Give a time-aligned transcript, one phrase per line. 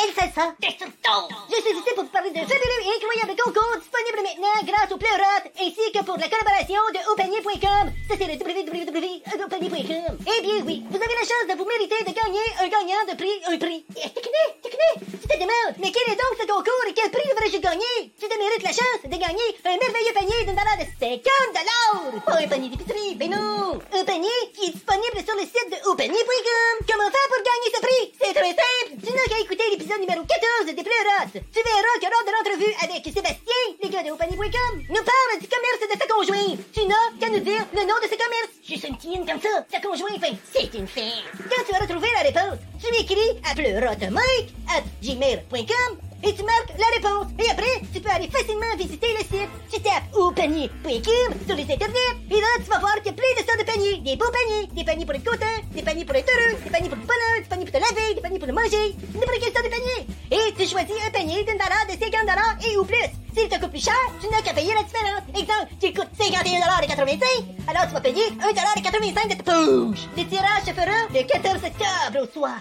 [0.00, 0.54] Elle ça.
[0.62, 4.96] Je suis ici pour vous parler de fabuleux et incroyable concours disponible maintenant grâce au
[4.96, 7.90] Pleurote ainsi que pour la collaboration de Opanier.com.
[8.06, 10.18] Ça c'est le www.opanier.com.
[10.22, 13.16] Eh bien oui, vous avez la chance de vous mériter de gagner un gagnant de
[13.18, 13.84] prix, un prix.
[13.98, 18.14] Eh, tu te demandes, mais quel est donc ce concours et quel prix devrais-je gagner?
[18.20, 21.26] Tu te mérites la chance de gagner un merveilleux panier d'une valeur de 50
[21.58, 22.22] dollars.
[22.24, 23.82] Pas un panier d'épicerie, mais non.
[23.98, 26.86] Un panier qui est disponible sur le site de Opanier.com.
[26.86, 28.04] Comment faire pour gagner ce prix?
[28.22, 28.94] C'est très simple.
[29.02, 31.32] Tu n'as qu'à écouter l'épisode numéro 14 des Pleurotes.
[31.32, 35.48] Tu verras que lors de l'entrevue avec Sébastien, les gars de Opanier.com, nous parle du
[35.48, 36.60] commerce de sa conjointe.
[36.72, 38.52] Tu n'as qu'à nous dire le nom de ce commerce.
[38.66, 39.64] Juste un petit comme ça.
[39.70, 41.24] Sa conjointe c'est une femme.
[41.48, 46.72] Quand tu as retrouvé la réponse, tu écris à pleurotemike at gmail.com et tu marques
[46.78, 47.32] la réponse.
[47.38, 49.50] Et après, tu peux aller facilement visiter le site.
[49.72, 52.14] Tu tapes au panier.com sur les internets.
[52.30, 53.98] Et là, tu vas voir qu'il y a plein de sortes de paniers.
[54.02, 56.88] Des beaux paniers, des paniers pour être content, des paniers pour être heureux, des paniers
[56.88, 59.52] pour le bonheur, des paniers pour te laver, des paniers pour le manger, n'importe quelle
[59.52, 60.00] sorte de panier.
[60.30, 63.10] Et tu choisis un panier d'une valeur de 50 et ou plus.
[63.34, 65.22] S'il te coûte plus cher, tu n'as qu'à payer la différence.
[65.30, 67.28] Exemple, s'il coûte 51 et 85,
[67.68, 70.08] alors tu vas payer 1 et 85 de ta poche.
[70.16, 72.58] Le tirage se fera le 14 octobre au soir.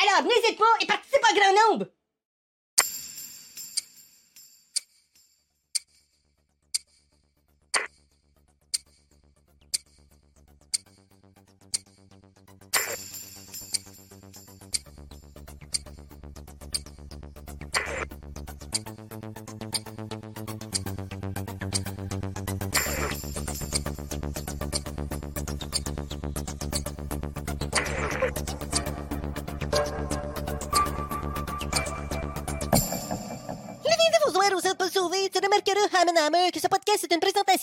[0.00, 1.86] Alors, n'hésite pas et participe en grand nombre.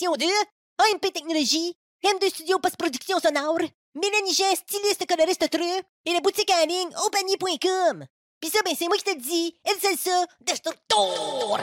[0.07, 6.19] Présentation de AMP Technologies, M2 Studio Post-Production Sonore, Mélanie Jean, styliste coloriste true, et la
[6.21, 8.05] boutique en ligne opanier.com.
[8.39, 11.59] Pis ça, ben, c'est moi qui te dis, elle c'est ça, Destructor!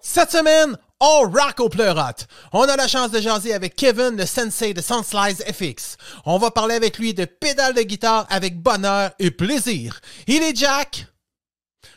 [0.00, 2.26] Cette semaine, on rock au pleurote.
[2.52, 5.96] On a la chance de jaser avec Kevin, le sensei de Sunslice FX.
[6.24, 10.00] On va parler avec lui de pédales de guitare avec bonheur et plaisir.
[10.26, 11.06] Il est Jack.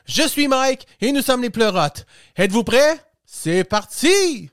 [0.05, 2.05] Je suis Mike et nous sommes les pleurotes.
[2.37, 2.99] Êtes-vous prêts?
[3.25, 4.49] C'est parti!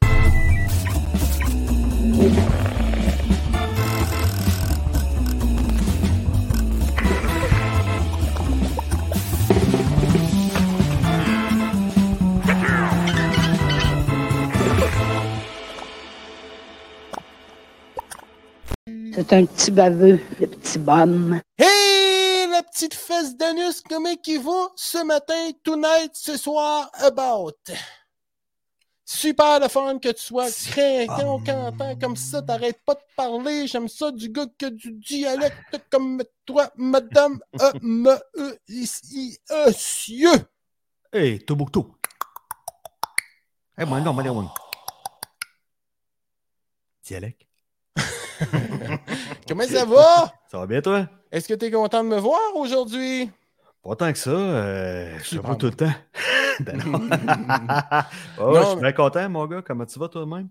[19.29, 21.41] C'est un petit baveux, le petit bum.
[21.59, 27.53] Hey, la petite fesse d'anus, comment qui va ce matin, tonight, ce soir, about?
[29.11, 33.89] Super le fun que tu sois craquant, cantant comme ça, t'arrêtes pas de parler, j'aime
[33.89, 40.29] ça du gars que du dialecte comme toi, madame, euh, me, euh, ici, euh, cieux.
[41.11, 41.95] Hey, Tombouctou.
[43.79, 44.55] Hey, moi, non, moi.
[47.03, 47.47] Dialecte.
[49.49, 50.35] Comment ça va?
[50.51, 51.09] Ça va bien, toi?
[51.33, 53.31] Est-ce que t'es content de me voir aujourd'hui?
[53.83, 54.31] Pas tant que ça.
[54.31, 55.93] Euh, je suis pas tout le temps.
[56.61, 56.99] Ben non.
[58.39, 59.63] Oh, Non, je suis bien content, mon gars.
[59.65, 60.49] Comment tu vas toi-même?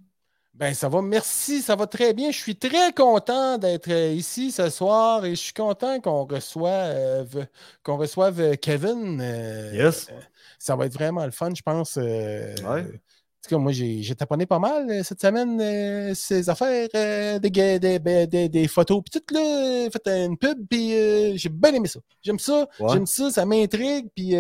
[0.54, 2.32] Ben, ça va, merci, ça va très bien.
[2.32, 7.46] Je suis très content d'être euh, ici ce soir et je suis content qu'on reçoive,
[7.84, 9.20] qu'on reçoive euh, Kevin.
[9.22, 10.08] euh, Yes.
[10.58, 11.98] Ça va être vraiment le fun, je pense.
[11.98, 12.86] euh, Ouais.
[13.48, 16.90] En tout cas, moi, j'ai j'ai taponné pas mal euh, cette semaine euh, ces affaires,
[16.96, 21.48] euh, des, ga- des, des, photos, puis tout, là, fait une pub, puis euh, j'ai
[21.48, 22.02] bien aimé ça.
[22.22, 22.90] J'aime ça, Ouais.
[22.92, 24.32] j'aime ça, ça m'intrigue, puis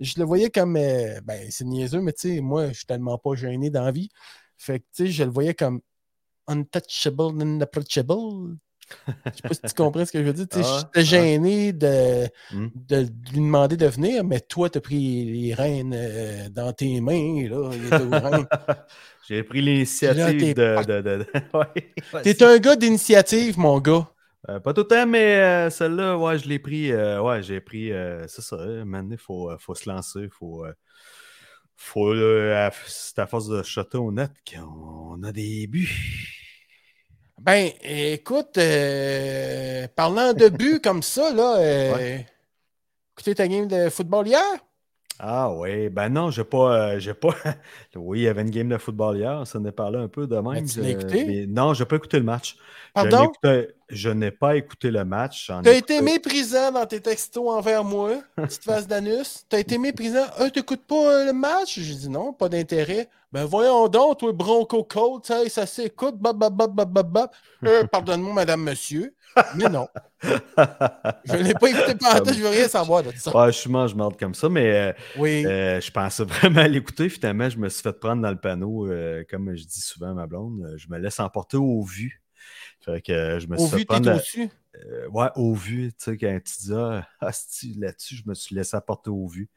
[0.00, 3.36] je le voyais comme, ben, c'est niaiseux, mais tu sais, moi, je suis tellement pas
[3.36, 4.08] gêné dans la vie.
[4.58, 5.80] Fait que, tu sais, je le voyais comme
[6.48, 8.56] untouchable, unapproachable.
[9.06, 10.46] Je sais pas si tu comprends ce que je veux dire.
[10.54, 12.68] Ah, J'étais gêné de, Hmm.
[12.74, 17.00] de lui demander de venir, mais toi, tu as pris les rênes euh, dans tes
[17.00, 17.48] mains.
[17.48, 18.44] Là, les.
[19.28, 21.00] J'ai pris l'initiative de.
[21.00, 22.22] de, Ouais.
[22.22, 24.08] T'es un gars d'initiative, mon gars.
[24.48, 26.92] Euh, pas tout le temps, mais euh, celle-là, ouais, je l'ai pris.
[26.92, 27.90] ouais, j'ai pris.
[28.26, 28.56] c'est ça.
[28.58, 30.28] hein, Maintenant, il faut, faut se lancer.
[30.30, 30.66] Faut.
[31.76, 32.14] faut
[32.86, 35.88] c'est à force de shotter au net qu'on a des buts.
[37.44, 42.26] Ben, écoute, euh, parlant de but comme ça, là, euh, Ouais.
[43.16, 44.40] écoutez ta game de football hier?
[45.24, 47.28] Ah oui, ben non, j'ai pas, euh, j'ai pas.
[47.94, 50.34] oui, il y avait une game de football hier, ça n'est parlé un peu de
[50.36, 50.66] même.
[50.68, 51.24] Tu l'as Je- écouté?
[51.24, 52.56] mais non, j'ai pas écouté le match.
[52.96, 53.32] Je Pardon?
[53.88, 55.46] Je n'ai pas écouté le match.
[55.46, 59.44] j'en T'as ai été écouté- méprisant dans tes textos envers moi, petite face d'anus.
[59.48, 60.26] T'as été méprisant.
[60.38, 61.78] Ah, t'écoutes pas euh, le match?
[61.78, 63.08] J'ai dit non, pas d'intérêt.
[63.32, 66.16] Ben voyons donc, toi, Bronco Cold, ça, ça s'écoute.
[66.16, 67.30] Bop, bop, bop, bop, bop, bop.
[67.64, 69.14] Euh, Pardonne-moi, madame, monsieur.
[69.56, 69.88] Mais non.
[71.24, 73.34] Je ne l'ai pas écouté pendant tout, je veux rien savoir de ça.
[73.36, 75.44] Ouais, je suis mange-marde comme ça, mais euh, Oui.
[75.46, 77.08] euh, je pensais vraiment à l'écouter.
[77.08, 80.14] Finalement, je me suis fait prendre dans le panneau, euh, comme je dis souvent à
[80.14, 82.22] ma blonde, je me laisse emporter au vu.
[82.84, 84.48] Fait que je me suis Au fait vu, prendre au-dessus?
[84.76, 88.54] euh, ouais, au vu, tu sais, quand tu dis ah, hostie, là-dessus, je me suis
[88.56, 89.48] laissé apporter au vu.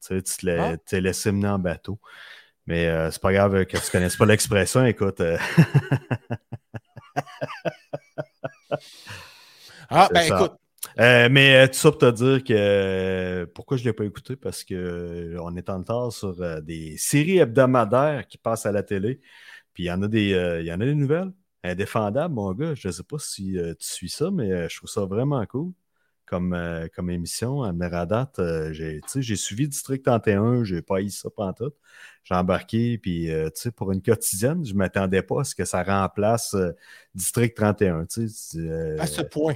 [0.00, 0.76] Tu sais, tu te la- Ah.
[0.76, 1.98] t'es laissé mener en bateau.
[2.66, 5.22] Mais c'est pas grave que tu connaisses pas l'expression, écoute.
[9.90, 10.36] Ah, ben ça.
[10.36, 10.52] écoute.
[11.00, 14.04] Euh, mais euh, tout ça pour te dire que euh, pourquoi je ne l'ai pas
[14.04, 14.36] écouté?
[14.36, 18.82] Parce que euh, on est en retard sur des séries hebdomadaires qui passent à la
[18.82, 19.20] télé.
[19.74, 21.32] Puis il y en a des euh, il y en a des nouvelles.
[21.64, 22.74] Indéfendables, mon gars.
[22.74, 25.72] Je ne sais pas si euh, tu suis ça, mais je trouve ça vraiment cool
[26.28, 27.62] comme, euh, comme émission.
[27.62, 27.72] À
[28.06, 31.72] date, euh, j'ai suivi District 31, j'ai pas eu ça pendant tout.
[32.24, 35.82] J'ai embarqué, puis euh, pour une quotidienne, je ne m'attendais pas à ce que ça
[35.82, 36.54] remplace
[37.14, 38.04] District 31.
[38.06, 39.54] tu sais, euh, À ce point.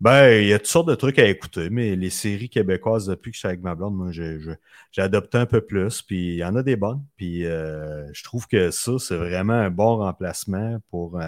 [0.00, 3.32] ben, il y a toutes sortes de trucs à écouter, mais les séries québécoises, depuis
[3.32, 6.44] que je suis avec ma blonde, moi, j'ai adopté un peu plus, puis il y
[6.44, 11.20] en a des bonnes, puis je trouve que ça, c'est vraiment un bon remplacement pour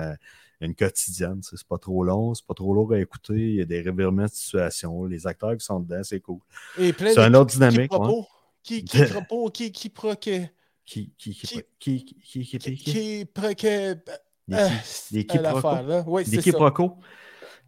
[0.61, 1.41] une quotidienne.
[1.43, 4.25] C'est pas trop long, c'est pas trop lourd à écouter, il y a des revirements
[4.25, 6.39] de situation, les acteurs qui sont dedans, c'est cool.
[7.15, 7.91] C'est un autre dynamique,
[8.63, 9.01] Qui qui,
[9.53, 9.91] qui qui, qui
[10.87, 13.95] Qui, qui, qui, Qui- qui, qui, qui, qui, qui, qui, qui pro, que,
[16.31, 16.99] des quiproquos.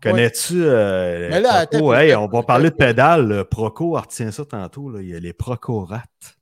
[0.01, 1.93] Connais-tu euh, Mais là, Proco?
[1.95, 3.45] Hey, on va parler de pédales.
[3.51, 4.89] Proco, on retient ça tantôt.
[4.91, 5.03] Là.
[5.03, 6.39] Il y a les Procorates.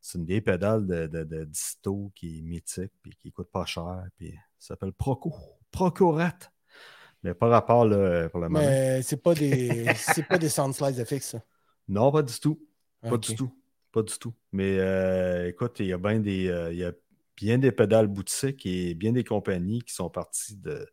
[0.00, 3.66] C'est une vieille pédale de, de, de disto qui est mythique et qui coûte pas
[3.66, 4.02] cher.
[4.16, 5.34] Puis ça s'appelle Proco.
[5.70, 6.38] Procorat.
[7.22, 8.64] Mais pas rapport là, pour le moment.
[8.64, 11.42] Mais c'est pas des c'est pas des sound slides FX, ça.
[11.88, 12.58] Non, pas du tout.
[13.02, 13.50] Pas du tout.
[13.92, 14.32] Pas du tout.
[14.52, 16.92] Mais euh, écoute, il y a bien des, euh, il y a
[17.36, 20.86] bien des pédales boutiques et bien des compagnies qui sont parties de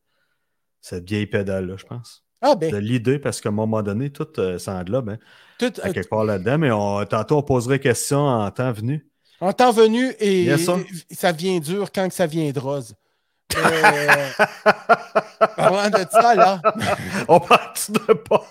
[0.82, 2.24] cette vieille pédale-là, je pense.
[2.42, 5.18] Ah de ben, l'idée parce qu'à un moment donné, tout euh, s'englobe hein,
[5.58, 9.08] tout à euh, quelque part là-dedans, mais on, tantôt on poserait question en temps venu.
[9.40, 10.56] en temps venu et
[11.12, 12.96] ça vient dur quand que ça vient de rose.
[13.56, 14.30] Euh,
[15.56, 16.62] parlant de ça, là.
[17.28, 18.44] on parle de pas.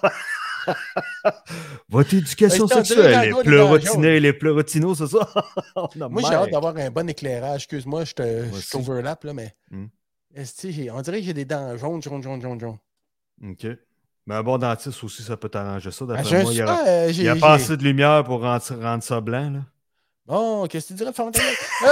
[1.88, 5.28] Votre éducation sexuelle, les pleurotinés et les pleurotinos, c'est ça?
[6.08, 7.64] Moi, j'ai hâte d'avoir un bon éclairage.
[7.64, 9.54] Excuse-moi, je te t'overlap, là, mais.
[10.34, 12.78] Est-ce que j'ai- on dirait que j'ai des dents jaunes, jaunes, jaunes, jaunes, jaunes.
[13.50, 13.66] OK.
[14.26, 16.04] Mais un bon dentiste aussi, ça peut t'arranger ça.
[16.10, 17.64] Ah, D'après un moi, il y a, super, euh, il y a j'ai- pas j'ai-
[17.64, 19.50] assez de lumière pour rendre, rendre ça blanc.
[19.50, 19.60] Là.
[20.26, 21.42] Bon, qu'est-ce que tu dirais, Fontaine?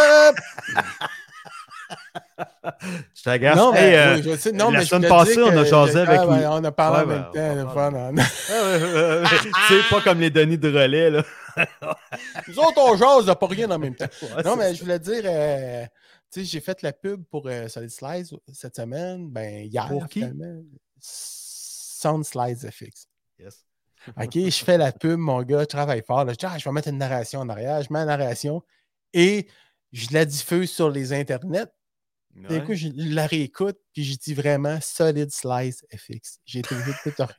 [3.14, 3.56] Je t'agace.
[3.56, 4.52] non, mais, Hey, euh, oui, je sais.
[4.52, 6.46] non, la mais semaine passée, on a jasé ah, avec ben, Louis.
[6.46, 7.30] On a parlé en Ouais, même temps.
[7.34, 8.14] on le va fun, hein.
[8.18, 9.28] ah, ouais, ouais, ouais.
[9.68, 11.10] tu sais, pas comme les Denis de relais.
[11.10, 11.22] Là.
[12.48, 14.06] Nous autres, on jase, de pas rien en même temps.
[14.22, 14.74] Ouais, Non, c'est mais ça.
[14.74, 15.84] je voulais dire, euh,
[16.32, 19.28] tu sais, j'ai fait la pub pour euh, Solid Slides cette semaine.
[19.30, 20.24] Ben, hier, Pour qui?
[21.00, 23.06] Sound Slides FX.
[23.38, 23.64] Yes.
[24.20, 26.24] OK, je fais la pub, mon gars, je travaille fort.
[26.24, 26.32] là.
[26.32, 27.82] Je dis, ah, je vais mettre une narration en arrière.
[27.82, 28.62] Je mets la narration
[29.12, 29.46] et
[29.92, 31.66] je la diffuse sur les internets.
[32.36, 36.40] D'un coup, je la réécoute, puis je dis vraiment Solid Slice FX.
[36.44, 36.62] J'ai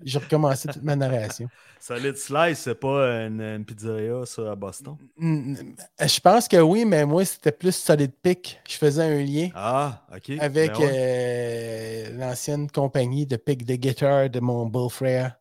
[0.03, 1.47] J'ai recommencé toute ma narration.
[1.79, 4.97] Solid Slice, c'est pas une, une pizzeria ça, à Boston?
[5.19, 8.59] Je pense que oui, mais moi, c'était plus Solid Pick.
[8.67, 10.89] Je faisais un lien Ah, avec Ben ouais.
[10.91, 15.35] euh, l'ancienne compagnie de pick de guitare de mon beau-frère,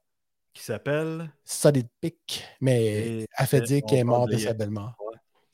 [0.52, 1.30] Qui s'appelle?
[1.44, 2.44] Solid Pick.
[2.60, 3.26] Mais
[3.86, 4.96] qu'elle est morte de sa belle-mort.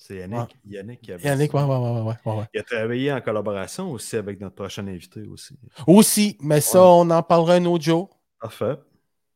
[0.02, 0.56] C'est Yannick.
[0.66, 1.66] Yannick, qui avait Yannick, ça.
[1.66, 2.44] ouais, ouais.
[2.54, 5.54] Il a travaillé en collaboration aussi avec notre prochain invité aussi.
[5.86, 8.08] Aussi, mais ça, on en parlera un autre jour.
[8.40, 8.76] Parfait.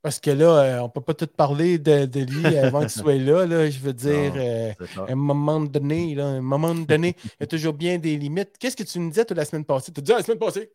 [0.00, 3.14] Parce que là, euh, on peut pas tout parler de, de lui avant qu'il soit
[3.16, 3.68] là, là.
[3.68, 4.40] Je veux dire, Non.
[4.40, 4.72] euh,
[5.06, 8.16] à un moment donné, là, à un moment donné, il y a toujours bien des
[8.16, 8.56] limites.
[8.58, 9.92] Qu'est-ce que tu me disais, toi, la semaine passée?
[9.92, 10.72] Tu disais la semaine passée?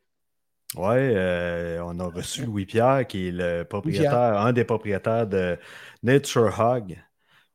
[0.77, 5.58] Euh, on a reçu Louis Pierre, qui est le propriétaire, un des propriétaires de
[6.03, 6.96] Nature Hog.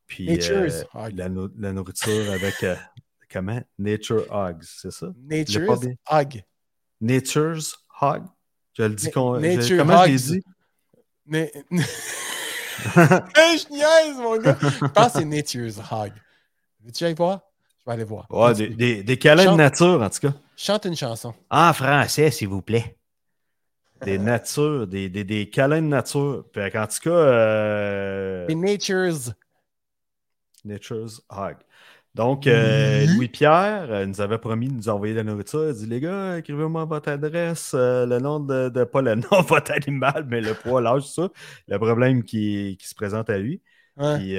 [0.07, 1.13] Puis Nature's euh, Hog.
[1.17, 2.77] La, la nourriture avec euh,
[3.33, 3.61] comment?
[3.79, 5.09] Nature Hogs, c'est ça?
[5.29, 5.95] Nature's bien.
[6.11, 6.43] Hog.
[7.01, 8.25] Nature's Hog.
[8.77, 9.41] Je le dis Na- qu'on.
[9.41, 10.21] je- Comment je l'ai Hogs.
[10.33, 10.43] dit?
[11.33, 11.53] Hey,
[13.59, 14.57] je niaise, mon gars!
[14.61, 16.13] Je pense que c'est Nature's Hog.
[16.85, 17.41] Veux-tu aller voir?
[17.81, 18.27] Je vais aller voir.
[18.31, 20.35] Ouais, des, des, des câlins de nature, en tout cas.
[20.57, 21.35] Chante une chanson.
[21.51, 22.97] En français, s'il vous plaît.
[24.05, 26.45] Des natures, des, des, des câlins de nature.
[26.53, 29.33] Puis, en tout cas, euh, Nature's.
[30.65, 31.57] Nature's Hog.
[32.15, 33.15] Donc, euh, Oui.
[33.17, 35.69] Louis-Pierre euh, nous avait promis de nous envoyer de la nourriture.
[35.69, 39.43] Il dit Les gars, écrivez-moi votre adresse, euh, le nom de, de- Pas le nom
[39.43, 41.29] votre animal, mais le poids, l'âge, ça.
[41.67, 43.61] Le problème qui, qui se présente à lui.
[43.97, 44.17] Ouais.
[44.19, 44.37] Puis,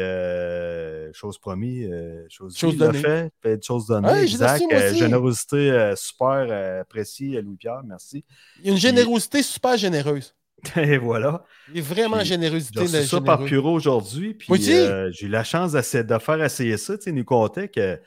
[1.14, 3.00] chose promis, euh, chose, Chose donnée.
[3.00, 4.08] fait, fait chose donnée.
[4.10, 4.64] Ouais, exact.
[4.96, 8.24] générosité super appréciée, Louis-Pierre, merci.
[8.60, 10.34] Il y a une générosité super généreuse.
[10.78, 11.44] Et voilà.
[11.72, 12.88] Il est vraiment Puis, générosité.
[12.88, 13.44] J'ai ça par.
[13.44, 14.34] Puro aujourd'hui.
[14.34, 15.82] Puis euh, j'ai eu la chance de
[16.20, 16.98] faire essayer ça.
[16.98, 18.00] Tu sais, il nous comptait que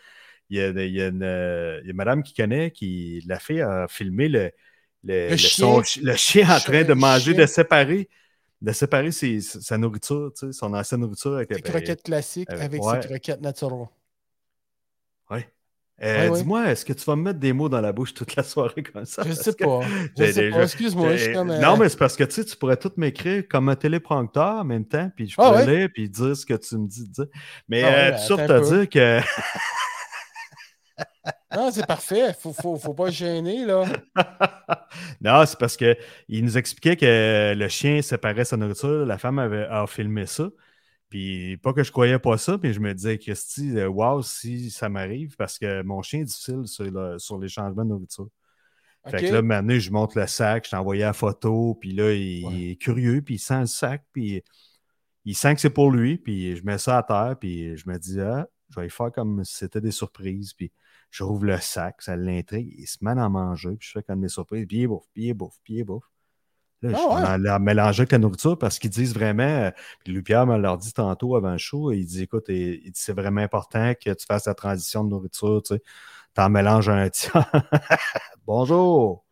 [0.51, 2.71] il y a, il y a une, euh, il y a une madame qui connaît
[2.71, 4.51] qui la fille a filmé le,
[5.05, 5.83] le, le chien.
[5.83, 7.43] son- le chien en train de manger, chien.
[7.43, 8.09] de séparer,
[8.63, 12.65] de séparer ses- sa nourriture, tu sais, son ancienne nourriture avec Des croquettes classiques avec-
[12.65, 13.03] avec ouais.
[13.03, 13.89] ses croquettes naturelles.
[16.01, 16.31] Euh.
[16.31, 18.85] Dis-moi, est-ce que tu vas me mettre des mots dans la bouche toute la soirée
[18.85, 19.23] comme ça?
[19.27, 19.81] Je sais pas.
[20.19, 20.63] Je sais pas.
[20.63, 21.51] Excuse-moi, je suis comme.
[21.51, 24.61] euh, Non, mais c'est parce que tu sais, tu pourrais tout m'écrire comme un téléprompteur
[24.61, 27.07] en même temps, puis je Ah pourrais lire puis dire ce que tu me dis
[27.09, 27.27] de dire.
[27.69, 29.21] Mais Ah euh, ben, te dire que
[31.55, 32.33] Non, c'est parfait.
[32.39, 33.85] Faut, faut, faut pas gêner, là.
[35.21, 35.97] non, c'est parce que
[36.29, 39.05] il nous expliquait que le chien séparait sa nourriture.
[39.07, 40.49] La femme avait a filmé ça.
[41.09, 44.71] Puis pas que je croyais pas ça, mais je me disais, Christy, euh, wow, si
[44.71, 48.29] ça m'arrive, parce que mon chien est difficile sur, le- sur les changements de nourriture.
[49.07, 52.45] Fait que là, maintenant, je monte le sac, je envoyé la photo, puis là, il,
[52.45, 52.53] Ouais.
[52.55, 54.43] il est curieux, puis il sent le sac, puis
[55.25, 57.99] il sent que c'est pour lui, puis je mets ça à terre, puis je me
[57.99, 60.71] dis, ah, je vais y faire comme si c'était des surprises, puis
[61.11, 64.03] je rouvre le sac, ça l'intrigue, il se met à en manger, puis je fais
[64.03, 66.05] comme des surprises, puis il bouffe, puis il bouffe, puis il bouffe.
[66.83, 67.39] Là, Ah je ouais?
[67.39, 69.71] la mélanger avec la nourriture parce qu'ils disent vraiment, euh,
[70.05, 72.47] puis Louis-Pierre me l'a dit tantôt avant le show, il dit, écoute,
[72.95, 75.83] c'est vraiment important que tu fasses la transition de nourriture, tu sais,
[76.35, 77.51] t'en mélanges un tiers.
[78.47, 79.25] Bonjour!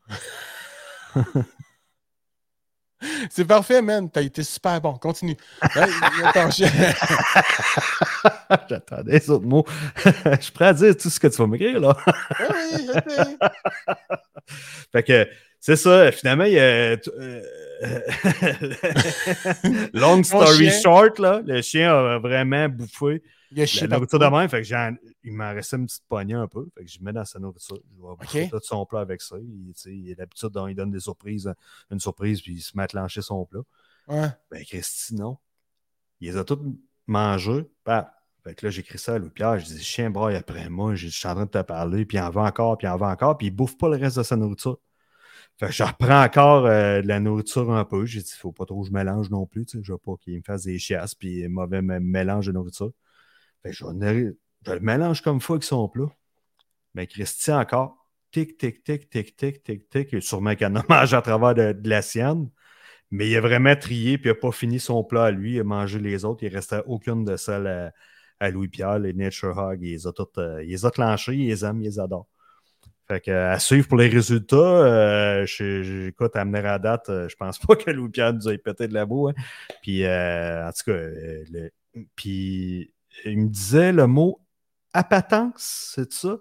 [3.30, 4.10] C'est parfait, man.
[4.10, 4.94] T'as été super bon.
[4.94, 5.36] Continue.
[5.74, 6.64] Je-
[8.68, 9.64] J'attendais les autres mots.
[10.04, 11.94] je suis prêt à dire tout ce que tu vas m'écrire, là.
[12.06, 12.12] Ah
[12.72, 13.36] oui, je sais.
[14.92, 15.28] fait que,
[15.66, 16.12] c'est ça.
[16.12, 16.62] Finalement, il y a...
[16.62, 16.96] euh,
[19.94, 23.20] Long story short, là, le chien a vraiment bouffé
[23.50, 24.48] Il a la nourriture de même.
[24.48, 24.68] Fait que
[25.24, 26.68] il m'en restait une petite poignée un peu.
[26.78, 27.80] Fait que je mets dans sa nourriture.
[27.96, 29.34] Je vais bouffer tout son plat avec ça.
[29.40, 31.52] Il, il a l'habitude, dont il donne des surprises,
[31.90, 33.62] une surprise, puis il se met à clencher son plat.
[34.06, 34.28] Ouais.
[34.52, 35.36] Ben, Christy, non.
[36.20, 36.62] Il les a toutes
[37.08, 37.68] mangées.
[37.84, 38.12] Bah.
[38.44, 39.58] Fait que là, j'écris ça à Louis-Pierre.
[39.58, 40.94] Je dis, chien braille après moi.
[40.94, 42.06] Je suis en train de te parler.
[42.06, 43.36] Puis il en veut encore, puis il en veut encore.
[43.36, 44.78] Puis il bouffe pas le reste de sa nourriture.
[45.58, 48.04] Fait que je reprends encore euh, de la nourriture un peu.
[48.04, 49.66] J'ai dit, il faut pas trop que je mélange non plus.
[49.82, 52.92] Je veux pas qu'il me fasse des chiasses puis mauvais mélange de nourriture.
[53.62, 56.08] Fait que je, le- mélange comme faut avec son plat.
[56.94, 60.14] Mais Christian encore, tic, tic, tic, tic, tic, tic, tic.
[60.14, 62.50] Et sûrement qu'il en a mangé à travers de, la sienne.
[63.10, 65.54] Mais il a vraiment trié puis il n'a pas fini son plat à lui.
[65.54, 66.42] Il a mangé les autres.
[66.44, 67.92] Il restait aucune de celles
[68.40, 69.80] à, Louis-Pierre, les Nature Hog.
[69.82, 70.90] Il les a toutes, euh, il les a
[71.28, 72.28] il les aime, il les adore.
[73.08, 77.08] Fait que, à suivre pour les résultats, euh, je- je- écoute, à mener à date,
[77.08, 79.28] euh, je pense pas que Louis-Pierre nous ait pété de la boue.
[79.28, 79.34] hein.
[79.82, 81.70] Puis, euh, en tout cas, euh, le-
[82.16, 82.92] puis
[83.24, 84.40] il me disait le mot
[84.92, 86.36] appatence, c'est ça?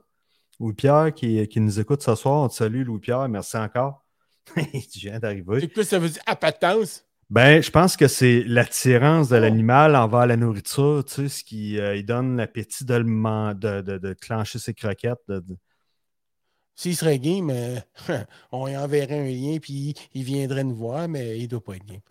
[0.59, 4.05] Louis-Pierre qui, qui nous écoute ce soir, on te salue, Louis-Pierre, merci encore.
[4.55, 5.59] tu viens d'arriver.
[5.61, 7.03] C'est plus ça veut dire appatence.
[7.29, 11.79] Ben, je pense que c'est l'attirance de l'animal envers la nourriture, tu sais, ce qui
[11.79, 15.17] euh, il donne l'appétit de, de, de, de clencher ses croquettes.
[15.27, 15.43] de-
[16.75, 17.79] S'il serait game, euh,
[18.51, 21.85] on y enverrait un lien, puis il viendrait nous voir, mais il doit pas être
[21.85, 22.01] game.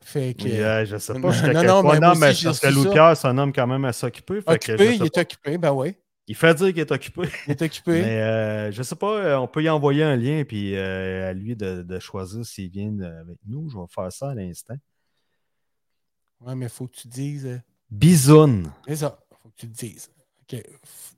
[0.00, 0.48] Fait que.
[0.48, 1.18] Euh, je sais pas,
[1.52, 4.40] non, non, mais Non, mais aussi, parce que c'est un homme quand même à s'occuper.
[4.46, 5.96] occupé, il est occupé, ben oui.
[6.28, 7.28] Il fait dire qu'il est occupé.
[7.46, 7.90] Il est occupé.
[8.02, 11.32] Mais euh, je sais pas, euh, on peut y envoyer un lien puis euh, à
[11.32, 13.68] lui de, de choisir s'il vient avec nous.
[13.70, 14.74] Je vais faire ça à l'instant.
[16.40, 17.60] Ouais, mais il faut que tu dises.
[17.90, 18.70] Bisoun.
[18.86, 19.18] C'est ça.
[19.40, 20.10] faut que tu le dises.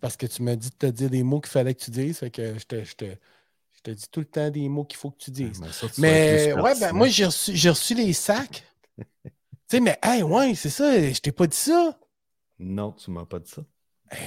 [0.01, 2.19] Parce que tu m'as dit de te dire des mots qu'il fallait que tu dises.
[2.19, 4.99] Fait que je te, je te, je te dis tout le temps des mots qu'il
[4.99, 5.61] faut que tu dises.
[5.61, 8.65] Mais, ça, tu Mais ouais, ben moi, j'ai reçu, j'ai reçu les sacs.
[8.99, 9.31] tu
[9.69, 11.11] sais, mais hey, ouais, c'est ça.
[11.11, 11.99] Je t'ai pas dit ça.
[12.59, 13.63] Non, tu m'as pas dit ça.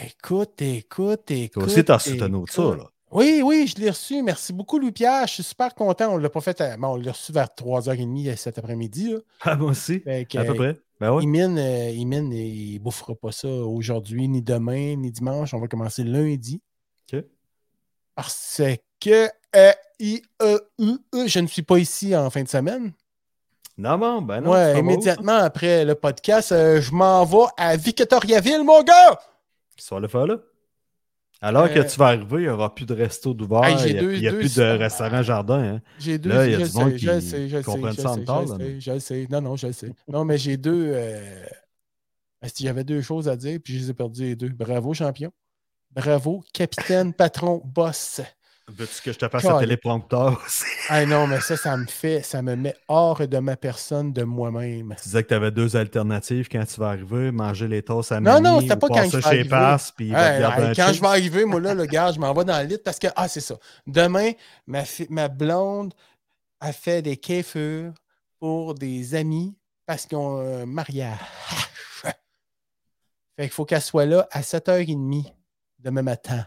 [0.05, 1.53] Écoute, écoute, écoute.
[1.53, 2.91] Toi aussi, t'as reçu ta nourriture, là.
[3.11, 4.21] Oui, oui, je l'ai reçu.
[4.23, 5.27] Merci beaucoup, Louis-Pierre.
[5.27, 6.13] Je suis super content.
[6.13, 6.59] On l'a pas fait.
[6.61, 9.15] à- bon, on l'a reçu vers 3h30 cet après-midi.
[9.41, 10.01] Ah, moi aussi.
[10.05, 10.79] À peu près.
[10.99, 11.23] Ben ouais.
[11.23, 15.53] Imine, euh, Imine, il bouffera pas ça aujourd'hui, ni demain, ni dimanche.
[15.53, 16.61] On va commencer lundi.
[17.11, 17.23] OK.
[18.15, 18.61] Parce
[18.99, 22.91] que euh, I, E, U, E, je ne suis pas ici en fin de semaine.
[23.77, 24.51] Non, bon, ben non.
[24.51, 29.19] ouais, immédiatement après le podcast, euh, je m'en vais à Victoriaville, mon gars!
[29.89, 30.37] Vas le faire là?
[31.43, 33.63] Alors Euh, que tu vas arriver, il n'y aura plus de resto d'ouvert.
[33.63, 35.75] Hey, il n'y a, plus de restaurant jardin.
[35.75, 35.81] Hein?
[35.99, 36.29] J'ai deux.
[36.29, 38.17] Là, il y a je du sais, monde je qui sais, je ça en
[38.79, 39.27] je.
[39.31, 39.91] Non, non, je sais.
[40.07, 40.91] Non, mais j'ai deux.
[40.93, 41.43] euh,
[42.59, 44.49] J'avais deux choses à dire, puis je les ai perdues les deux.
[44.49, 45.31] Bravo, champion.
[45.89, 48.21] Bravo, capitaine, patron, boss.
[48.75, 49.55] Veux-tu que je te fasse Calme.
[49.55, 50.63] un téléprompteur aussi?
[50.89, 54.23] Ah non, mais ça, ça me fait, ça me met hors de ma personne, de
[54.23, 54.95] moi-même.
[54.97, 58.19] Tu disais que tu avais deux alternatives quand tu vas arriver, manger les toasts à
[58.19, 59.49] Non, Mamie non, c'était pas quand je vais arriver.
[59.49, 62.43] Passe, puis Hey, hey, quand je vais arriver, moi, là, le gars, je m'en vais
[62.43, 63.55] dans le lit parce que, ah, c'est ça.
[63.87, 64.31] Demain,
[64.67, 65.93] ma, ma blonde
[66.59, 67.93] a fait des kéfurs
[68.39, 71.17] pour des amis parce qu'ils ont un mariage.
[73.35, 75.33] Fait qu'il faut qu'elle soit là à 7h30
[75.79, 76.45] demain matin.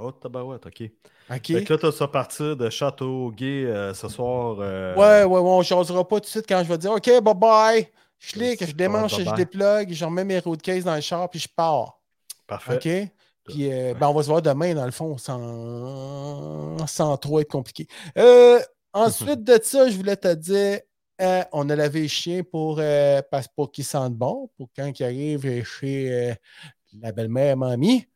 [0.00, 0.82] Oh, tabarouette, OK.
[1.30, 1.46] OK?
[1.46, 4.56] Fait que là, tu vas partir de Château Gay euh, ce soir.
[4.60, 6.92] euh, Ouais, ouais, ouais, on ne jasera pas tout de suite quand je vais dire
[6.92, 7.88] OK, bye bye.
[8.18, 11.40] Je clique, je bye je déplugue, je remets mes road case dans le char, puis
[11.40, 12.00] je pars.
[12.46, 12.76] Parfait.
[12.76, 13.12] OK?
[13.44, 17.50] Puis euh, ben, on va se voir demain, dans le fond, sans, sans trop être
[17.50, 17.86] compliqué.
[18.16, 18.60] Euh,
[18.92, 20.80] ensuite de ça, je voulais te dire,
[21.52, 22.80] on a lavé les chiens pour,
[23.56, 26.34] pour qu'ils sentent bon, pour quand ils arrivent chez
[27.00, 28.06] la belle-mère mamie.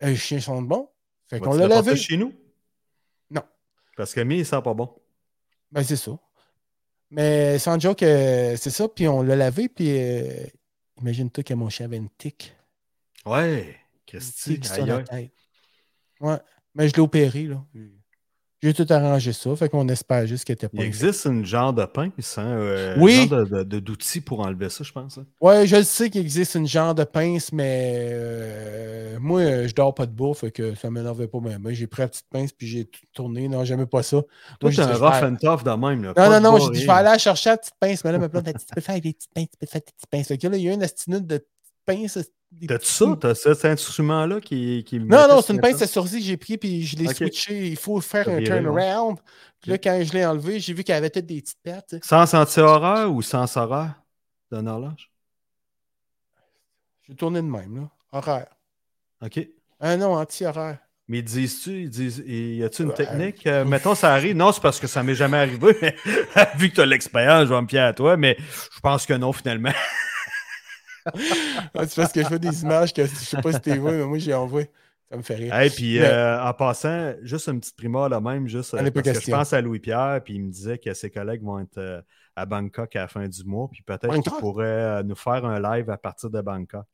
[0.00, 0.88] Les chiens sentent bon.
[1.28, 1.96] Fait qu'on l'a lavé.
[1.96, 2.32] chez nous?
[3.30, 3.42] Non.
[3.96, 4.94] Parce que mi, il sent pas bon.
[5.70, 6.18] Ben, c'est ça.
[7.10, 8.88] Mais sans joke, euh, c'est ça.
[8.88, 9.68] Puis on l'a lavé.
[9.68, 10.46] Puis euh,
[11.00, 12.54] imagine-toi que mon chien avait une tique.
[13.26, 13.62] Ouais.
[13.62, 13.74] Une
[14.06, 15.32] Christy, tique sur aïe, la tête.
[16.20, 16.38] Ouais.
[16.74, 17.64] Mais je l'ai opéré, là.
[18.60, 19.54] J'ai tout arrangé ça.
[19.54, 22.96] Fait qu'on espère juste qu'elle était pas Il existe une genre de pince, hein, euh,
[22.98, 23.28] Oui.
[23.28, 25.18] genre d'outil pour enlever ça, je pense.
[25.18, 25.26] hein.
[25.40, 29.94] Ouais, je le sais qu'il existe une genre de pince, mais euh, moi, je dors
[29.94, 31.64] pas de bouffe, fait que ça m'énervait pas même.
[31.70, 33.48] J'ai pris la petite pince puis j'ai tout tourné.
[33.48, 34.22] Non, j'aimais pas ça.
[34.58, 36.02] Toi, t'es j'ai un rough vais- and tough de même.
[36.02, 36.12] Là.
[36.16, 38.04] Non, non, non, bois, j'ai dit, je vais aller chercher la petite pince.
[38.04, 40.10] Mais là, ma dit, tu peux faire des petites pinces, tu peux faire des petites
[40.10, 40.26] pinces.
[40.28, 41.74] Fait que là, il y a une astinute de petites
[42.66, 43.16] petits ça?
[43.20, 46.58] T'as cet instrument-là qui, qui Non, non, c'est une pince à sourcil que j'ai pris
[46.58, 47.68] puis je l'ai switché.
[47.68, 49.18] Il faut faire un turnaround.
[49.60, 52.00] Puis là, quand je l'ai enlevé, j'ai vu qu'elle avait peut-être des petites sais.
[52.02, 53.90] Sans anti-horreur ou sans horreur
[54.50, 55.10] d'un horloge?
[57.08, 57.90] J'ai tourné de même, là.
[58.12, 58.46] Horaire.
[59.24, 59.40] OK.
[59.80, 60.78] Ah non, anti-horaire.
[61.10, 62.94] Mais disent-tu, ils disent, y a-tu une Ouais.
[62.94, 63.46] technique?
[63.46, 64.36] Euh, mettons, ça arrive.
[64.36, 65.74] Non, c'est parce que ça m'est jamais arrivé.
[66.56, 69.14] Vu que tu as l'expérience, je vais me fier à toi, mais je pense que
[69.14, 69.72] non, finalement.
[71.86, 74.04] C'est parce que je fais des images que je sais pas si t'es vu, mais
[74.04, 74.70] moi, j'ai envoyé.
[75.10, 75.58] Ça me fait rire.
[75.60, 79.08] Et puis, Mais- euh, en passant, juste une petite primeur là même, juste euh, parce
[79.14, 82.02] que je pense à Louis-Pierre, puis il me disait que ses collègues vont être euh,
[82.36, 85.88] à Bangkok à la fin du mois, puis peut-être qu'il pourrait nous faire un live
[85.88, 86.84] à partir de Bangkok.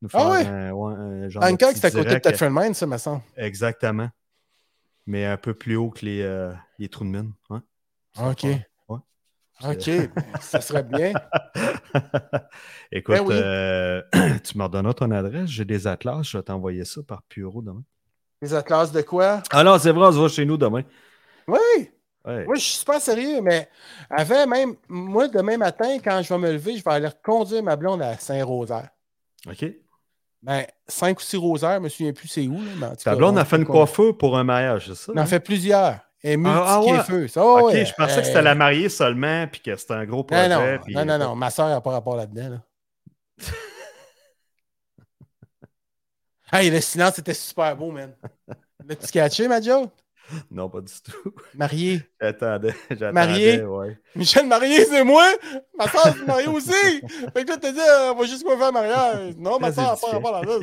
[0.00, 0.46] Nous Ah faire ouais?
[0.46, 2.18] un, ouais, un genre de Bangkok, c'est à côté de.
[2.20, 3.22] Tetford Mine, ça, me semble.
[3.36, 4.08] Exactement.
[5.06, 7.32] Mais un peu plus haut que les, les trous de mine.
[7.50, 7.58] Ouais.
[8.18, 8.46] OK.
[9.64, 9.90] OK.
[10.40, 11.12] ça serait bien.
[12.92, 13.34] Écoute, Ben oui.
[13.34, 14.02] euh,
[14.44, 15.48] tu me redonneras ton adresse.
[15.48, 16.26] J'ai des atlas.
[16.28, 17.82] Je vais t'envoyer ça par Puro demain.
[18.40, 19.42] Les atlas de quoi?
[19.50, 20.82] Ah non, c'est vrai, on se voit chez nous demain.
[21.46, 21.90] Oui!
[22.24, 22.44] Ouais.
[22.44, 23.68] Moi, je suis super sérieux, mais
[24.10, 27.76] avant même, moi, demain matin, quand je vais me lever, je vais aller conduire ma
[27.76, 28.90] blonde à Saint-Rosaire.
[29.48, 29.64] OK.
[30.42, 32.54] Ben, 5 ou 6 rosaires, je me souviens plus c'est où.
[32.54, 35.12] Là, mais Ta blonde on a fait une coiffure pour un mariage, c'est ça?
[35.14, 35.26] On en hein?
[35.26, 36.00] fait plusieurs.
[36.24, 37.02] Et multi Ah, ah ouais.
[37.02, 37.26] feu.
[37.28, 37.84] Ça, oh, OK, ouais.
[37.84, 40.48] je pensais que Euh, c'était la mariée seulement, puis que c'était un gros projet.
[40.48, 42.48] non, puis- non, non, non, ma soeur n'a pas rapport là-dedans.
[42.50, 42.62] Là.
[46.52, 48.14] hey, le silence était super beau, man.
[48.86, 49.90] L'as-tu catché, ma joke?
[50.50, 51.34] Non, pas du tout.
[51.54, 52.02] Marié.
[52.20, 52.74] J'attendais.
[52.90, 53.62] j'attendais, Marié?
[53.64, 53.98] Ouais.
[54.14, 55.26] Michel Marié, c'est moi!
[55.76, 56.72] Ma soeur, c'est mariée aussi!
[57.34, 59.34] Fait que là, t'as dit, euh, on va juste quoi faire mariage.
[59.36, 60.10] Non, ma soeur édifiant.
[60.12, 60.60] rapport là-dedans.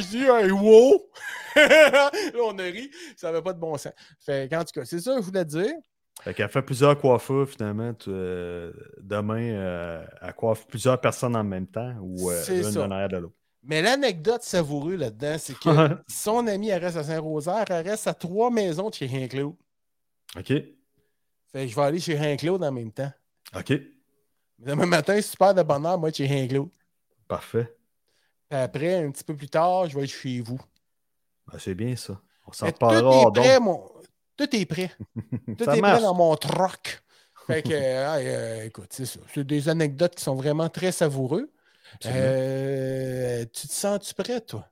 [0.00, 1.08] Je dis, hey, wow!
[1.56, 2.10] là,
[2.42, 2.90] on a ri.
[3.16, 3.92] Ça n'avait pas de bon sens.
[4.18, 5.74] Fait qu'en tout cas, c'est ça que je voulais te dire.
[6.22, 7.92] Fait qu'elle fait plusieurs coiffures, finalement.
[7.94, 13.08] tu- euh, demain, euh, elle coiffe plusieurs personnes en même temps, ou une en arrière
[13.08, 13.34] de l'autre.
[13.64, 18.14] Mais l'anecdote savoureuse là-dedans, c'est que son ami, elle reste à Saint-Rosaire, elle reste à
[18.14, 19.54] trois maisons de chez Rien-Claude.
[20.36, 20.46] OK.
[20.46, 20.74] Fait
[21.52, 23.12] que je vais aller chez Rien-Claude en même temps.
[23.56, 23.72] OK.
[24.58, 26.70] Demain matin, super de bonheur, moi, chez Rien-Claude.
[27.28, 27.76] Parfait.
[28.48, 30.60] Puis après, un petit peu plus tard, je vais être chez vous.
[31.46, 32.20] Ben, c'est bien ça.
[32.46, 33.82] On s'en Mais tout est prêt, mon...
[34.36, 34.90] Tout est prêt.
[35.58, 35.98] Tout est marche.
[35.98, 37.02] prêt dans mon troc.
[37.46, 39.20] Fait que, euh, euh, écoute, c'est ça.
[39.32, 41.48] C'est des anecdotes qui sont vraiment très savoureuses.
[42.06, 44.66] Euh, tu te sens-tu prêt, toi?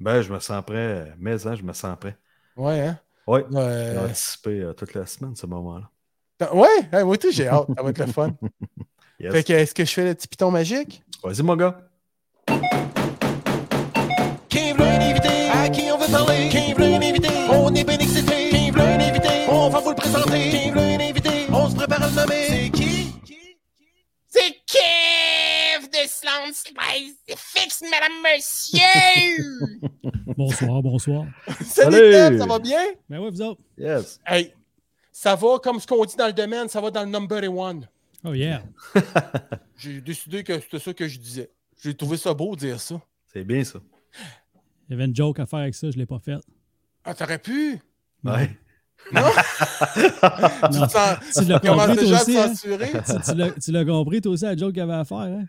[0.00, 1.12] Ben, je me sens prêt.
[1.18, 2.16] Mais hein, je me sens prêt.
[2.56, 2.98] Ouais, hein?
[3.26, 3.40] Oui.
[3.50, 5.90] J'ai Euh, anticipé euh, toute la semaine, ce moment-là.
[6.52, 7.68] Ouais, hey, moi aussi, j'ai hâte.
[7.76, 8.32] Ça va être le fun.
[9.20, 9.32] Yes.
[9.32, 11.04] Fait que, est-ce que je fais le petit piton magique?
[11.22, 11.88] Vas-y, mon gars.
[26.52, 27.16] Spice.
[27.36, 30.00] Fixe, madame, monsieur!
[30.36, 31.24] Bonsoir, bonsoir.
[31.64, 32.82] Salut, ça va bien?
[33.08, 33.60] Ben ouais, vous autres.
[33.78, 34.20] Yes.
[34.26, 34.52] Hey,
[35.12, 37.86] ça va comme ce qu'on dit dans le domaine, ça va dans le number one.
[38.24, 38.62] Oh yeah.
[39.76, 41.50] J'ai décidé que c'était ça que je disais.
[41.82, 43.00] J'ai trouvé ça beau de dire ça.
[43.32, 43.80] C'est bien ça.
[44.88, 46.40] Il y avait une joke à faire avec ça, je l'ai pas faite.
[47.04, 47.78] Ah, t'aurais pu?
[48.24, 48.50] Ouais.
[49.10, 52.52] Tu te sens- Tu l'as compris, déjà toi aussi, hein?
[52.54, 55.18] Tu, tu l'as- tu l'as compris, toi aussi, la joke qu'il y avait à faire,
[55.18, 55.44] hein?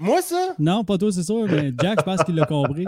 [0.00, 0.54] Moi, ça?
[0.58, 2.86] Non, pas toi, c'est sûr, mais Jack, je pense qu'il l'a compris.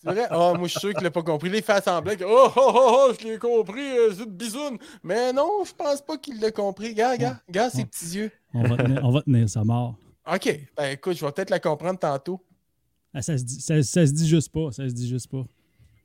[0.00, 0.26] C'est vrai?
[0.30, 1.50] Ah, moi, je suis sûr qu'il l'a pas compris.
[1.52, 4.78] Il fait semblant que, oh, oh, oh, oh, je l'ai compris, euh, une bisoune.
[5.02, 6.94] Mais non, je pense pas qu'il l'a compris.
[6.94, 8.30] Gars, gars, gars, ses petits yeux.
[8.54, 9.96] On va tenir, on va tenir ça mort.
[10.32, 10.68] OK.
[10.76, 12.42] Ben, écoute, je vais peut-être la comprendre tantôt.
[13.12, 14.72] Ah, ça, se dit, ça, ça se dit juste pas.
[14.72, 15.44] Ça se dit juste pas.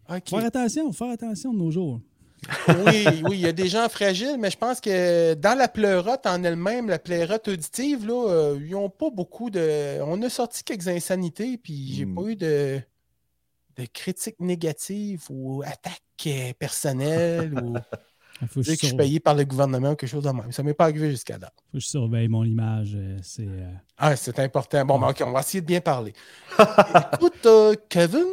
[0.10, 0.30] OK.
[0.30, 2.02] Faire attention, faire attention de nos jours.
[2.68, 6.26] Oui, oui, il y a des gens fragiles, mais je pense que dans la pleurote
[6.26, 10.00] en elle-même, la pleurote auditive, là, euh, ils n'ont pas beaucoup de.
[10.02, 12.16] On a sorti quelques insanités, puis j'ai Hmm.
[12.16, 12.82] pas eu de,
[13.78, 17.76] de critiques négatives ou attaques euh, personnelles ou
[18.42, 20.10] Il faut que, je dire que je suis sur- payé par le gouvernement ou quelque
[20.10, 20.52] chose de même.
[20.52, 21.54] Ça m'est pas arrivé jusqu'à date.
[21.72, 22.94] faut que je surveille mon image.
[22.96, 23.48] euh, C'est.
[23.48, 24.86] euh, Ah, c'est important.
[24.86, 26.14] Bon, ben, OK, on va essayer de bien parler.
[27.14, 28.26] Écoute, euh, Kevin,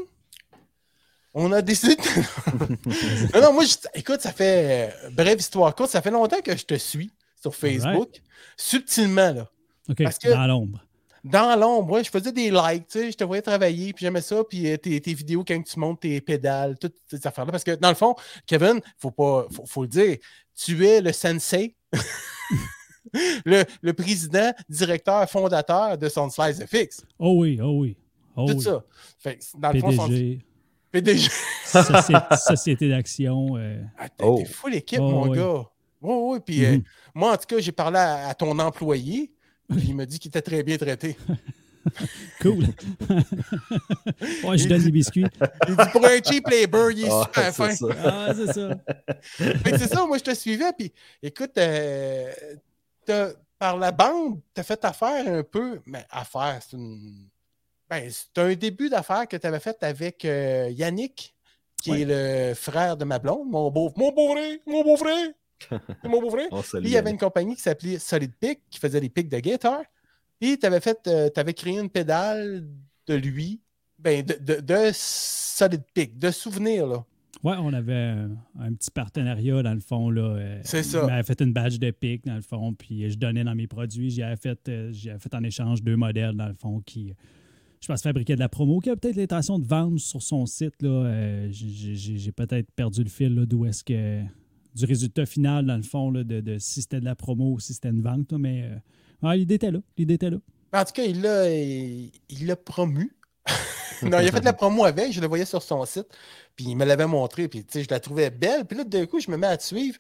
[1.35, 3.33] on a décidé de...
[3.35, 4.91] non, non, moi, je- écoute, ça fait...
[5.07, 8.09] euh, brève histoire courte, ça fait longtemps que je te suis sur Facebook.
[8.57, 9.51] Subtilement, là.
[9.89, 10.85] OK, Parce que- dans l'ombre.
[11.23, 14.23] Dans l'ombre, ouais, je faisais des likes, tu sais, je te voyais travailler, puis j'aimais
[14.23, 17.53] ça, puis euh, tes, tes vidéos quand tu montes tes pédales, toutes ces affaires-là.
[17.53, 18.15] Parce que, dans le fond,
[18.47, 20.17] Kevin, faut pas, faut, faut le dire,
[20.57, 21.77] tu es le sensei,
[23.45, 27.03] le, le président, directeur, fondateur de Sunslice FX.
[27.19, 27.97] Oh oui, oh oui.
[28.37, 28.63] Oh Tout oui.
[28.63, 28.83] ça.
[29.19, 30.09] Fait que, dans le fond,
[30.93, 31.29] PDG,
[31.65, 32.15] société,
[32.47, 33.57] société d'action.
[33.57, 34.45] euh, Ah, t'es Oh.
[34.45, 35.65] fou l'équipe, Oh, mon gars.
[36.03, 36.39] Oui, oui.
[36.45, 36.83] Puis euh, Mhm.
[37.15, 39.31] moi, en tout cas, j'ai parlé à, à ton employé.
[39.69, 41.17] Puis il m'a dit qu'il était très bien traité.
[42.43, 42.67] Cool.
[44.45, 45.25] ouais, je donne des biscuits.
[45.67, 47.71] Il dit pour un cheap labor, il est Ah, super fin.
[47.71, 47.95] c'est ça.
[48.05, 49.79] Ah, c'est ça.
[49.79, 52.31] C'est ça, moi je te suivais, puis écoute, euh,
[53.07, 57.29] t'as- par la bande, tu as fait affaire un peu, mais affaire, c'est une.
[57.91, 61.35] Ben, c'est un début d'affaire que tu avais fait avec euh, Yannick,
[61.83, 62.03] qui Ouais.
[62.03, 65.29] est le frère de ma blonde, mon beau, mon beau frère, mon beau frère,
[65.69, 66.47] C'est mon beau frère.
[66.53, 69.09] On salue Puis il y avait une compagnie qui s'appelait Solid Pick, qui faisait des
[69.09, 69.83] pics de guitare.
[70.41, 72.65] Puis tu avais fait, tu avais créé une pédale
[73.07, 73.61] de lui,
[73.99, 77.05] ben, de, de, de Solid Pick, de souvenirs, là.
[77.43, 80.11] Ouais, on avait un, un petit partenariat dans le fond.
[80.11, 80.23] là.
[80.37, 81.01] euh, C'est ça.
[81.03, 83.67] Il m'avait fait une badge de pic dans le fond, puis je donnais dans mes
[83.67, 84.11] produits.
[84.11, 87.15] J'avais fait, euh, j'avais fait en échange deux modèles dans le fond qui,
[87.81, 90.83] je pense, fabriquaient de la promo, qui a peut-être l'intention de vendre sur son site.
[90.83, 94.23] Là, euh, j'ai, peut-être perdu le fil là, d'où est-ce que.
[94.75, 97.61] du résultat final, dans le fond, là, de, de si c'était de la promo ou
[97.61, 98.33] si c'était une vente.
[98.33, 99.79] là, mais euh, ouais, l'idée était là.
[99.97, 100.39] L'idée était là.
[100.73, 103.17] En tout cas, il l'a il, il l'a promu.
[104.03, 106.07] non, il a fait de la promo avec, je le voyais sur son site,
[106.55, 108.67] puis il me l'avait montré, puis tu sais, je la trouvais belle.
[108.67, 109.97] Puis là, d'un coup, je me mets à te suivre.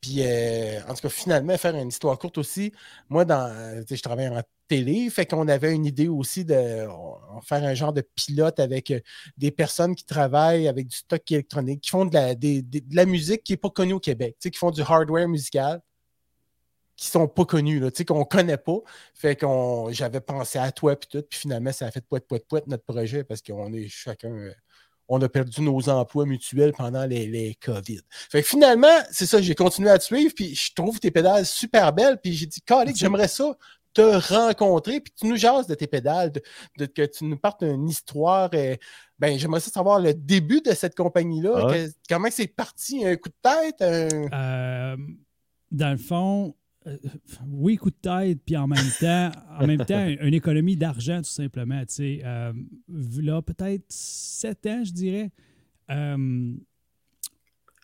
[0.00, 2.72] Puis, euh, en tout cas, finalement, faire une histoire courte aussi.
[3.08, 6.54] Moi, dans, euh, je travaille en télé, fait qu'on avait une idée aussi de
[7.44, 9.00] faire un genre de pilote avec euh,
[9.36, 12.14] des personnes qui travaillent avec du stock électronique, qui font de
[12.94, 15.80] la, musique qui n'est pas connue au Québec, qui font du hardware musical,
[16.96, 18.78] qui sont pas connus, là, qu'on connaît pas.
[19.14, 22.46] Fait qu'on j'avais pensé à toi puis tout, puis finalement, ça a fait poète, poète,
[22.48, 24.50] poète notre projet parce qu'on est chacun.
[25.08, 28.00] On a perdu nos emplois mutuels pendant les, les COVID.
[28.10, 31.46] Fait que finalement, c'est ça, j'ai continué à te suivre, puis je trouve tes pédales
[31.46, 33.54] super belles, puis j'ai dit, Calique, j'aimerais ça
[33.94, 36.42] te rencontrer, puis tu nous jases de tes pédales, de,
[36.78, 38.50] de- que tu nous partes une histoire.
[38.52, 38.76] euh,
[39.18, 41.66] ben, j'aimerais ça savoir le début de cette compagnie-là.
[41.70, 41.74] Ah
[42.08, 43.06] comment c'est parti?
[43.06, 43.80] Un coup de tête?
[43.80, 44.96] un- Euh,
[45.70, 46.54] dans le fond,
[47.48, 51.30] oui, coup de tête, puis en même temps, en même temps, une économie d'argent, tout
[51.30, 51.80] simplement.
[51.80, 52.52] Tu sais, Euh,
[53.22, 55.30] là, peut-être sept ans, je dirais.
[55.90, 56.54] Euh,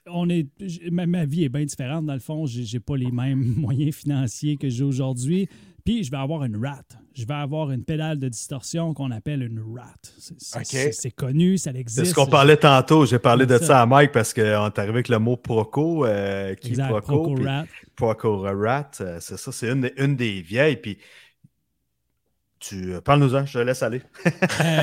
[0.06, 0.48] on est,
[0.90, 2.46] ma, ma vie est bien différente, dans le fond.
[2.46, 5.48] J'ai j'ai pas les mêmes moyens financiers que j'ai aujourd'hui.
[5.84, 6.82] Puis, je vais avoir une rat.
[7.14, 9.94] Je vais avoir une pédale de distorsion qu'on appelle une rat.
[10.38, 12.04] C'est connu, ça existe.
[12.04, 13.04] C'est ce qu'on parlait tantôt.
[13.06, 13.82] J'ai parlé de ça ça.
[13.82, 17.42] à Mike parce qu'on est arrivé avec le mot Proco, euh, qui Exact, Proco, Proco
[17.42, 17.64] Rat.
[17.96, 18.90] Proco Rat.
[19.00, 20.76] euh, c'est ça, c'est une, des- une des vieilles.
[20.76, 20.98] Puis
[22.58, 24.02] tu euh, parle-nous-en, je te laisse aller.
[24.64, 24.82] Euh,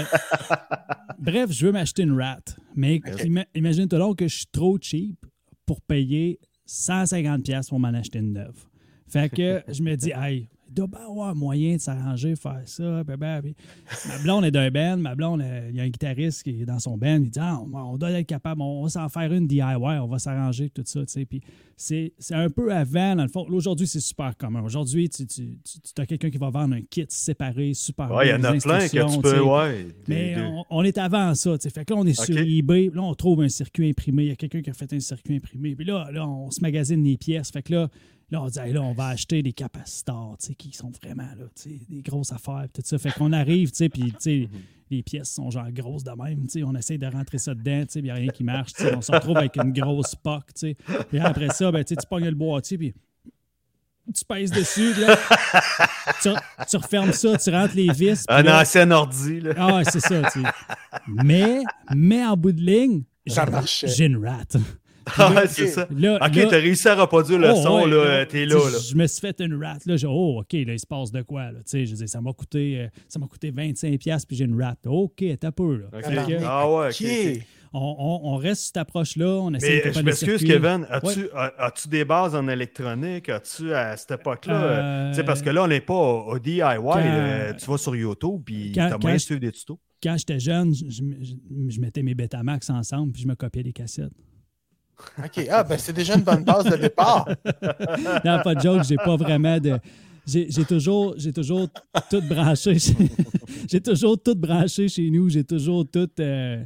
[1.18, 2.40] bref, je veux m'acheter une rat.
[2.76, 3.02] Mais
[3.56, 5.26] imagine-toi donc que je suis trop cheap
[5.66, 8.66] pour payer 150$ piastres pour m'en acheter une neuve.
[9.08, 13.04] Fait que je me dis, hey, il doit bien avoir moyen de s'arranger, faire ça.
[13.04, 13.42] blablabla.
[13.42, 13.56] Puis
[14.08, 14.98] Ma blonde est d'un band.
[14.98, 17.16] Ma blonde, euh, il y a un guitariste qui est dans son band.
[17.24, 20.20] Il dit, ah, on, doit être capable, on va s'en faire une DIY, on va
[20.20, 21.00] s'arranger, tout ça.
[21.02, 21.26] tu sais.
[21.26, 21.42] Puis
[21.76, 23.46] c'est c'est un peu avant, dans le fond.
[23.50, 24.62] Aujourd'hui, c'est super commun.
[24.62, 28.32] Aujourd'hui, tu, tu, tu as quelqu'un qui va vendre un kit séparé, super Ouais, il
[28.32, 29.30] y en a plein que tu peux.
[29.30, 29.40] sais.
[29.40, 31.58] Ouais, des- Mais des- on, on est avant ça.
[31.58, 31.70] tu sais.
[31.74, 32.92] Fait que là, on est sur eBay.
[32.94, 34.24] Là, on trouve un circuit imprimé.
[34.24, 35.76] Il y a quelqu'un qui a fait un circuit imprimé.
[35.76, 37.50] Puis là, là on se magasine les pièces.
[37.52, 37.90] Fait que là,
[38.32, 41.24] là on dit, Hey, là, on va acheter des capacitors, tu sais, qui sont vraiment
[41.24, 42.66] là, tu sais, des grosses affaires.
[42.74, 42.98] Tout ça.
[42.98, 44.50] Fait qu'on arrive, tu sais, puis tu sais,
[44.92, 46.44] les pièces sont genre grosses de même.
[46.44, 46.64] tu sais.
[46.64, 48.74] On essaie de rentrer ça dedans, tu sais, il n'y a rien qui marche.
[48.74, 48.96] tu sais.
[48.96, 50.46] On se retrouve avec une grosse POC.
[50.48, 50.78] tu sais.
[51.10, 52.94] Puis après ça, ben, tu sais, tu pognes le boîtier, puis
[54.16, 55.16] tu pèses dessus, là,
[56.22, 56.30] tu,
[56.68, 58.24] tu refermes ça, tu rentres les vis.
[58.28, 59.54] Un là- ancien ordi, là.
[59.56, 60.50] Ah, ouais, c'est ça, tu sais.
[61.08, 61.62] Mais,
[61.96, 63.88] mais en bout de ligne, Ça j'ai- marchait.
[63.88, 64.58] j'ai une rate.
[65.18, 65.88] Ah, ouais, c'est ça.
[65.96, 68.26] Là, Ok, t'as réussi à reproduire le Oh, son, ouais, là.
[68.26, 68.78] T'es là, là.
[68.90, 69.86] Je me suis fait une rate.
[69.86, 71.46] Là, oh, OK, là, il se passe de quoi?
[71.52, 74.46] Là, Tu sais, je dire, ça m'a coûté, euh, ça m'a coûté 25$, puis j'ai
[74.46, 74.80] une rate.
[74.86, 75.78] OK, t'as peu.
[75.78, 75.88] Là.
[76.46, 77.44] Ah ouais, ok.
[77.72, 79.28] On, on- on reste sur cette approche-là.
[79.28, 80.44] On essaie de Mais je comparer les m'excuse.
[80.44, 80.88] Kevin.
[80.90, 83.30] As-tu as- as-tu des bases en électronique?
[83.30, 84.64] As-tu à cette époque-là?
[84.64, 86.62] Euh, Tu sais, parce que là, on n'est pas au, au DIY.
[86.62, 87.54] quand- là.
[87.54, 89.80] tu vas sur YouTube, puis t'as moyen de suivre des tutos.
[90.02, 91.36] Quand j'étais jeune, je, je- je-
[91.76, 94.14] je mettais mes Betamax ensemble, puis je me copiais des cassettes.
[95.18, 95.48] OK.
[95.50, 97.28] Ah, ben c'est déjà une bonne base de départ.
[98.26, 99.78] Non, pas de joke, j'ai pas vraiment de.
[100.28, 101.68] J'ai j'ai toujours, j'ai toujours
[102.10, 102.78] tout branché.
[102.78, 102.94] chez-
[103.70, 105.30] j'ai toujours tout branché chez nous.
[105.30, 106.10] J'ai toujours tout.
[106.20, 106.64] euh,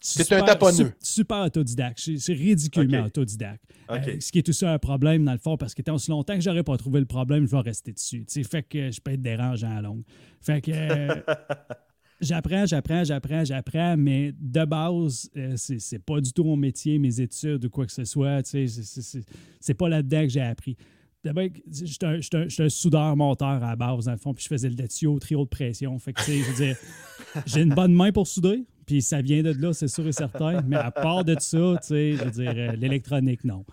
[0.00, 0.92] C'est super- un taponneux.
[1.00, 1.98] su- Super autodidacte.
[2.18, 3.62] C'est ridiculement autodidacte.
[3.88, 3.98] Ok.
[4.08, 6.34] Euh, ce qui est aussi un problème, dans le fond, parce que tant aussi longtemps
[6.34, 8.24] que j'aurais pas trouvé le problème, je vais rester dessus.
[8.26, 10.02] Tu sais, fait que je peux être dérangeant à longue.
[10.40, 10.70] Fait que.
[10.72, 11.14] euh,
[12.20, 16.98] J'apprends, j'apprends, j'apprends, j'apprends, mais de base, euh, c'est c'est pas du tout mon métier,
[16.98, 18.42] mes études ou quoi que ce soit.
[18.42, 19.24] tu sais, c'est- c'est- C'est
[19.60, 20.76] c'est pas là-dedans que j'ai appris.
[21.24, 24.68] D'abord, j'étais un, un- un soudeur-monteur à la base, dans le fond, puis je faisais
[24.68, 25.98] le tuyau, trio de pression.
[25.98, 26.76] Fait que, tu sais, je veux dire,
[27.46, 30.60] j'ai une bonne main pour souder, puis ça vient de là, c'est sûr et certain.
[30.62, 33.64] Mais à part de ça, tu sais, je veux dire, euh, l'électronique, non.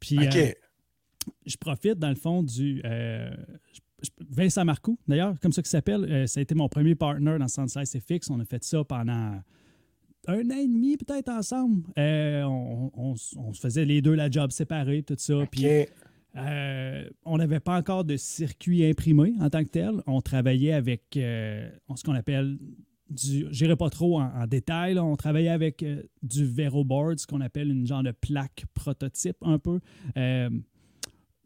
[0.00, 0.30] Puis, euh,
[1.46, 2.82] je profite, dans le fond, du.
[2.84, 3.30] euh,
[3.72, 3.80] je-
[4.30, 7.48] Vincent Marcoux, d'ailleurs, comme ça qu'il s'appelle, euh, ça a été mon premier partner dans
[7.48, 8.30] Sunset FX.
[8.30, 9.40] On a fait ça pendant
[10.28, 11.82] un an et demi, peut-être, ensemble.
[11.98, 15.34] Euh, on, on- on se faisait les deux la job séparée, tout ça.
[15.50, 15.62] Puis,
[16.36, 19.94] euh, on n'avait pas encore de circuit imprimé en tant que tel.
[20.06, 22.58] On travaillait avec euh, ce qu'on appelle
[23.08, 23.46] du.
[23.52, 24.94] J'irai pas trop en, en détail.
[24.94, 25.04] là.
[25.04, 25.84] On travaillait avec
[26.24, 29.78] du Veroboard, ce qu'on appelle une genre de plaque prototype un peu.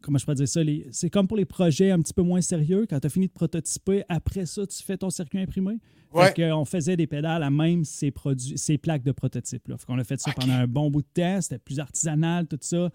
[0.01, 0.61] Comment je pourrais dire ça?
[0.91, 2.85] C'est comme pour les projets un petit peu moins sérieux.
[2.89, 5.77] Quand tu as fini de prototyper, après ça, tu fais ton circuit imprimé.
[6.13, 6.27] Ouais.
[6.33, 9.67] Fait qu'on faisait des pédales à même ces, produits, ces plaques de prototype.
[9.67, 9.77] Là.
[9.77, 11.41] Fait qu'on a fait ça pendant un bon bout de temps.
[11.41, 12.89] C'était plus artisanal, tout ça.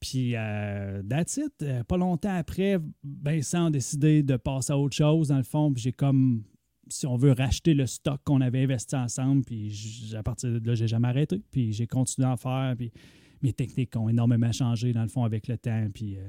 [0.00, 1.52] Puis, euh, that's it.
[1.62, 5.72] Euh, pas longtemps après, Vincent a décidé de passer à autre chose, dans le fond.
[5.72, 6.42] Puis j'ai comme,
[6.88, 9.44] si on veut, racheter le stock qu'on avait investi ensemble.
[9.44, 11.42] Puis à partir de là, j'ai jamais arrêté.
[11.50, 12.74] Puis j'ai continué à en faire.
[12.78, 12.92] Puis
[13.42, 15.86] mes techniques ont énormément changé, dans le fond, avec le temps.
[15.92, 16.22] Puis euh,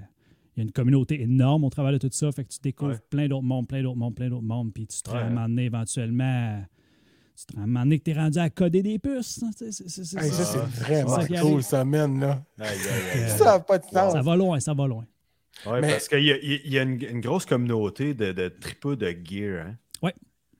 [0.62, 2.32] y a une communauté énorme au travers de tout ça.
[2.32, 3.00] Fait que tu découvres Ouais.
[3.10, 4.74] plein d'autres mondes, plein d'autres mondes, plein d'autres mondes.
[4.74, 5.63] Puis tu te rends Ouais.
[5.63, 6.63] éventuellement...
[7.36, 9.41] Tu te rends que tu es rendu à coder des puces.
[9.41, 12.43] hein, c'est- c'est- c'est Hey, ça, c'est vraiment ça cool, ça, man, là.
[13.38, 14.13] Ça n'a pas de sens.
[14.13, 15.06] Ça va loin, ça va loin.
[15.65, 18.95] Mais- parce qu'il y a, il y a une, une grosse communauté de, de tripeux
[18.95, 19.65] de gear.
[19.65, 19.76] Hein?
[20.04, 20.13] Ouais.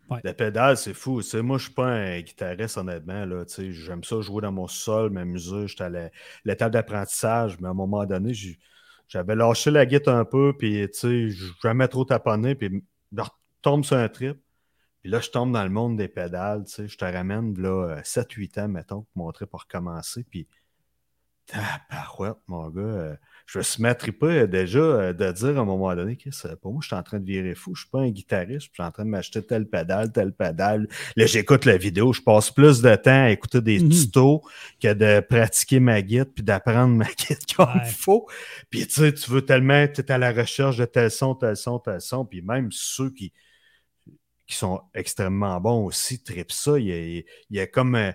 [0.10, 0.22] Ouais.
[0.24, 1.22] De pédales, c'est fou.
[1.42, 3.26] Moi, je suis pas un guitariste, honnêtement.
[3.26, 5.68] Là, Tu sais, J'aime ça jouer dans mon sol, m'amuser.
[5.68, 6.10] J'étais à la-
[6.46, 8.58] l'étape d'apprentissage, mais à un moment donné, j'ai-
[9.12, 13.84] j'avais lâché la guitare un peu, puis tu sais, jamais trop taponné, puis je retombe
[13.84, 14.42] sur un trip.
[15.02, 16.64] Puis là, je tombe dans le monde des pédales.
[16.64, 20.24] Tu sais, je te ramène là, 7-8 ans, mettons, pour mon trip pour recommencer.
[20.24, 20.48] Puis,
[21.46, 23.18] tabarouette, mon gars.
[23.58, 26.56] Euh, je me suis euh, déjà euh, de dire à un moment donné, Chris, euh,
[26.56, 27.76] pour moi, je suis en train de virer fou.
[27.76, 28.68] Je suis pas un guitariste.
[28.68, 30.88] Je suis en train de m'acheter telle pédale, telle pédale.
[31.16, 32.14] Là, j'écoute la vidéo.
[32.14, 33.90] Je passe plus de temps à écouter des Mhm.
[33.90, 34.42] tutos
[34.82, 37.88] que de pratiquer ma guitare puis d'apprendre ma guitare comme Ouais.
[37.88, 38.28] il faut.
[38.70, 41.56] Puis, tu sais, tu veux tellement, tu es à la recherche de tel son, tel
[41.58, 42.26] son, tel son.
[42.26, 43.32] Puis même ceux qui,
[44.48, 46.78] qui sont extrêmement bons aussi tripent ça.
[46.78, 47.96] Il y a, il y a comme...
[47.96, 48.14] un-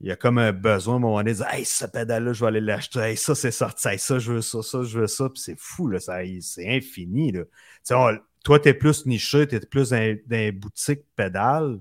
[0.00, 2.32] il y a comme un besoin à un moment donné de dire Hey, ce pédale-là,
[2.32, 3.00] je vais aller l'acheter.
[3.00, 3.88] Hey, ça, c'est sorti.
[3.88, 5.28] Hey, ça, je veux ça, ça, je veux ça.
[5.28, 5.98] Puis c'est fou, là.
[6.00, 7.44] C'est infini, là.
[7.86, 11.80] Tu on- toi, t'es plus niché, t'es plus dans, boutiques pédales,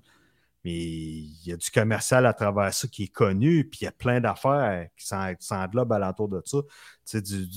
[0.64, 3.88] mais il y a du commercial à travers ça qui est connu, puis il y
[3.88, 6.58] a plein d'affaires qui s'en- qui s'englobent alentour de ça.
[7.06, 7.48] Tu sais, du,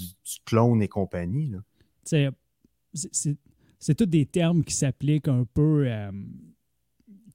[0.44, 1.58] clone et compagnie, là.
[2.04, 2.28] Tu
[2.94, 3.36] c'est- c'est
[3.78, 5.84] c'est tous des termes qui s'appliquent un peu.
[5.86, 6.10] euh,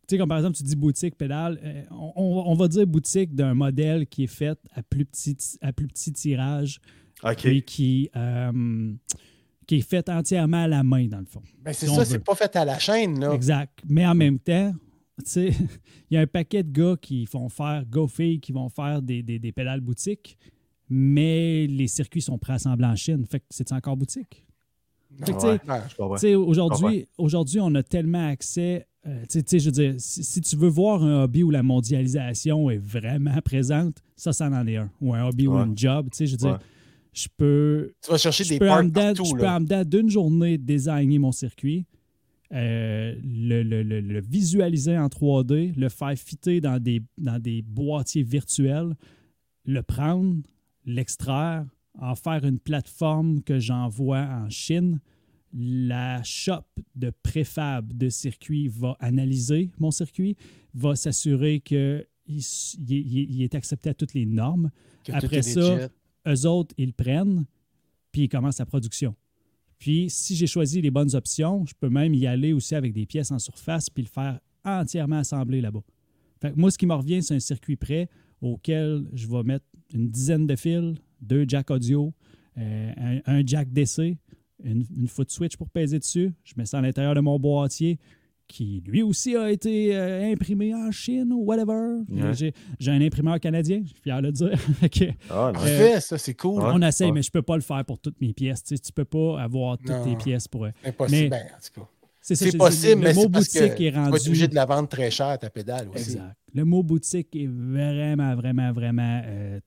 [0.08, 1.60] tu sais, comme par exemple, tu dis boutique, pédale.
[1.64, 5.36] euh, on, on- on va dire boutique d'un modèle qui est fait à plus petit,
[5.62, 6.80] à plus petit tirage
[7.24, 7.46] OK.
[7.46, 8.94] et qui, euh,
[9.66, 11.42] qui est fait entièrement à la main, dans le fond.
[11.62, 13.34] Ben, c'est Si ça, c'est pas fait à la chaîne, là.
[13.34, 13.80] Exact.
[13.88, 14.74] Mais en même temps,
[15.20, 15.48] tu sais,
[16.12, 19.02] il y a un paquet de gars qui font faire, go filles, qui vont faire
[19.02, 20.38] des, des, des pédales boutiques,
[20.90, 23.26] mais les circuits sont préassemblés en Chine.
[23.26, 24.46] Fait que c'est encore boutique.
[25.24, 25.60] Fait que, tu sais, Ouais.
[25.70, 25.80] Ouais.
[25.90, 26.16] Je comprends.
[26.16, 28.86] tu sais, aujourd'hui, aujourd'hui, on a tellement accès.
[29.06, 32.78] Euh, je veux dire, si, si tu veux voir un hobby où la mondialisation est
[32.78, 34.90] vraiment présente, ça, ça en est un.
[35.02, 36.08] Ou un hobby ou une job.
[36.12, 36.58] Tu sais, je veux dire, Ouais.
[37.14, 40.58] je peux, Tu vas chercher des peux, parts partout, je peux en dedans d'une journée
[40.58, 41.86] designer mon circuit,
[42.54, 47.62] euh, le, le- le- le visualiser en 3D, le faire fitter dans des, dans des
[47.62, 48.96] boîtiers virtuels,
[49.66, 50.38] le prendre,
[50.86, 51.66] l'extraire,
[52.00, 55.00] en faire une plateforme que j'envoie en Chine,
[55.54, 56.64] la shop
[56.96, 60.36] de préfab de circuit va analyser mon circuit,
[60.74, 64.72] va s'assurer qu'il il est- accepté à toutes les normes.
[65.04, 65.90] Que Après ça,
[66.28, 67.46] eux autres, ils le prennent,
[68.12, 69.16] puis ils commencent la production.
[69.78, 73.06] Puis, si j'ai choisi les bonnes options, je peux même y aller aussi avec des
[73.06, 75.82] pièces en surface, puis le faire entièrement assembler là-bas.
[76.56, 78.10] Moi, ce qui me revient, c'est un circuit prêt
[78.42, 82.14] auquel je vais mettre une dizaine de fils, deux jacks audio,
[82.58, 84.18] euh, un, un jack DC,
[84.64, 86.34] une, une foot switch pour peser dessus.
[86.44, 88.00] Je mets ça à l'intérieur de mon boîtier
[88.48, 92.02] qui lui aussi a été euh, imprimé en Chine ou whatever.
[92.10, 92.34] Ouais.
[92.34, 94.60] J'ai, un imprimeur canadien, je suis fier de le dire.
[94.80, 95.54] Fait que, Ah, non.
[95.54, 96.62] Parfait, ça, c'est cool.
[96.62, 96.70] Ouais.
[96.74, 97.14] on essaye, ouais.
[97.14, 98.62] mais je peux pas le faire pour toutes mes pièces.
[98.64, 100.04] Tu sais, tu peux pas avoir toutes Non.
[100.04, 100.66] tes pièces pour.
[100.66, 101.22] euh, Impossible.
[101.22, 101.88] Mais- Ben, en tout cas.
[102.22, 104.28] C'est possible, le mais mot c'est parce que boutique tu est vas être rendu.
[104.28, 106.12] obligé de la vendre très cher, ta pédale aussi.
[106.12, 106.36] Exact.
[106.54, 109.22] Le mot boutique est vraiment, vraiment, vraiment.
[109.26, 109.60] euh,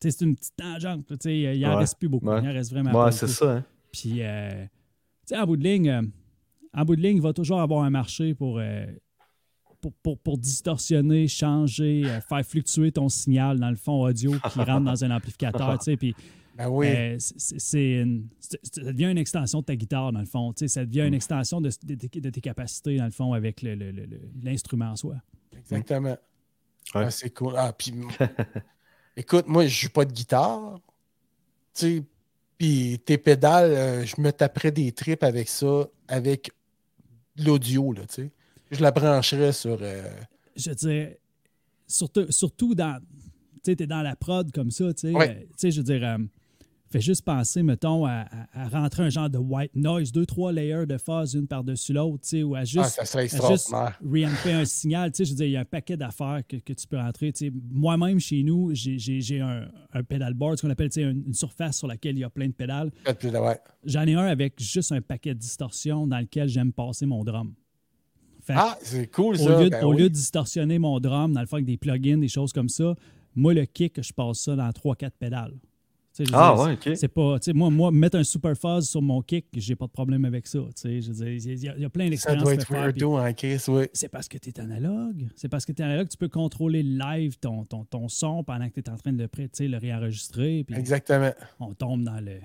[0.00, 1.06] tu c'est une petite tangente.
[1.06, 1.76] tu sais, Il en Ouais.
[1.76, 2.26] reste plus beaucoup.
[2.26, 2.40] Ouais.
[2.42, 3.38] Il en reste vraiment Ouais, pas c'est beaucoup.
[3.38, 3.50] ça.
[3.58, 3.64] Hein?
[3.92, 4.50] Puis, euh,
[5.26, 6.02] tu sais, en bout de ligne, euh,
[6.74, 8.86] en bout de ligne, il va toujours avoir un marché pour, euh,
[9.80, 14.58] pour, pour, pour distorsionner, changer, euh, faire fluctuer ton signal dans le fond audio qui
[14.62, 15.78] rentre dans un amplificateur.
[15.78, 16.14] tu sais, Puis,
[16.56, 16.86] Ben oui.
[16.88, 20.52] euh, c'est- ça devient une extension de ta guitare, dans le fond.
[20.52, 21.06] Tu sais, Ça devient Mm.
[21.08, 24.06] une extension de, de- de- de tes capacités, dans le fond, avec le- le- le-
[24.06, 25.16] le- l'instrument en soi.
[25.56, 26.16] Exactement.
[26.94, 27.04] Ouais.
[27.06, 27.54] Ah, c'est cool.
[27.56, 27.92] Ah, puis,
[29.16, 30.78] écoute, moi, je joue pas de guitare.
[31.74, 32.02] Tu sais,
[32.62, 36.52] puis tes pédales, euh, je me taperais des tripes avec ça, avec
[37.36, 38.30] l'audio, là, tu sais.
[38.70, 39.78] Je la brancherais sur...
[39.80, 40.08] euh,
[40.54, 41.08] je veux dire,
[41.88, 43.00] surtout, surtout dans.
[43.64, 45.12] Tu sais, t'es dans la prod comme ça, tu sais.
[45.12, 45.30] Ouais.
[45.30, 46.18] euh, tu sais, je veux dire,
[46.92, 48.26] fais juste penser, mettons, à,
[48.70, 52.28] rentrer un genre de white noise, deux, trois layers de phase une par-dessus l'autre, tu
[52.28, 52.84] sais, ou à juste.
[52.84, 53.72] ah, ça serait à juste
[54.52, 56.72] un signal, tu sais, je veux dire, il y a un paquet d'affaires que, que
[56.72, 57.32] tu peux rentrer.
[57.70, 62.16] Moi-même, chez nous, j'ai- un, un pedalboard, ce qu'on appelle une, une surface sur laquelle
[62.16, 62.90] il y a plein de pédales.
[63.06, 63.58] Ouais.
[63.84, 67.54] J'en ai un avec juste un paquet de distorsion dans lequel j'aime passer mon drum.
[68.42, 69.62] Fait Ah, c'est cool, au ça.
[69.62, 69.98] lieu, Ben au oui.
[70.02, 72.94] lieu de distorsionner mon drum, dans le fond, avec des plugins, des choses comme ça,
[73.34, 75.54] moi, le kick, je passe ça dans 3-4 pédales.
[76.34, 76.96] Ah, dire, ouais, ok.
[76.96, 80.24] C'est pas, moi, moi, mettre un super fuzz sur mon kick, j'ai pas de problème
[80.26, 80.58] avec ça.
[80.58, 82.52] tu sais, je veux dire, Il y, a- il y a plein Ça d'expériences doit
[82.52, 83.84] à être weirdo en case, oui.
[83.94, 85.28] C'est parce que tu es analogue.
[85.36, 88.68] C'est parce que tu es analogue, tu peux contrôler live ton, ton, ton son pendant
[88.68, 90.64] que tu es en train de le, le réenregistrer.
[90.64, 91.30] Puis Exactement.
[91.60, 92.38] on tombe dans le.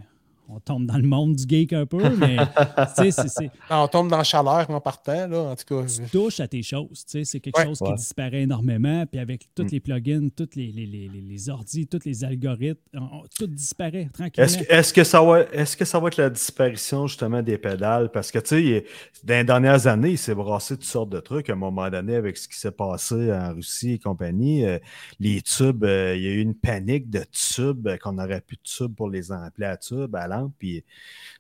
[0.50, 2.38] On tombe dans le monde du geek un peu, mais
[2.96, 5.66] tu sais, c'est- c'est- Non, on tombe dans la chaleur en partant, là, en tout
[5.66, 5.86] cas.
[5.86, 7.04] tu touches à tes choses.
[7.06, 7.66] tu sais, C'est quelque Ouais.
[7.66, 7.90] chose Ouais.
[7.90, 9.06] qui disparaît énormément.
[9.06, 9.68] Puis avec tous Mm.
[9.72, 13.48] les plugins, tous les, les, les, les, les ordis, tous les algorithmes, on- on- tout
[13.48, 14.46] disparaît tranquillement.
[14.46, 17.58] Est-ce que, est-ce que ça va, est-ce que ça va être la disparition justement des
[17.58, 18.10] pédales?
[18.12, 18.86] Parce que tu sais,
[19.26, 21.50] dans les dernières années, il s'est brassé toutes sortes de trucs.
[21.50, 24.80] À un moment donné, avec ce qui s'est passé en Russie et compagnie, euh,
[25.20, 28.56] les tubes, euh, il y a eu une panique de tubes, euh, qu'on n'aurait plus
[28.58, 30.28] de tubes pour les amplis à tubes, à
[30.60, 30.86] Puis, tu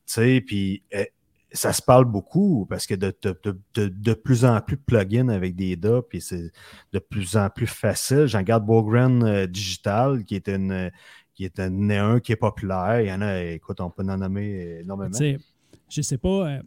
[0.06, 1.04] sais, puis euh,
[1.52, 4.82] ça se parle beaucoup parce que de, de, de, de- de plus en plus de
[4.82, 6.52] plugins avec des DA, puis c'est
[6.92, 8.26] de plus en plus facile.
[8.26, 10.92] J'en garde Bogren euh, Digital, qui est une
[11.34, 13.00] qui est un, un qui est populaire.
[13.02, 15.12] Il y en a, écoute, on peut en nommer énormément.
[15.12, 15.38] Tu sais,
[15.90, 16.50] je sais pas.
[16.50, 16.62] euh,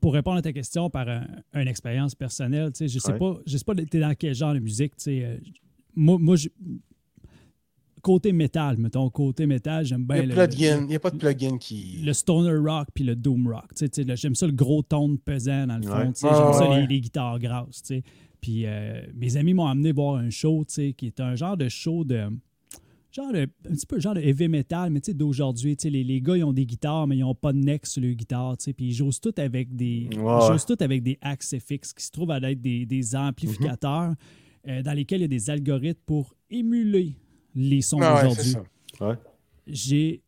[0.00, 3.18] pour répondre à ta question par un- une expérience personnelle, tu sais, je sais Ouais.
[3.18, 4.94] pas, je sais pas t'es dans quel genre de musique.
[4.96, 5.36] tu sais, euh,
[5.96, 6.48] moi, moi je-
[8.06, 11.16] côté métal, mettons, côté métal, j'aime bien n'y le, plugin- il y a pas de
[11.16, 11.98] plugin qui.
[12.04, 13.72] le stoner rock puis le doom rock.
[14.14, 15.90] J'aime ça le gros ton pesant dans le fond.
[15.90, 16.12] Ouais.
[16.20, 17.82] J'aime ouais, ça les, les guitares grasses.
[17.82, 18.02] tu sais.
[18.40, 21.56] Puis euh, mes amis m'ont amené voir un show tu sais, qui est un genre
[21.56, 22.28] de show de.
[23.10, 25.90] Genre de, un petit peu genre de heavy metal, mais tu sais, d'aujourd'hui, tu sais,
[25.90, 28.12] les, les gars, ils ont des guitares, mais ils n'ont pas de neck sur leur
[28.12, 31.56] guitare, tu sais, puis ils jouent tout avec des, ils jouent tout avec des Axe
[31.58, 34.12] FX qui se trouvent à être des, des amplificateurs
[34.68, 37.16] euh, dans lesquels il y a des algorithmes pour émuler
[37.56, 38.62] les sons Ah ouais, ça.
[39.00, 39.14] Ouais.
[39.66, 40.22] j'ai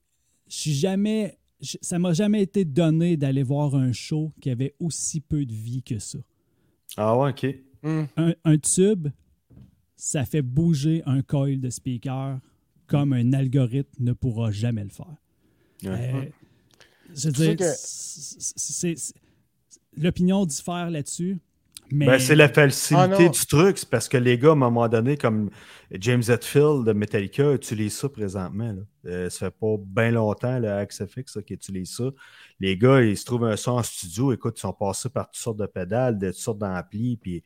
[0.49, 1.39] je suis jamais
[1.83, 5.83] ça m'a jamais été donné d'aller voir un show qui avait aussi peu de vie
[5.83, 6.19] que ça.
[6.97, 7.47] Ah ouais, ok.
[7.83, 8.05] Hmm.
[8.17, 9.09] Un, un tube,
[9.97, 12.39] ça fait bouger un coil de speaker
[12.87, 15.17] comme un algorithme ne pourra jamais le faire.
[15.85, 16.13] Ouais.
[16.15, 16.25] Euh,
[17.15, 19.15] je veux dire, que- c'est- c'est- c'est-
[19.97, 21.39] l'opinion diffère là-dessus,
[21.91, 24.57] mais Ben, c'est la facilité Ah, du truc, c'est parce que les gars, à un
[24.57, 25.51] moment donné, comme
[25.93, 28.73] James Hetfield de Metallica, utilise ça présentement.
[28.73, 28.83] Là.
[29.07, 32.11] Euh, ça fait pas bien longtemps, le là, qui utilise ça.
[32.61, 35.41] Les gars, ils se trouvent un son en studio, écoute, ils sont passés par toutes
[35.41, 37.43] sortes de pédales, de toutes sortes d'amplis, puis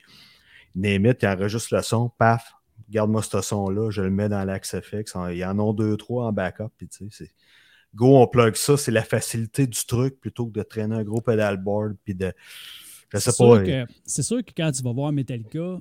[0.74, 2.54] name it, ils enregistrent le son, paf,
[2.92, 5.14] garde-moi ce son-là, je le mets dans l'XFX.
[5.32, 7.34] Ils en ont deux, trois en backup, puis tu sais, c'est.
[7.94, 11.20] Go, on plug ça, c'est la facilité du truc plutôt que de traîner un gros
[11.20, 12.32] pedalboard, puis de.
[13.12, 13.56] Je sais c'est pas.
[13.56, 15.80] sûr, que, c'est sûr que quand tu vas voir Metallica,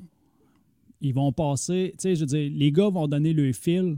[1.01, 3.97] ils vont passer, tu sais, je veux dire, les gars vont donner le fil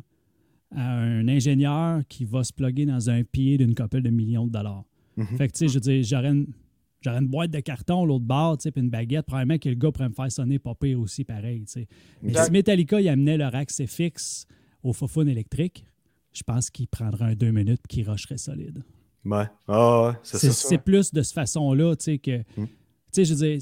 [0.75, 4.51] à un ingénieur qui va se plugger dans un pied d'une couple de millions de
[4.51, 4.85] dollars.
[5.17, 5.37] Mhm.
[5.37, 8.63] Fait que, tu sais, je veux dire, j'aurais une, boîte de carton, l'autre bord, tu
[8.63, 9.25] sais, puis une baguette.
[9.25, 11.87] Probablement que le gars pourrait me faire sonner pas pire aussi, pareil, tu sais.
[12.21, 12.45] Mais Exact.
[12.45, 14.47] si Metallica, il amenait leur accès fixe
[14.81, 15.85] au fofone électrique,
[16.31, 18.83] je pense qu'il prendrait un deux minutes et qu'il rusherait solide.
[19.25, 19.45] Ouais.
[19.67, 20.67] Ah, ouais, c'est C'est ça.
[20.69, 22.39] c'est plus de cette façon-là, tu sais, que.
[22.57, 22.65] Mm.
[23.13, 23.59] Tu sais, je veux dire,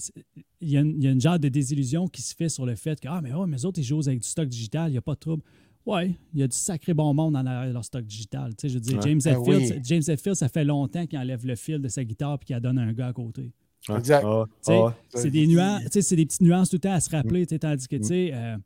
[0.61, 2.65] il y, a une- il y a une genre de désillusion qui se fait sur
[2.65, 4.89] le fait que, ah, mais ouais, mais eux autres, ils jouent avec du stock digital,
[4.89, 5.43] il n'y a pas de trouble.
[5.85, 8.51] Ouais, il y a du sacré bon monde dans leur, leur stock digital.
[8.55, 9.01] Tu sais, je veux dire, Ouais.
[9.03, 9.67] James Ah Hetfield, oui.
[9.67, 12.53] ça- James Hetfield, ça fait longtemps qu'il enlève le fil de sa guitare et qu'il
[12.53, 13.51] la donne à un gars à côté.
[13.89, 13.97] Ouais.
[13.97, 14.23] Exact.
[14.25, 16.81] Ah, Tu sais, ah, c'est des nuances, tu sais, c'est des petites nuances tout le
[16.81, 18.57] temps à se rappeler, tu sais, tandis que, tu sais, euh,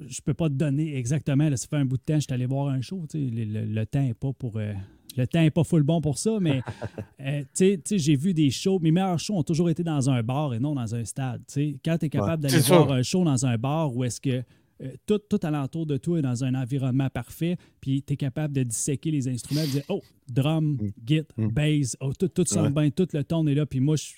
[0.00, 2.32] je peux pas te donner exactement, là, ça fait un bout de temps, je suis
[2.32, 4.56] allé voir un show, tu sais, le, le- le temps n'est pas pour...
[4.56, 4.72] euh,
[5.16, 6.62] le temps n'est pas full bon pour ça, mais
[7.20, 8.78] euh, tu sais, j'ai vu des shows.
[8.80, 11.42] Mes meilleurs shows ont toujours été dans un bar et non dans un stade.
[11.46, 11.76] tu sais.
[11.84, 12.92] Quand tu es capable d'aller voir sûr.
[12.92, 14.42] un show dans un bar où est-ce que
[14.82, 18.54] euh, tout, tout alentour de toi est dans un environnement parfait, puis tu es capable
[18.54, 22.90] de disséquer les instruments, de dire Oh, drum, git, bass, oh, tout, tout sonne bien,
[22.90, 24.12] tout le ton est là, puis moi, je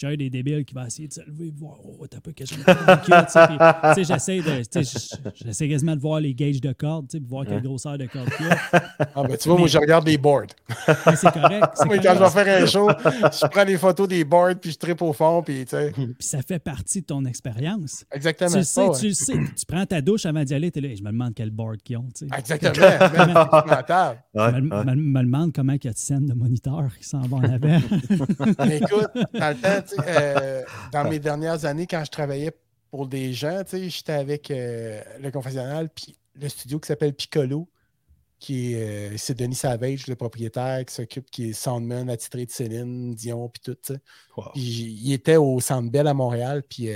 [0.00, 2.44] j'ai un des débiles qui va essayer de se lever, voir, oh, t'as pas que
[2.46, 5.96] j'aime pas le cul, tu sais, puis, tu sais, j'essaie de, tu sais, j'essaie quasiment
[5.96, 8.58] de voir les gauges de cordes, tu voir quelle grosseur de corde qu'il y a.
[9.14, 10.46] Ah, ben, tu vois, moi, je regarde les boards.
[11.16, 11.66] C'est correct.
[11.74, 12.02] c'est Moi, correct.
[12.04, 15.02] quand je vais faire un show, je prends des photos des boards, puis je tripe
[15.02, 15.90] au fond, puis tu sais.
[15.92, 18.04] Puis ça fait partie de ton expérience.
[18.12, 18.50] Exactement.
[18.50, 18.98] Tu le sais, Ah, ouais.
[19.00, 19.32] tu le sais.
[19.56, 21.96] Tu prends ta douche avant d'y aller, t'es là, je me demande quel board qu'ils
[21.96, 22.08] ont.
[22.14, 22.38] tu sais.
[22.38, 22.72] Exactement.
[24.34, 24.84] Je me, ouais.
[24.84, 27.44] me- me demande comment il y a de scènes de moniteurs qui s'en vont en
[27.44, 27.78] avant.
[28.70, 32.52] Écoute, dans le temps, euh, dans mes dernières années, quand je travaillais
[32.90, 37.14] pour des gens, tu sais, j'étais avec euh, le confessionnal, puis le studio qui s'appelle
[37.14, 37.68] Piccolo,
[38.38, 42.50] qui est, euh, c'est Denis Savage, le propriétaire, qui s'occupe, qui est soundman attitré de
[42.50, 44.00] Céline Dion, puis tout, tu sais.
[44.36, 44.52] Wow.
[44.54, 46.88] Il était au Centre Bell à Montréal, puis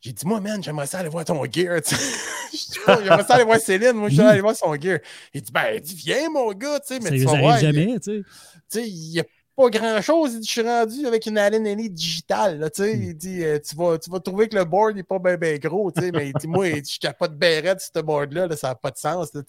[0.00, 1.80] j'ai dit, moi, man, j'aimerais ça aller voir ton gear,
[2.84, 4.98] j'aimerais ça aller voir Céline, moi, je suis allé voir son gear.
[5.32, 8.18] Il dit, ben, viens, mon gars, tu sais, mais ça tu vas voir, jamais, tu
[8.18, 8.22] sais.
[8.22, 9.24] tu sais, il a
[9.62, 10.34] pas grand-chose.
[10.34, 12.58] Il dit, Je suis rendu avec une Allen digitale.
[12.58, 12.98] Là, tu sais.
[12.98, 15.58] Il dit euh, tu, vas, tu vas trouver que le board n'est pas bien ben
[15.58, 15.92] gros.
[16.12, 18.46] Mais il dit Moi, il dit, je capote bien raide sur ce board-là.
[18.46, 19.32] là, ça n'a pas de sens.
[19.34, 19.42] là.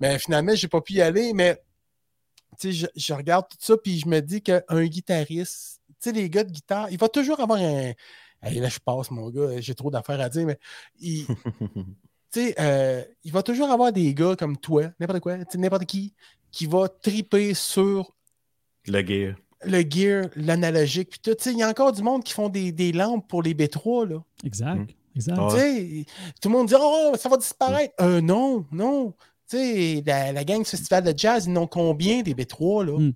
[0.00, 1.32] Mais finalement, je n'ai pas pu y aller.
[1.32, 1.60] Mais
[2.62, 6.44] je, je regarde tout ça puis je me dis qu'un guitariste, tu sais, les gars
[6.44, 7.92] de guitare, il va toujours avoir un.
[8.40, 10.58] Hey, là, je passe, mon gars, j'ai trop d'affaires à dire, mais
[11.00, 11.26] il,
[12.60, 16.14] euh, il va toujours avoir des gars comme toi, n'importe quoi, n'importe qui,
[16.52, 18.14] qui va triper sur
[18.88, 19.34] Le gear.
[19.64, 21.34] le gear, l'analogique, puis tout.
[21.34, 23.54] Tu sais, il y a encore du monde qui font des, des lampes pour les
[23.54, 24.22] B3, là.
[24.44, 24.76] Exact.
[24.76, 24.86] Mm.
[25.16, 25.36] Exact.
[25.38, 26.04] Ah Tu sais,
[26.40, 27.92] tout le monde dit «Oh, ça va disparaître!
[28.00, 29.14] Euh, non, non.
[29.50, 32.98] Tu sais, la, la gang du Festival de Jazz, ils n'ont combien des B3, là?
[32.98, 33.12] Mm.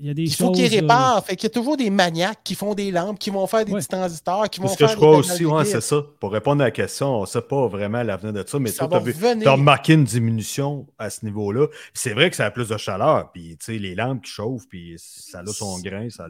[0.00, 1.24] Il y a, des faut qu'ils là, réparent.
[1.24, 3.72] Fait qu'il y a toujours des maniaques qui font des lampes, qui vont faire des
[3.72, 3.78] Ouais.
[3.80, 6.04] petits transistors, qui vont C'est ce que faire je crois des aussi, ouais, c'est ça.
[6.20, 8.80] Pour répondre à la question, on ne sait pas vraiment l'avenir de ça, mais tu
[8.80, 11.66] as, remarqué une diminution à ce niveau-là.
[11.94, 14.68] C'est vrai que ça a plus de chaleur, puis tu sais, les lampes qui chauffent,
[14.68, 16.28] puis ça a son grain, ça a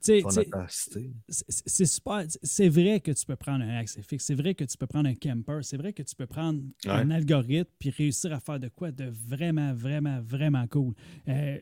[0.00, 0.22] c'est
[1.48, 2.24] c'est super.
[2.42, 5.08] C'est vrai que tu peux prendre un axe fixe, c'est vrai que tu peux prendre
[5.08, 6.92] un camper, c'est vrai que tu peux prendre Ouais.
[6.92, 10.94] un algorithme puis réussir à faire de quoi de vraiment, vraiment, vraiment cool.
[11.28, 11.58] Euh,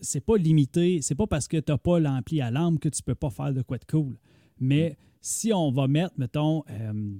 [0.00, 3.02] c'est pas limité, c'est pas parce que tu n'as pas l'ampli à lampe que tu
[3.02, 4.16] peux pas faire de quoi de cool.
[4.60, 7.14] Mais si on va mettre, mettons, euh,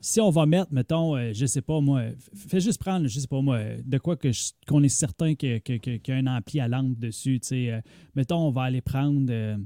[0.00, 2.02] si on va mettre, mettons, euh, je sais pas moi,
[2.34, 4.28] fais juste prendre, je sais pas moi, de quoi que
[4.66, 7.48] qu'on est certain que- que- que- qu'il y a un ampli à lampe dessus, tu
[7.48, 7.70] sais.
[7.70, 7.80] euh,
[8.14, 9.56] mettons, on va aller prendre euh,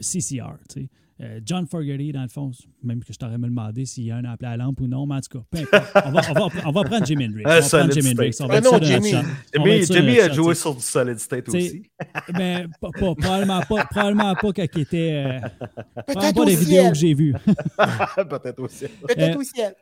[0.00, 0.88] CCR, tu sais.
[1.22, 2.50] Euh, John Fogerty, dans le fond,
[2.82, 5.06] même que je t'aurais me demandé s'il y a un ampli à lampe ou non,
[5.06, 6.06] mais en tout cas, peu importe.
[6.06, 7.42] On va, on va- on va prendre Jimi Hendrix.
[7.46, 8.18] Ah, on va prendre solid Jimi state.
[8.18, 8.36] Hendrix.
[8.40, 9.10] On va être non, Jimmy.
[9.54, 11.82] Jimmy, Jimmy a joué sur du solid state aussi.
[12.34, 15.24] Mais pas, pas- probablement, pas, probablement pas quand il était.
[15.24, 16.92] euh, probablement Peut-être pas au des vidéos ciel.
[16.92, 17.34] que j'ai vues.
[17.76, 18.84] Peut-être aussi.
[19.08, 19.74] Peut-être Euh, au ciel.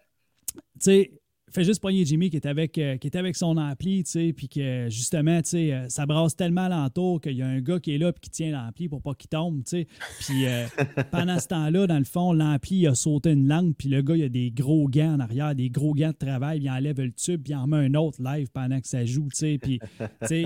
[0.54, 1.10] tu sais,
[1.54, 4.32] fais juste poigner Jimmy qui est avec, euh, qui est avec son ampli, tu sais,
[4.32, 7.78] puis que justement, tu sais, euh, ça brasse tellement alentour qu'il y a un gars
[7.78, 9.86] qui est là puis qui tient l'ampli pour pas qu'il tombe, tu sais.
[10.20, 10.66] Puis euh,
[11.12, 14.24] pendant ce temps-là, dans le fond, l'ampli a sauté une langue, puis le gars, il
[14.24, 17.12] a des gros gants en arrière, des gros gants de travail, puis il enlève le
[17.12, 19.58] tube, puis il en met un autre live pendant que ça joue, tu sais.
[19.58, 20.44] Puis, tu sais,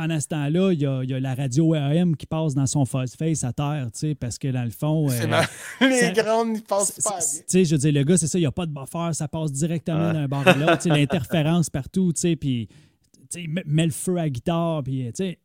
[0.00, 2.66] pendant ce temps-là, il y a, il y a la radio AM qui passe dans
[2.66, 5.08] son fuzz face à terre, tu sais, parce que dans le fond.
[5.08, 5.42] C'est euh, ma-
[5.88, 7.18] Les ça- grandes, ils passent bien.
[7.18, 9.10] Tu sais, je veux dire, le gars, c'est ça, il n'y a pas de buffer,
[9.12, 10.12] ça passe directement Ouais.
[10.12, 10.78] d'un bord à l'autre.
[10.78, 12.68] Tu sais, L'interférence partout, tu sais, puis
[13.30, 15.38] tu sais, met, le feu à la guitare, puis tu sais,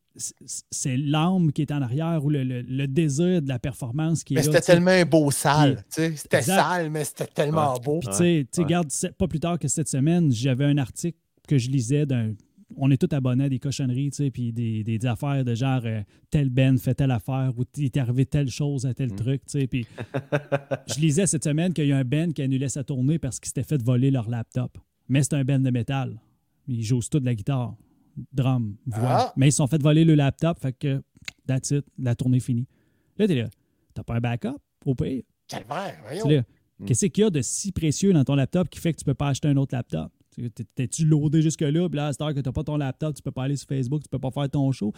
[0.69, 4.35] c'est- l'âme qui est en arrière ou le, le- le désir de la performance qui
[4.35, 4.51] est Mais là.
[4.51, 5.77] c'était tellement un beau sale.
[5.77, 6.15] Puis- tu sais.
[6.15, 7.99] C'était sale, mais c'était tellement beau.
[8.01, 8.67] Puis, tu sais, tu sais, ouais.
[8.67, 12.33] garde, c'est- pas plus tard que cette semaine, j'avais un article que je lisais d'un.
[12.77, 15.53] On est tous abonnés à des cochonneries, tu sais, puis des, des, des affaires de
[15.55, 19.11] genre euh, tel Ben fait telle affaire ou il est arrivé telle chose à tel
[19.11, 19.15] Mm.
[19.15, 19.67] truc, tu sais.
[19.67, 19.85] Puis
[20.87, 23.47] je lisais cette semaine qu'il y a un Ben qui annulait sa tournée parce qu'il
[23.47, 24.77] s'était fait voler leur laptop.
[25.09, 26.19] Mais c'est un Ben de métal.
[26.67, 27.75] Ils jouent tout de la guitare.
[28.31, 28.99] drum, voix.
[29.09, 29.33] Ah.
[29.35, 31.01] Mais ils se sont fait voler le laptop, fait que
[31.47, 32.67] that's it, la tournée est finie.
[33.17, 33.49] Là, t'es là,
[33.93, 35.23] t'as pas un backup, au pire.
[35.47, 36.27] Calvaire, voyons.
[36.29, 36.43] là,
[36.85, 39.13] Qu'est-ce qu'il y a de si précieux dans ton laptop qui fait que tu peux
[39.13, 40.11] pas acheter un autre laptop?
[40.35, 41.87] Tu- t'es- T'es-tu loadé jusque-là?
[41.89, 43.55] Puis là, à cette heure que tu n'as pas ton laptop, tu peux pas aller
[43.55, 44.91] sur Facebook, tu peux pas faire ton show.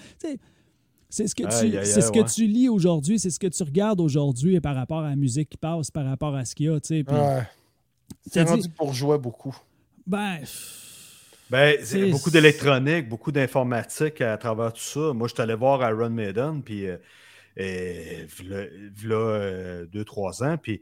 [1.10, 2.26] C'est ce que, tu, aïe, c'est ce que ouais.
[2.26, 5.58] tu lis aujourd'hui, c'est ce que tu regardes aujourd'hui par rapport à la musique qui
[5.58, 6.80] passe, par rapport à ce qu'il y a.
[6.80, 7.44] tu sais, puis- Ouais.
[8.32, 9.56] T'as C'est dit- rendu pour jouer beaucoup.
[10.06, 10.40] Ben,
[11.50, 15.14] Ben, C'est- beaucoup d'électronique, beaucoup d'informatique à travers tout ça.
[15.14, 16.98] Moi, je suis allé voir Iron Maiden, puis euh,
[17.58, 18.66] v'là,
[18.96, 20.82] v'là, euh, deux, trois ans, puis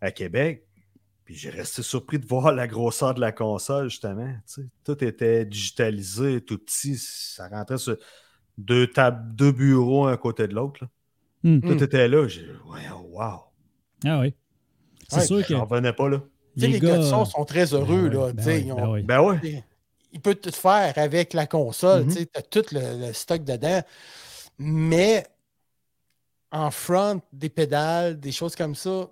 [0.00, 0.65] à Québec.
[1.26, 4.32] Puis j'ai resté surpris de voir la grosseur de la console, justement.
[4.46, 4.68] tu sais.
[4.84, 6.96] Tout était digitalisé, tout petit.
[6.96, 7.96] Ça rentrait sur
[8.56, 10.84] deux tables, deux bureaux un à côté de l'autre.
[11.42, 11.60] Hmm.
[11.60, 12.28] Tout était là.
[12.28, 13.40] J'ai ouais, wow.
[14.04, 14.34] ah oui.
[15.08, 16.22] C'est Ouais, sûr que J'en revenais pas là.
[16.56, 18.08] Les, gars de son sont très heureux.
[18.08, 19.02] Ben là, oui, ben sais, oui, ils ont- ben oui.
[19.02, 19.64] Ben ouais.
[20.12, 22.04] il peut tout faire avec la console.
[22.04, 22.14] Mhm.
[22.14, 23.82] Tu as tout le, le stock dedans.
[24.58, 25.26] Mais
[26.52, 29.10] en front, des pédales, des choses comme ça,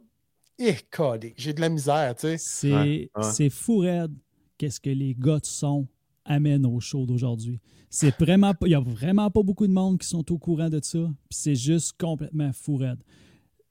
[0.59, 2.15] j'ai de la misère.
[2.15, 2.37] tu sais.
[2.39, 3.23] c'est Ouais, ouais.
[3.33, 4.13] c'est fou raide
[4.59, 5.87] qu'est-ce que les gars de son
[6.25, 7.61] amènent au show d'aujourd'hui.
[7.91, 10.69] C'est vraiment pas- il y a vraiment pas beaucoup de monde qui sont au courant
[10.71, 10.99] de ça,
[11.29, 12.99] puis c'est juste complètement fou raide.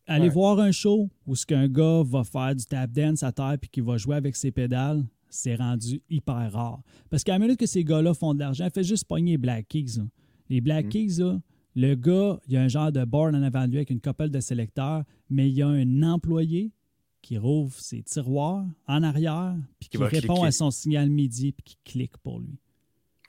[0.05, 0.33] Aller Ouais.
[0.33, 3.69] voir un show où ce qu'un gars va faire du tap dance à terre puis
[3.69, 6.81] qu'il va jouer avec ses pédales, c'est rendu hyper rare.
[7.09, 9.67] Parce qu'à la minute que ces gars-là font de l'argent, fait juste pogner les Black
[9.69, 9.97] Keys.
[9.97, 10.03] là.
[10.49, 10.89] Les Black Mm.
[10.89, 11.39] Keys, là,
[11.75, 14.01] le gars, il y a un genre de board en avant de lui avec une
[14.01, 15.03] couple de sélecteurs,
[15.33, 16.71] mais il y a un employé
[17.21, 20.45] qui rouvre ses tiroirs en arrière puis qui, répond cliquer.
[20.47, 22.55] à son signal MIDI puis qui clique pour lui.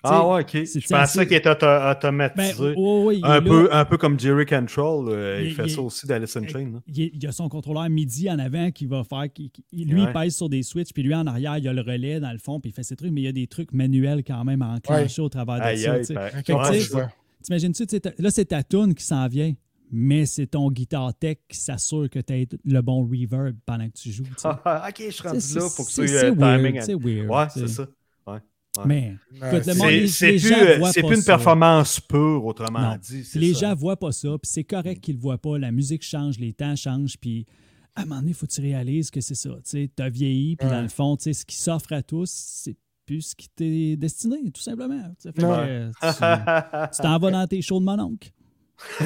[0.07, 0.51] Ah ouais, ok.
[0.67, 2.75] c'est- Je pensais assez- qu'il était auto- Ben, automatisé.
[2.77, 5.09] oh, oui, un, peu, un peu comme Jerry Control.
[5.09, 6.73] euh, il, Il- fait il- ça aussi d'Alice in Chain.
[6.75, 6.81] là.
[6.87, 9.33] il, il a son contrôleur MIDI en avant qui va faire.
[9.33, 11.73] qui- qui- lui, il pèse sur des switches, puis lui, en arrière, il y a
[11.73, 13.47] le relais dans le fond, puis il fait ses trucs, mais il y a des
[13.47, 15.99] trucs manuels quand même à enclencher au travers de Aïe, ça.
[16.13, 17.09] ben.
[17.43, 17.85] T'imagines-tu,
[18.19, 19.55] là, c'est ta tune qui s'en vient,
[19.95, 23.95] mais c'est ton guitar tech qui s'assure que tu as le bon reverb pendant que
[23.95, 24.24] tu joues.
[24.45, 26.80] Ah, ok, je suis rendu là pour que tu c'est aies le weird, timing.
[26.82, 27.86] c'est weird, Ouais, c'est ça.
[28.26, 28.34] Ouais.
[28.78, 28.84] Ouais.
[28.86, 31.32] Mais Ouais, C'est plus, euh, une ça.
[31.36, 32.97] performance pure, autrement Non.
[33.01, 33.22] dit.
[33.34, 33.61] Les ça.
[33.68, 35.59] gens voient pas ça, puis c'est correct qu'ils le voient pas.
[35.59, 37.47] La musique change, les temps changent, puis
[37.95, 39.51] à un moment donné, il faut que tu réalises que c'est ça.
[39.64, 40.74] Tu as vieilli, puis Ouais.
[40.74, 42.76] dans le fond, tu sais, ce qui s'offre à tous, c'est
[43.07, 44.99] plus ce qui t'est destiné, tout simplement.
[45.22, 46.01] Fait que, euh, tu
[46.97, 48.30] tu t'en vas dans tes shows de mon oncle.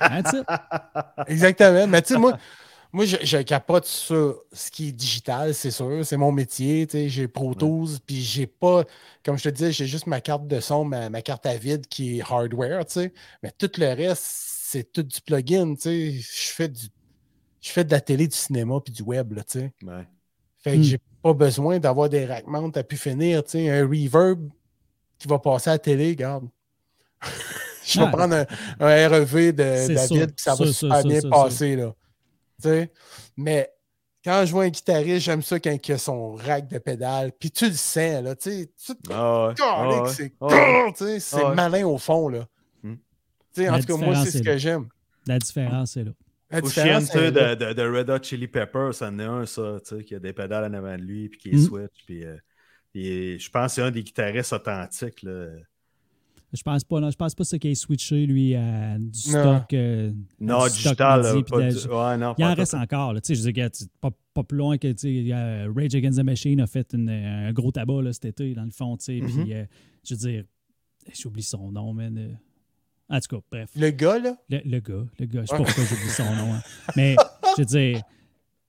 [0.00, 0.46] That's it.
[1.28, 1.86] Exactement.
[1.86, 2.38] Mais tu sais, moi,
[2.92, 6.04] moi je, je capote sur ce qui est digital, c'est sûr.
[6.04, 6.86] C'est mon métier.
[6.86, 8.84] tu sais, J'ai Pro Tools, puis j'ai pas,
[9.24, 11.86] comme je te disais, j'ai juste ma carte de son, ma, ma carte à vide
[11.86, 12.84] qui est hardware.
[12.86, 13.12] tu sais.
[13.42, 15.74] Mais tout le reste, c'est tout du plugin.
[15.74, 16.10] tu sais.
[16.12, 16.86] Je fais du.
[17.60, 19.72] Je fais de la télé, du cinéma puis du web, là, tu sais.
[19.82, 20.06] Ouais.
[20.58, 20.82] Fait que Hmm.
[20.82, 23.70] j'ai pas besoin d'avoir des rackmounts à pu finir, tu sais.
[23.70, 24.48] Un reverb
[25.18, 26.48] qui va passer à la télé, regarde.
[27.92, 28.46] Je vais prendre un,
[28.80, 31.92] un REV de C'est David, puis ça va sûr, super sûr, bien sûr, passer, là.
[32.62, 32.92] Tu sais?
[33.36, 33.70] Mais
[34.24, 37.50] quand je vois un guitariste, j'aime ça quand il a son rack de pédales, puis
[37.50, 38.68] tu le sens, là, tu
[39.10, 39.52] Ah
[39.88, 41.20] ouais.
[41.20, 42.46] c'est malin au fond, là.
[42.82, 42.94] Hmm.
[43.54, 44.88] Tu sais, en La tout cas, moi, c'est ce est que j'aime.
[45.26, 46.10] La différence, c'est là.
[46.50, 49.78] La Ou est de, de, de Red Hot Chili Peppers, ça en est un, ça,
[49.84, 51.66] tu sais, qui a des pédales en avant de lui, puis qui est Mm.
[51.66, 52.04] switch.
[52.06, 52.36] Puis, euh,
[52.92, 55.22] puis je pense que c'est un des guitaristes authentiques.
[55.22, 55.46] Là.
[56.52, 59.72] Je pense pas, non, je pense pas ce qu'il ait switché, lui, à du stock.
[59.74, 61.20] euh, Non, du stock digital.
[61.20, 63.12] MIDI, là, puis pas de- du- ouais, non, Il en reste encore.
[63.12, 63.20] Là.
[63.20, 66.22] Tu sais, je veux dire, c'est pas, pas plus loin que a Rage Against the
[66.24, 68.96] Machine a fait une- un gros tabac là, cet été, dans le fond.
[68.96, 69.18] tu sais.
[69.20, 69.64] Puis, euh,
[70.04, 70.44] je veux dire,
[71.12, 72.28] j'oublie son nom, euh.
[73.08, 73.70] En tout cas, bref.
[73.76, 76.54] Le gars, là, Le, le gars, le gars, je sais pas pourquoi j'oublie son nom.
[76.54, 76.62] hein.
[76.96, 77.16] Mais,
[77.56, 78.02] je veux dire,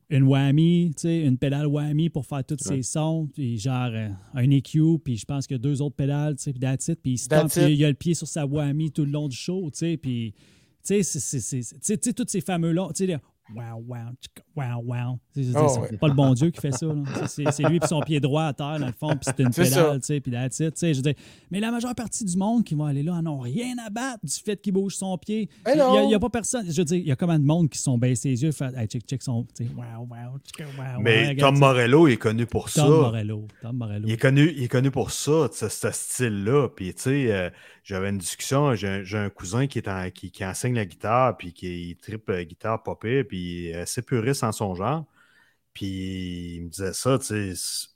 [0.09, 4.09] une whammy, tu sais, une pédale whammy pour faire tous ces sons, puis genre euh,
[4.33, 6.87] un EQ, puis je pense qu'il y a deux autres pédales, tu sais, puis that's
[6.87, 9.11] it, puis il se tente, puis il a le pied sur sa whammy tout le
[9.11, 10.41] long du show, tu sais, puis, tu
[10.83, 11.97] sais, c'est- c'est- c'est- c'est-
[12.93, 13.19] tu sais,
[13.55, 13.97] wow, wow,
[14.55, 15.19] wow, wow,
[15.55, 15.97] Oh, c'est ouais.
[15.97, 17.27] pas le bon Dieu qui fait ça, là.
[17.27, 19.99] C'est- lui puis son pied droit à terre, dans le fond, puis c'est une pédale,
[19.99, 21.01] tu sais, puis it, tu sais, je
[21.51, 24.19] mais la majeure partie du monde qui va aller là en ont rien à battre
[24.25, 25.49] du fait qu'il bouge son pied.
[25.67, 26.65] Il n'y a, pas personne.
[26.69, 28.73] Je veux dire, il y a combien de monde qui sont baissés les yeux, fait
[28.75, 29.45] hey, check, check son.
[29.55, 31.59] tu sais, Wow, wow, wow, Mais wow, regarde Tom.
[31.59, 32.89] Morello il est connu pour Tom ça.
[32.89, 33.47] Morello.
[33.61, 34.07] Tom Morello.
[34.07, 36.69] Il est, connu, il est connu pour ça, ce, style-là.
[36.69, 37.49] Puis, tu sais, euh,
[37.83, 41.53] j'avais une discussion, j'ai un, cousin qui, est en- qui, qui enseigne la guitare, puis
[41.53, 43.36] qui il tripe euh, guitare popée, puis
[43.67, 45.05] est assez puriste en son genre.
[45.73, 47.87] Puis, il me disait ça, tu sais, c'est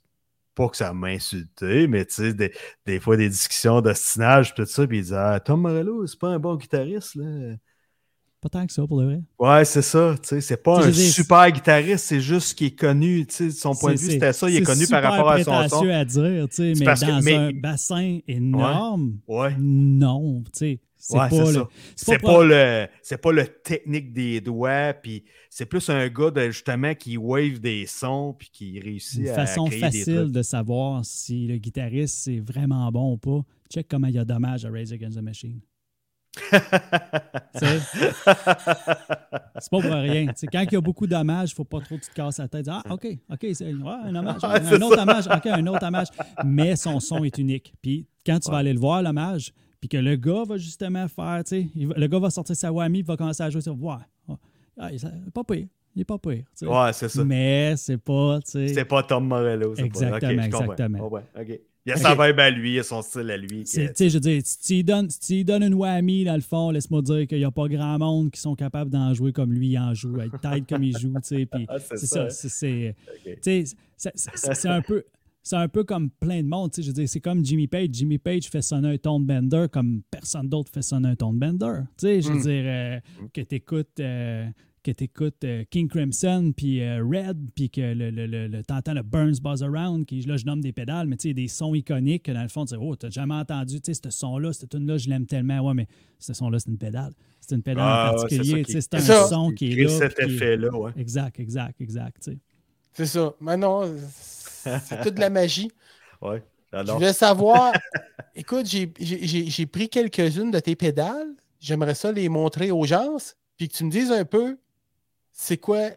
[0.54, 2.52] pas que ça m'a insulté, mais tu sais, des,
[2.86, 6.28] des fois, des discussions d'ostinage, tout ça, puis il disait, ah, Tom Morello, c'est pas
[6.28, 7.56] un bon guitariste, là.
[8.40, 9.20] Pas tant que ça, pour de vrai.
[9.38, 10.16] Ouais, c'est ça.
[10.20, 13.24] tu sais, C'est pas un dire, super guitariste, c'est juste qu'il est connu.
[13.24, 14.50] tu sais, Son point de vue, C'est- c'était ça.
[14.50, 15.58] Il est c'est connu par rapport à son son.
[15.60, 19.54] prétentieux à dire, tu sais, C'est mais que- dans mais- un bassin énorme, Ouais.
[19.60, 20.80] non, tu sais.
[21.04, 25.24] C'est Ouais, pas, le- c'est pas pas, le, c'est pas le technique des doigts, puis
[25.50, 29.34] c'est plus un gars de, justement qui wave des sons puis qui réussit une à
[29.34, 30.30] façon créer des facile trucs.
[30.30, 33.40] de savoir si le guitariste c'est vraiment bon ou pas.
[33.68, 35.60] Check comment il y a dommage à Raise Against the Machine.
[39.58, 40.26] C'est pas pour rien.
[40.52, 42.38] Quand il y a beaucoup d'hommages, il ne faut pas trop que tu te casses
[42.38, 42.66] la tête.
[42.70, 44.42] Ah, OK, OK, c'est ouais, un hommage.
[44.42, 45.26] Un, autre hommage.
[45.26, 46.08] OK, un autre hommage.
[46.44, 47.74] Mais son son est unique.
[47.82, 49.52] Puis quand tu vas aller le voir, l'hommage,
[49.82, 53.00] puis que le gars va justement faire, tu sais, le gars va sortir sa whammy,
[53.00, 53.74] il va commencer à jouer sur.
[53.82, 53.94] Ouais,
[54.28, 54.36] ouais.
[54.78, 55.66] Ah, il est pas pire.
[55.96, 56.44] Il est pas pire.
[56.62, 57.24] Ouais, c'est ça.
[57.24, 58.68] Mais c'est pas, tu sais.
[58.68, 59.74] C'est pas Tom Morello.
[59.74, 60.72] c'est pas- Exactement, ok, je comprends.
[60.72, 61.08] exactement.
[61.08, 61.60] Ouais, ok.
[61.84, 63.64] Il a sa vibe à lui, il a son style à lui.
[63.64, 66.70] Tu sais, je veux dire, si tu lui donnes, si une whammy, dans le fond,
[66.70, 69.70] laisse-moi dire qu'il n'y a pas grand monde qui sont capables d'en jouer comme lui
[69.70, 72.48] il en joue, être tight comme il joue, tu sais, Ah, c'est ça, ça, c'est-
[72.48, 72.94] c'est...
[73.12, 73.34] Ok.
[73.34, 73.64] Tu sais,
[73.96, 75.02] c'est- c'est c'est un peu...
[75.44, 77.66] C'est un peu comme plein de monde, tu sais, je veux dire, c'est comme Jimmy
[77.66, 77.88] Page.
[77.92, 81.80] Jimmy Page fait sonner un tone bender comme personne d'autre fait sonner un tone bender.
[81.98, 82.42] Tu sais, je veux Mm.
[82.42, 83.00] dire, euh,
[83.32, 83.88] que tu écoutes,
[84.84, 88.94] que t'écoutes, euh, King Crimson, puis euh, Red, puis que le, le, le, le- t'entends
[88.94, 91.72] le Burns Buzz Around, qui là, je nomme des pédales, mais tu sais, des sons
[91.74, 94.70] iconiques que dans le fond, tu oh, t'as jamais entendu, tu sais, ce son-là, cette
[94.70, 95.60] tune-là, je l'aime tellement.
[95.60, 95.86] Ouais, mais
[96.18, 97.12] ce son-là, c'est une pédale.
[97.40, 99.28] C'est une pédale Ah, en c'est particulier, qui- c'est un ça.
[99.28, 99.88] son qui est crée là.
[99.90, 100.90] cet puis qui est- effet-là, ouais.
[100.96, 102.38] Exact, exact, exact, tu sais.
[102.94, 103.32] C'est ça.
[103.40, 103.82] Mais non,
[104.62, 105.70] c'est toute de la magie.
[106.22, 106.40] Ouais.
[106.72, 107.72] Je voulais savoir.
[108.36, 111.34] Écoute, j'ai- j'ai j'ai- j'ai pris quelques-unes de tes pédales.
[111.58, 113.16] J'aimerais ça les montrer aux gens.
[113.56, 114.56] Puis que tu me dises un peu
[115.32, 115.90] c'est quoi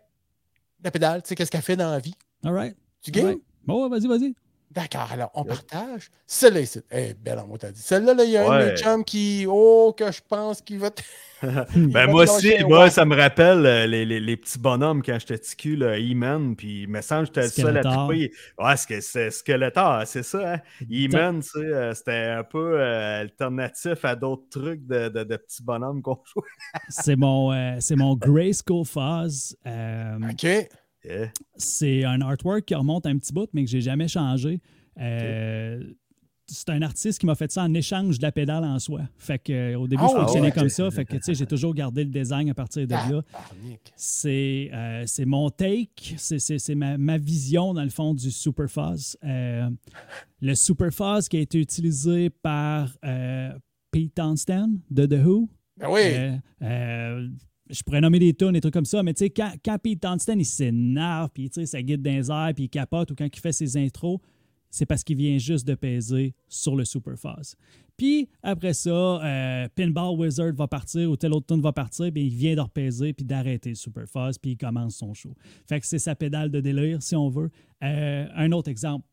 [0.83, 2.15] la pédale, tu sais, qu'est-ce qu'elle fait dans la vie?
[2.43, 2.75] All right.
[3.03, 3.25] Tu game?
[3.27, 3.37] Ouais.
[3.65, 4.33] Bon, vas-y, vas-y.
[4.75, 6.11] D'accord, alors on partage.
[6.27, 6.81] Celle-là ici.
[6.91, 7.81] Eh, belle en mot, t'as dit.
[7.81, 8.71] Celle-là, là, il y a un de Ouais.
[8.71, 9.45] mes chums qui.
[9.47, 10.91] Oh, que je pense qu'il va.
[10.91, 11.01] te-
[11.75, 15.01] il Ben va moi aussi, moi, ça me rappelle euh, les, les- les petits bonhommes
[15.01, 17.81] quand j'étais petit cul, là, E-Man, puis il me semble que j'étais le seul à
[17.83, 18.31] triper.
[18.59, 20.59] Ouais, c'est c'est Skeletor, c'est ça, hein?
[20.91, 25.37] E-Man, tu sais, euh, c'était un peu euh, alternatif à d'autres trucs de, de- de
[25.37, 26.43] petits bonhommes qu'on jouait.
[26.89, 28.15] C'est mon, euh, c'est mon
[28.83, 29.55] Fuzz.
[29.65, 30.47] Euh, OK.
[31.05, 31.31] Yeah.
[31.55, 34.59] C'est un artwork qui remonte un petit bout, mais que j'ai jamais changé.
[34.99, 35.83] Euh,
[36.47, 39.01] C'est un artiste qui m'a fait ça en échange de la pédale en soi.
[39.17, 40.51] Fait que, euh, au début, Ah je fonctionnais ouais.
[40.51, 40.91] comme ça.
[40.91, 43.21] Fait que, j'ai toujours gardé le design à partir de là.
[43.95, 49.17] C'est euh, c'est mon take, c'est- ma, ma vision, dans le fond, du Super Fuzz.
[49.23, 49.69] Euh,
[50.41, 52.95] le Super Fuzz qui a été utilisé par
[53.91, 55.49] Pete Townshend de The Who.
[55.77, 56.01] Ben oui.
[57.69, 60.01] Je pourrais nommer des tunes, des trucs comme ça, mais tu sais, quand, quand Pete
[60.01, 63.15] Townshend, il s'énerve, puis tu sais, ça guide dans les airs, puis il capote, ou
[63.15, 64.19] quand il fait ses intros,
[64.69, 67.55] c'est parce qu'il vient juste de peser sur le Super Fuzz.
[67.97, 72.23] Puis après ça, euh, Pinball Wizard va partir, ou tel autre tune va partir, puis
[72.23, 75.33] il vient de repaiser, puis d'arrêter le Super Fuzz, puis il commence son show.
[75.67, 77.49] Fait que c'est sa pédale de délire, si on veut.
[77.83, 79.05] Euh, un autre exemple.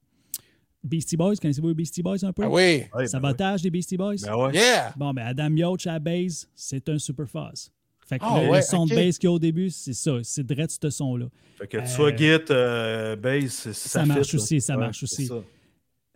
[0.83, 2.43] Beastie Boys, connaissez-vous les Beastie Boys un peu?
[2.43, 2.83] Ah oui.
[2.93, 4.17] Ben Sabotage des Beastie Boys?
[4.23, 4.51] Ben.
[4.53, 4.93] Yeah.
[4.97, 7.71] Bon, ben Adam Yoch à la base, c'est un super fuzz.
[8.07, 10.19] Fait que Ah le, son de bass qu'il y a au début, c'est ça.
[10.23, 11.27] C'est direct ce son-là.
[11.59, 14.81] Fait que tu Euh, sois Git, euh, Bass, ça, ça marche fit, aussi, ça Ouais,
[14.81, 15.27] marche c'est aussi.
[15.27, 15.35] ça.
[15.35, 15.43] Euh,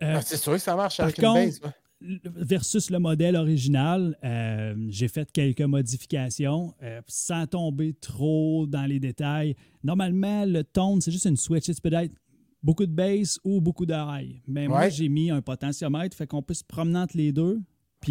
[0.01, 1.61] Ah, c'est sûr que ça marche par avec contre, une base.
[1.63, 1.69] ouais.
[2.09, 8.85] l- versus le modèle original, euh, j'ai fait quelques modifications euh, sans tomber trop dans
[8.85, 9.55] les détails.
[9.83, 11.65] Normalement, le tone, c'est juste une switch.
[11.65, 12.13] Ça peut être
[12.61, 14.41] beaucoup de bass ou beaucoup high.
[14.47, 17.59] Mais moi, j'ai mis un potentiomètre, fait qu'on peut se promener entre les deux,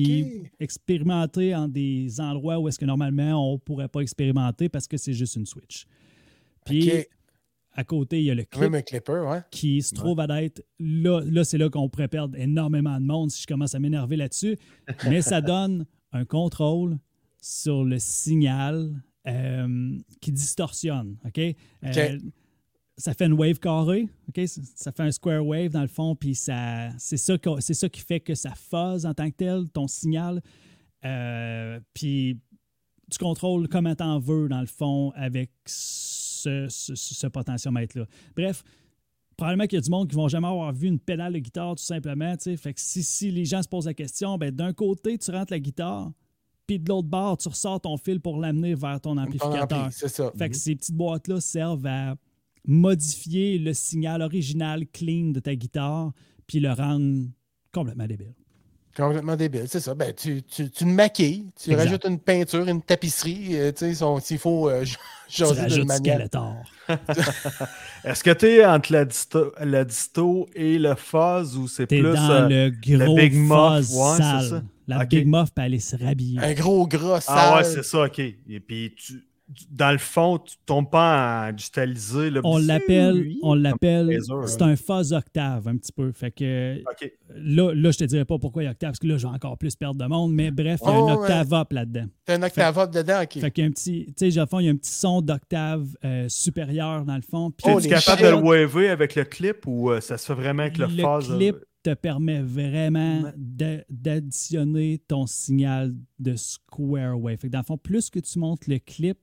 [0.02, 4.96] puis expérimenter en des endroits où est-ce que normalement on pourrait pas expérimenter parce que
[4.96, 5.86] c'est juste une switch.
[6.64, 6.90] Puis
[7.72, 9.40] à côté, il y a le clip clipper, ouais.
[9.50, 13.30] qui se trouve à être là, là c'est là qu'on pourrait perdre énormément de monde
[13.30, 14.56] si je commence à m'énerver là-dessus.
[15.08, 16.98] Mais ça donne un contrôle
[17.40, 21.18] sur le signal euh, qui distorsionne.
[21.26, 21.38] OK?
[21.38, 22.22] Euh, OK.
[22.98, 24.40] Ça fait une wave carrée, OK?
[24.46, 28.00] Ça- fait un square wave dans le fond, puis ça, c'est ça, c'est ça qui
[28.00, 30.42] fait que ça fuzz en tant que tel, ton signal.
[31.04, 32.38] Euh, puis
[33.10, 38.06] tu contrôles comment t'en veux, dans le fond, avec ce, ce, ce potentiomètre-là.
[38.34, 38.64] Bref,
[39.36, 41.74] probablement qu'il y a du monde qui vont jamais avoir vu une pédale de guitare,
[41.76, 42.34] tout simplement.
[42.36, 42.56] tu sais.
[42.56, 45.52] Fait que si, si les gens se posent la question, ben, d'un côté, tu rentres
[45.52, 46.10] la guitare,
[46.66, 49.84] puis de l'autre bord, tu ressors ton fil pour l'amener vers ton amplificateur.
[49.84, 50.32] ampli, C'est ça.
[50.36, 52.16] Fait que ces petites boîtes-là servent à
[52.66, 56.12] modifier le signal original clean de ta guitare,
[56.46, 57.26] puis le rendre
[57.72, 58.34] complètement débile.
[58.96, 59.94] Complètement débile, c'est ça.
[59.94, 61.84] Ben, tu, tu, tu le maquilles, tu Exact.
[61.84, 64.84] rajoutes une peinture, une tapisserie, euh, tu sais, s'il faut euh,
[65.36, 66.14] d'une rajoutes manière.
[66.16, 66.56] Skeletor.
[68.04, 72.00] Est-ce que tu es entre la disto, la disto et le fuzz ou c'est T'es
[72.00, 72.14] plus.
[72.14, 74.48] dans euh, le gros Big Muff, fuzz ouais, c'est sale.
[74.48, 74.62] ça.
[74.88, 75.04] La.
[75.04, 76.38] Big Muff peut aller se rhabiller.
[76.40, 77.34] Un gros gras sale.
[77.36, 78.18] Ah ouais, c'est ça, OK.
[78.20, 79.25] Et puis, tu-
[79.70, 82.30] dans le fond, tu tombes pas en digitalisé.
[82.30, 86.10] Là, On l'appelle, on l'appelle, laser, c'est un fuzz octave un petit peu.
[86.12, 86.82] Fait que
[87.34, 89.26] là, là, je te dirais pas pourquoi il y a octave, parce que là, je
[89.26, 91.20] vais encore plus perdre de monde, mais bref, il y a Oh, un ouais.
[91.20, 92.06] octave up là-dedans.
[92.24, 93.40] T'as un octave up dedans, ok.
[93.40, 95.20] Fait qu'il y a un petit, tu sais, fond, il y a un petit son
[95.22, 97.50] d'octave euh, supérieur dans le fond.
[97.52, 98.26] Puis Oh, Es-tu les capable shit.
[98.26, 101.02] de le waver avec le clip ou euh, ça se fait vraiment avec le, le
[101.02, 101.30] phase?
[101.30, 101.56] euh, clip
[101.86, 107.36] te permet vraiment d'a- d'additionner ton signal de square wave.
[107.38, 109.18] Fait que dans le fond, plus que tu montes le clip,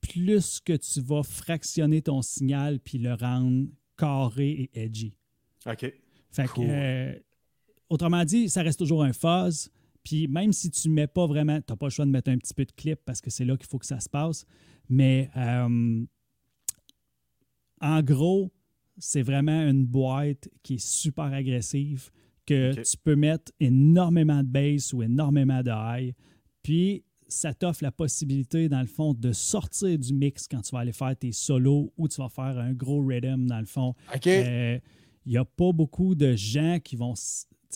[0.00, 3.66] plus que tu vas fractionner ton signal puis le rendre
[3.98, 5.14] carré et edgy.
[5.66, 5.92] OK.
[6.30, 7.14] Fait que, euh,
[7.90, 9.68] autrement dit, ça reste toujours un fuzz.
[10.02, 12.30] Puis même si tu ne mets pas vraiment, tu n'as pas le choix de mettre
[12.30, 14.46] un petit peu de clip parce que c'est là qu'il faut que ça se passe.
[14.88, 16.04] Mais euh,
[17.82, 18.50] en gros,
[18.98, 22.10] c'est vraiment une boîte qui est super agressive,
[22.46, 26.14] que tu peux mettre énormément de bass ou énormément de high.
[26.62, 30.80] Puis ça t'offre la possibilité, dans le fond, de sortir du mix quand tu vas
[30.80, 33.94] aller faire tes solos ou tu vas faire un gros rhythm, dans le fond.
[34.14, 34.26] Ok.
[34.26, 34.78] Euh,
[35.24, 37.14] Il n'y a pas beaucoup de gens qui vont.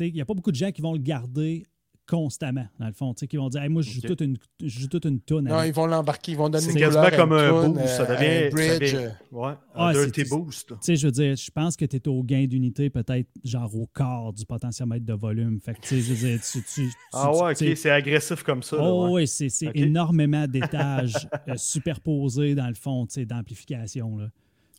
[0.01, 1.65] Il n'y a pas beaucoup de gens qui vont le garder
[2.07, 3.13] constamment, dans le fond.
[3.15, 5.21] tu sais, Qui vont dire Hey, Moi, je joue toute une, je joue toute une
[5.21, 5.45] toune.
[5.49, 7.87] non, ils vont l'embarquer, ils vont donner une quasiment comme un toune, boost.
[7.89, 8.27] Ça euh, devient.
[8.27, 8.93] un ça bridge.
[8.95, 10.69] devient- ouais, un Ah, dirty boost.
[10.69, 13.75] Tu sais, je veux dire, je pense que tu es au gain d'unité, peut-être genre
[13.75, 15.61] au quart du potentiomètre de volume.
[15.61, 16.63] Fait que, tu sais, je veux dire, tu.
[16.63, 17.77] tu- tu- Ah ouais, tu OK.
[17.77, 18.77] C'est agressif comme ça.
[18.81, 19.23] Oh ouais.
[19.23, 24.17] oui, c'est énormément d'étages euh, superposés dans le fond tu sais, d'amplification.
[24.17, 24.29] là.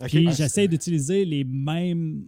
[0.02, 0.08] OK.
[0.10, 2.24] Puis Ah, j'essaie d'utiliser les mêmes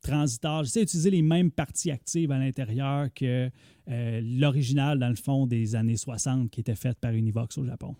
[0.00, 3.50] transitors, j'essaie d'utiliser les mêmes parties actives à l'intérieur que
[3.88, 7.94] euh, l'original, dans le fond, des années 60 qui était faite par Univox au Japon.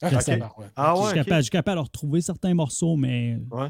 [0.00, 0.10] Ah.
[0.10, 1.14] Ah je, ouais, suis OK.
[1.14, 3.68] capable, je suis capable de retrouver certains morceaux, mais Ouais.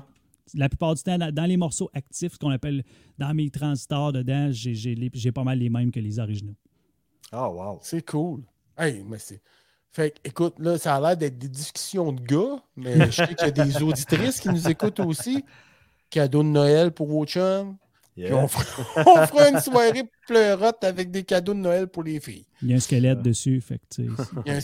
[0.54, 2.84] la plupart du temps, dans les morceaux actifs, ce qu'on appelle
[3.18, 6.56] dans mes transitors dedans, j'ai- pas mal les mêmes que les originaux.
[7.32, 7.78] Ah, wow.
[7.82, 8.42] C'est cool.
[8.76, 9.40] Hey, mais c'est.
[9.90, 13.34] Fait que, écoute, là, ça a l'air d'être des discussions de gars, mais je sais
[13.34, 15.44] qu'il y a des auditrices qui nous écoutent aussi.
[16.10, 17.76] Cadeau de Noël pour vos chums.
[18.14, 18.64] Puis on, fera,
[19.06, 22.46] on fera une soirée pleurote avec des cadeaux de Noël pour les filles.
[22.62, 24.10] Il y a un squelette dessus, fait que Il
[24.46, 24.60] y a un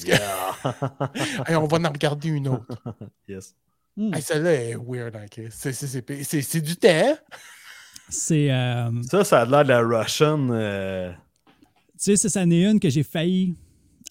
[1.47, 2.67] Hey, on va en regarder une autre.
[3.29, 3.55] yes.
[3.97, 4.13] Hmm.
[4.13, 5.47] Hey, Celle-là est weird, hein, Chris.
[5.51, 6.75] C'est- c'est- c'est c'est- c'est du
[8.51, 10.49] euh, Ça, ça a l'air de la Russian.
[10.51, 11.13] euh,
[11.93, 13.55] Tu sais, c'est ça n'est une que j'ai failli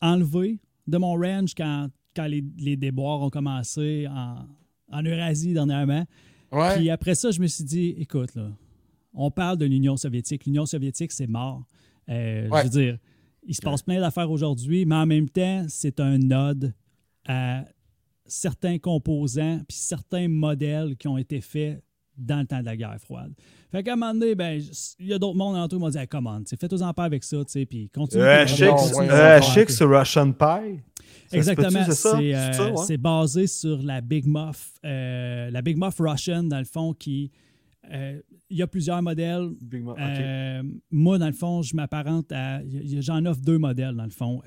[0.01, 4.45] enlever de mon range quand, quand les, les déboires ont commencé en,
[4.91, 6.05] en Eurasie dernièrement.
[6.53, 6.75] Ouais.
[6.75, 8.49] Puis après ça, je me suis dit, écoute, là,
[9.13, 10.45] on parle de l'Union soviétique.
[10.45, 11.63] L'Union soviétique, c'est mort.
[12.09, 12.59] Euh, Ouais.
[12.59, 12.97] Je veux dire,
[13.45, 16.73] il se passe plein d'affaires aujourd'hui, mais en même temps, c'est un nod
[17.27, 17.65] à
[18.25, 21.83] certains composants puis certains modèles qui ont été faits
[22.17, 23.33] dans le temps de la guerre froide.
[23.71, 24.61] Fait qu'à un moment donné, ben,
[24.99, 27.01] il y a d'autres mondes en tout qui m'ont dit hey, comment, fais-toi en paix
[27.01, 28.21] avec ça, tu sais, puis continue.
[28.21, 30.79] Euh, à euh, c'est Russian Pie.
[31.27, 32.83] Ça Exactement, c'est euh, ouais?
[32.85, 37.31] c'est basé sur la Big Muff, euh, la Big Muff Russian, dans le fond, qui.
[37.91, 39.49] euh, Il y a plusieurs modèles.
[39.61, 39.97] Big ok.
[39.99, 42.61] Euh, moi, dans le fond, je m'apparente à.
[42.99, 44.41] J'en offre deux modèles, dans le fond.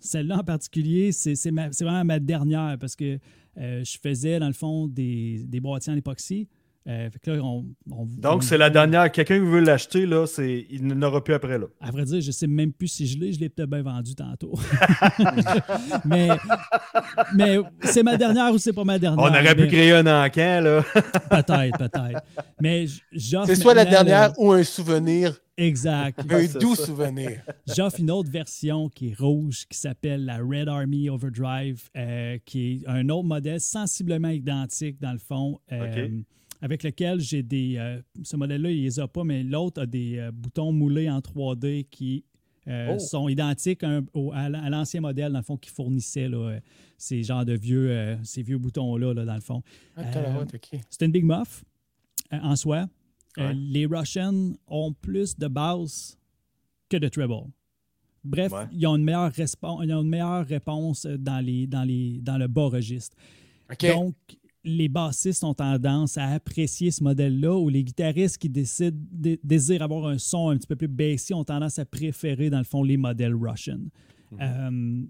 [0.00, 3.18] Celle-là en particulier, c'est vraiment ma dernière parce que
[3.56, 6.48] je faisais, dans le fond, des, des boîtiers en époxy.
[6.86, 9.10] Euh, fait que là, on- on- on- Donc, c'est la dernière.
[9.10, 10.66] Quelqu'un qui veut l'acheter, là, c'est...
[10.68, 11.56] il n'aura plus après.
[11.58, 11.64] là.
[11.80, 13.32] À vrai dire, je sais même plus si je l'ai.
[13.32, 14.52] Je l'ai peut-être bien vendu tantôt.
[16.04, 16.28] mais
[17.34, 19.22] mais c'est ma dernière ou c'est pas ma dernière.
[19.24, 20.82] On aurait pu créer un encan, là.
[21.30, 22.22] Peut-être, peut-être.
[22.60, 23.46] Mais j'offre.
[23.46, 26.20] C'est soit la dernière le- ou un souvenir, Exact.
[26.30, 26.86] un doux ça.
[26.86, 27.40] souvenir.
[27.74, 32.82] J'offre une autre version qui est rouge, qui s'appelle la Red Army Overdrive, euh, qui
[32.84, 36.10] est un autre modèle sensiblement identique dans le fond, euh, OK.
[36.64, 37.76] Avec lequel j'ai des.
[37.76, 41.18] euh, ce modèle-là, il les a pas, mais l'autre a des euh, boutons moulés en
[41.20, 42.24] 3D qui
[42.66, 42.98] euh, Oh.
[42.98, 44.00] sont identiques à
[44.32, 46.58] à l'ancien modèle, dans le fond, qui fournissait là,
[46.96, 49.62] ces genres de vieux, ces vieux boutons-là, là, dans le fond.
[49.98, 50.80] Ok.
[50.88, 51.62] C'est une Big Muff
[52.32, 52.86] en soi.
[53.36, 53.52] Ouais.
[53.52, 56.16] les Russians ont plus de basse
[56.88, 57.34] que de treble.
[58.22, 58.64] Bref, Ouais.
[58.72, 62.46] ils, ont une meilleure ils ont une meilleure réponse dans, les, dans, les, dans le
[62.48, 63.14] bas registre.
[63.82, 64.14] Donc,
[64.64, 69.82] les bassistes ont tendance à apprécier ce modèle-là, ou les guitaristes qui décident, dé- désirent
[69.82, 72.82] avoir un son un petit peu plus baissé ont tendance à préférer, dans le fond,
[72.82, 73.80] les modèles Russian.
[74.40, 75.02] Euh,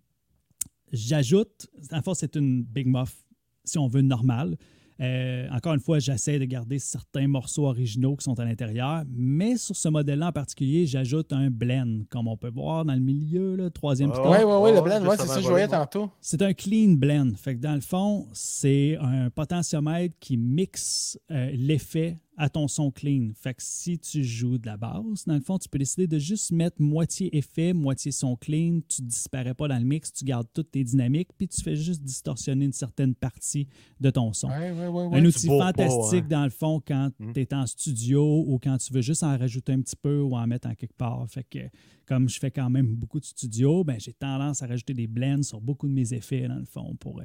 [0.92, 3.16] J'ajoute, en fait, c'est une Big Muff,
[3.64, 4.57] si on veut, normale.
[5.01, 9.57] Euh, encore une fois, j'essaie de garder certains morceaux originaux qui sont à l'intérieur, mais
[9.57, 13.57] sur ce modèle-là en particulier, j'ajoute un blend, comme on peut voir dans le milieu,
[13.57, 14.30] le troisième piton.
[14.30, 16.11] Ouais, ouais, ouais, le blend, ouais, c'est ça que je voyais tantôt.
[16.20, 17.32] C'est un clean blend.
[17.36, 22.91] Fait que dans le fond, c'est un potentiomètre qui mixe euh, l'effet à ton son
[22.91, 23.30] clean.
[23.35, 26.18] Fait que si tu joues de la basse, dans le fond, tu peux décider de
[26.18, 28.80] juste mettre moitié effet, moitié son clean.
[28.89, 32.03] Tu disparais pas dans le mix, tu gardes toutes tes dynamiques, puis tu fais juste
[32.03, 33.68] distorsionner une certaine partie
[34.01, 34.49] de ton son.
[34.49, 35.18] Ouais, ouais, ouais, ouais.
[35.20, 36.28] Un outil pas, fantastique hein.
[36.30, 37.32] dans le fond quand Mm.
[37.32, 40.35] tu es en studio ou quand tu veux juste en rajouter un petit peu ou
[40.37, 41.24] en mettre en quelque part.
[41.28, 41.59] Fait que
[42.07, 45.43] comme je fais quand même beaucoup de studio, ben j'ai tendance à rajouter des blends
[45.43, 47.24] sur beaucoup de mes effets dans le fond pour euh,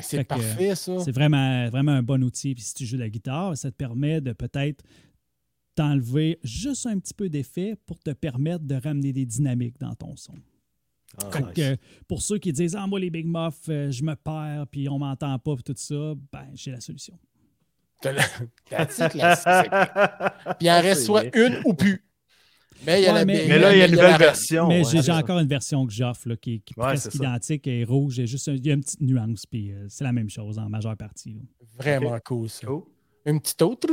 [0.00, 0.98] c'est Fait que, parfait, ça.
[1.00, 2.54] c'est vraiment, vraiment un bon outil.
[2.54, 4.84] Puis si tu joues de la guitare, ça te permet de peut-être
[5.74, 10.16] t'enlever juste un petit peu d'effet pour te permettre de ramener des dynamiques dans ton
[10.16, 10.34] son.
[11.22, 11.52] Ah, Fait nice.
[11.54, 11.76] que,
[12.06, 14.98] pour ceux qui disent Ah, moi, les Big Muffs, euh, je me perds, puis on
[14.98, 17.18] m'entend pas, puis tout ça, ben, j'ai la solution.
[18.00, 18.22] T'as la-
[18.90, 19.18] c'est- Puis
[20.66, 22.04] il en reste C'est soit une ou plus.
[22.86, 24.68] Mais il y en Ouais, a mais- Mais là, il y a une nouvelle version.
[24.68, 27.14] Mais ouais, j'ai encore une version que j'offre là, qui, est- qui est Ouais, presque
[27.14, 28.18] identique et rouge.
[28.18, 30.12] Il y a juste un- il y a une petite nuance, puis euh, c'est la
[30.12, 31.34] même chose en majeure partie.
[31.34, 31.40] là.
[31.76, 32.66] Vraiment cool, ça.
[32.66, 32.82] Cool.
[33.26, 33.88] Une petite autre?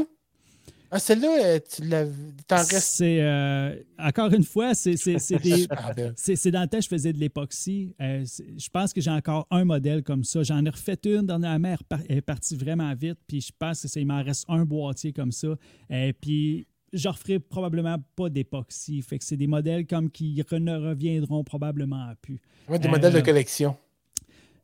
[0.92, 2.06] Ah, celle-là, euh, tu l'as.
[2.48, 2.74] T'en restes.
[2.80, 5.40] C'est euh, encore une fois, c'est c'est- c'est.
[6.16, 7.94] C'est dans le temps, je faisais de l'époxy.
[8.00, 8.24] Euh,
[8.58, 10.44] je pense que j'ai encore un modèle comme ça.
[10.44, 11.76] J'en ai refait une dernièrement,
[12.08, 13.18] elle est partie vraiment vite.
[13.28, 15.50] Puis je pense que ça, il m'en reste un boîtier comme ça.
[15.90, 19.02] Et puis je referai probablement pas d'époxy.
[19.02, 22.39] Fait que c'est des modèles comme qui ne reviendront probablement plus.
[22.68, 23.78] Ouais, des Euh, modèles de collection.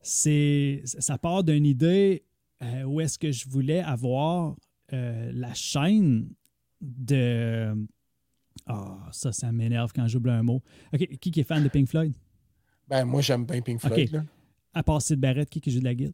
[0.02, 2.24] C'est ça part d'une idée
[2.64, 4.56] euh, où est-ce que je voulais avoir
[4.94, 6.30] euh, la chaîne
[6.82, 7.74] de
[8.66, 10.62] ah ça ça m'énerve quand j'oublie un mot.
[10.94, 12.14] Ok, qui qui est fan de Pink Floyd?
[12.88, 14.12] Ben, moi, j'aime bien Pink Floyd.
[14.12, 14.24] Là.
[14.74, 16.14] À part Sid Barrett, qui, qui joue de la guitare?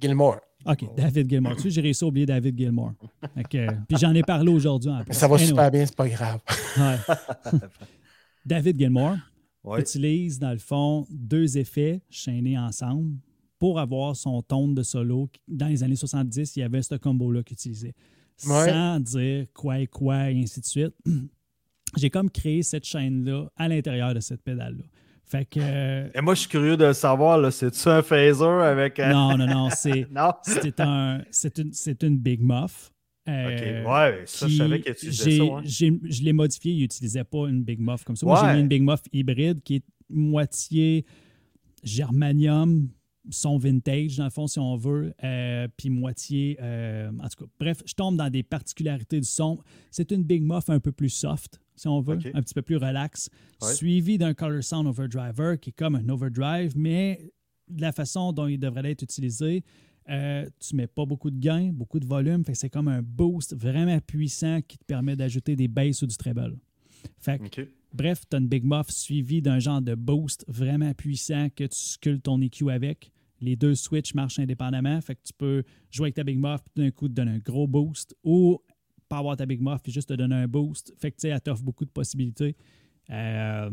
[0.00, 0.40] Gilmore.
[0.66, 1.56] OK, David Gilmour.
[1.56, 2.92] Tu sais, j'ai réussi à oublier David Gilmour.
[3.34, 5.14] Fait que, puis j'en ai parlé aujourd'hui en Mais plus.
[5.14, 6.40] ça va Anyway, super bien, c'est pas grave.
[6.78, 7.58] ouais.
[8.44, 9.16] David Gilmour
[9.64, 9.80] Ouais.
[9.80, 13.16] utilise, dans le fond, deux effets chaînés ensemble
[13.58, 15.28] pour avoir son tone de solo.
[15.48, 17.94] Dans les années 70, il y avait ce combo-là qu'il utilisait.
[18.46, 18.70] Ouais.
[18.70, 20.94] Sans dire quoi et quoi, et ainsi de suite.
[21.96, 24.84] J'ai comme créé cette chaîne-là à l'intérieur de cette pédale-là.
[25.28, 25.58] Fait que...
[25.60, 29.12] euh, Et moi, je suis curieux de savoir, c'est-tu un phaser avec un.
[29.12, 30.06] non, non, non, c'est...
[30.12, 30.32] Non?
[30.42, 31.72] C'est un, c'est une,
[32.02, 32.92] une Big Muff.
[33.28, 35.44] euh, Ok, ouais, ça, je savais qu'il utilisait ça.
[35.44, 35.62] ouais.
[35.64, 38.24] Je l'ai modifié, il n'utilisait pas une Big Muff comme ça.
[38.24, 38.48] Moi, Ouais.
[38.50, 41.04] j'ai mis une Big Muff hybride qui est moitié
[41.82, 42.88] germanium,
[43.30, 46.56] son vintage, dans le fond, si on veut, euh, puis moitié.
[46.60, 49.58] euh, en tout cas, bref, je tombe dans des particularités du son.
[49.90, 52.76] C'est une Big Muff un peu plus soft, si on veut, un petit peu plus
[52.76, 53.28] relax,
[53.62, 53.72] Ouais.
[53.74, 57.30] suivi d'un Color Sound Overdriver qui est comme un overdrive, mais
[57.68, 59.62] de la façon dont il devrait être utilisé,
[60.08, 63.02] euh, tu mets pas beaucoup de gain, beaucoup de volume, fait que c'est comme un
[63.02, 66.56] boost vraiment puissant qui te permet d'ajouter des basses ou du treble.
[67.18, 71.48] Fait que, bref, tu as une Big Muff suivi d'un genre de boost vraiment puissant
[71.54, 73.10] que tu sculptes ton EQ avec.
[73.40, 76.84] Les deux switches marchent indépendamment, fait que tu peux jouer avec ta Big Muff, puis
[76.84, 78.60] d'un coup te donner un gros boost, ou
[79.08, 80.92] pas avoir ta Big Muff, puis juste te donner un boost.
[80.98, 82.56] Fait que tu sais, elle t'offre beaucoup de possibilités.
[83.10, 83.70] Euh,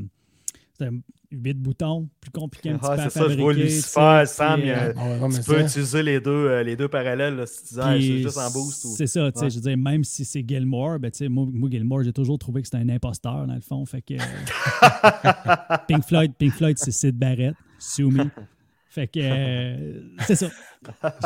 [0.77, 0.99] c'est un
[1.31, 4.61] 8 boutons, plus compliqué un petit Ouais, peu à c'est ça, je vois Lucifer, Sam,
[4.63, 7.73] euh, Ah Tu peux ça- utiliser les deux, euh, les deux parallèles là, si tu
[7.75, 8.85] dis ah, puis c'est juste en boost.
[8.85, 8.87] Ou...
[8.95, 9.49] C'est ça, tu sais, Ouais.
[9.51, 12.37] je veux dire, même si c'est Gilmore, ben, tu sais, moi, moi, Gilmore, j'ai toujours
[12.37, 13.83] trouvé que c'était un imposteur, dans le fond.
[13.85, 14.17] Fait que euh,
[15.87, 18.25] Pink Floyd, Pink Floyd, c'est Sid Barrett, Sue Me.
[18.93, 20.49] Fait que euh, c'est ça.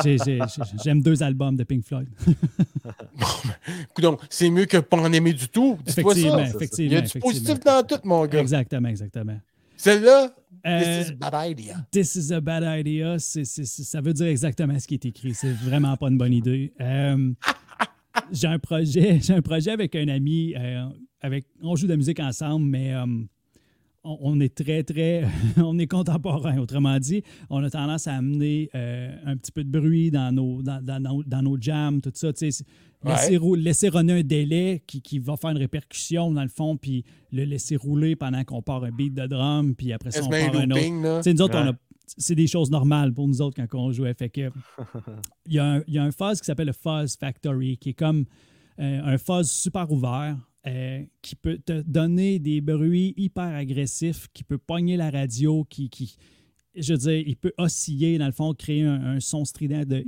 [0.02, 2.08] J'ai- j'ai- j'ai- J'aime deux albums de Pink Floyd.
[4.02, 5.78] Donc, c'est mieux que pas en aimer du tout.
[5.86, 6.58] Dis-toi Effectivement, ça.
[6.78, 8.40] Il y a du positif dans tout, mon gars.
[8.40, 9.40] Exactement, exactement.
[9.76, 10.34] Celle-là,
[10.66, 11.86] Euh, this is a bad idea.
[11.92, 13.18] This is a bad idea.
[13.20, 15.34] Ça veut dire exactement ce qui est écrit.
[15.34, 16.74] C'est vraiment pas une bonne idée.
[16.82, 17.32] Euh,
[18.32, 20.56] j'ai un projet, j'ai un projet avec un ami.
[21.22, 22.94] avec, on joue de la musique ensemble, mais
[24.08, 25.26] on, on est très, très.
[25.58, 26.58] on est contemporain.
[26.58, 30.62] Autrement dit, on a tendance à amener euh, un petit peu de bruit dans nos,
[30.62, 32.30] dans, dans nos, dans nos jams, tout ça.
[33.56, 37.44] Laisser, runner un délai qui, qui va faire une répercussion dans le fond, puis le
[37.44, 40.72] laisser rouler pendant qu'on part un beat de drum, puis après ça, on part un
[40.72, 40.82] autre.
[41.34, 41.78] nous autres, on a-
[42.18, 44.14] c'est des choses normales pour nous autres quand on jouait.
[44.14, 44.50] Fait que,
[45.46, 47.90] il, y a un, il y a un fuzz qui s'appelle le Fuzz Factory, qui
[47.90, 48.26] est comme
[48.80, 54.44] euh, un fuzz super ouvert, euh, qui peut te donner des bruits hyper agressifs, qui
[54.44, 56.18] peut pogner la radio, qui, qui
[56.76, 60.04] je veux dire, il peut osciller, dans le fond, créer un, un son strident de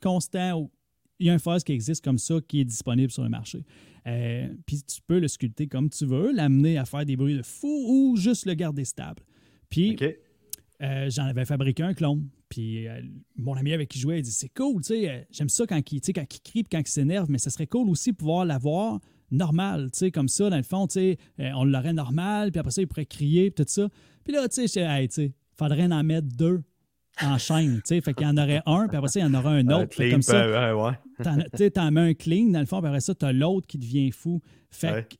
[0.00, 0.70] constant.
[1.18, 3.64] Il y a un fuzz qui existe comme ça, qui est disponible sur le marché.
[4.06, 7.42] Euh, Puis tu peux le sculpter comme tu veux, l'amener à faire des bruits de
[7.42, 9.22] fou ou juste le garder stable.
[9.68, 9.96] Puis
[10.80, 12.28] euh, j'en avais fabriqué un clone.
[12.48, 13.02] Puis euh,
[13.36, 15.92] mon ami avec qui je jouais, il dit C'est cool, tu sais, j'aime ça quand
[15.92, 19.00] il, quand il crie quand il s'énerve, mais ce serait cool aussi pouvoir l'avoir
[19.30, 22.58] normal, tu sais, comme ça, dans le fond, tu sais, euh, on l'aurait normal, puis
[22.60, 23.88] après ça, il pourrait crier, puis tout ça.
[24.24, 26.62] Puis là, tu sais, hey, tu sais, faudrait en mettre deux.
[27.20, 27.76] en chaîne.
[27.78, 28.00] tu sais.
[28.00, 29.82] Fait qu'il y en aurait un, puis après ça, il y en aura un Euh,
[29.82, 29.92] autre.
[29.94, 30.92] Fait clean, comme ça, ouais, ouais.
[31.24, 33.66] t'en, tu sais, t'en mets un clean dans le fond, puis après ça, t'as l'autre
[33.66, 34.40] qui devient fou.
[34.70, 35.02] Fait Ouais.
[35.02, 35.16] que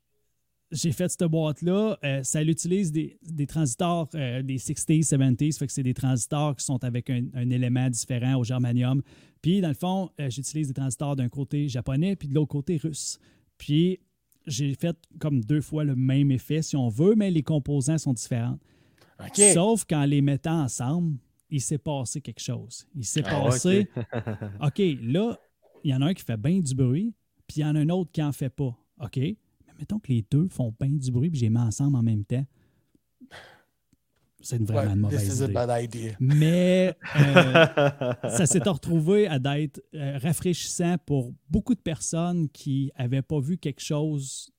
[0.70, 1.98] j'ai fait cette boîte-là.
[2.04, 5.58] euh, ça utilise des, des transistors euh, des 60s, 70s.
[5.58, 9.02] Fait que c'est des transistors qui sont avec un, un élément différent au germanium.
[9.42, 12.76] Puis, dans le fond, euh, j'utilise des transistors d'un côté japonais puis de l'autre côté
[12.76, 13.18] russe.
[13.58, 13.98] Puis,
[14.46, 18.14] j'ai fait comme deux fois le même effet, si on veut, mais les composants sont
[18.14, 18.58] différents.
[19.52, 21.18] Sauf qu'en les mettant ensemble,
[21.50, 22.86] il s'est passé quelque chose.
[22.94, 23.88] Il s'est Ah, passé.
[24.62, 25.36] OK, là,
[25.84, 27.12] il y en a un qui fait bien du bruit,
[27.46, 28.76] puis il y en a un autre qui en fait pas.
[29.00, 29.36] OK, mais
[29.78, 32.46] mettons que les deux font bien du bruit, puis j'ai mis ensemble en même temps.
[34.40, 35.52] C'est une vraiment une Ouais, this mauvaise a idée.
[35.54, 36.12] bad idea.
[36.20, 37.66] Mais euh,
[38.28, 43.58] ça s'est retrouvé à d'être euh, rafraîchissant pour beaucoup de personnes qui n'avaient pas vu
[43.58, 44.50] quelque chose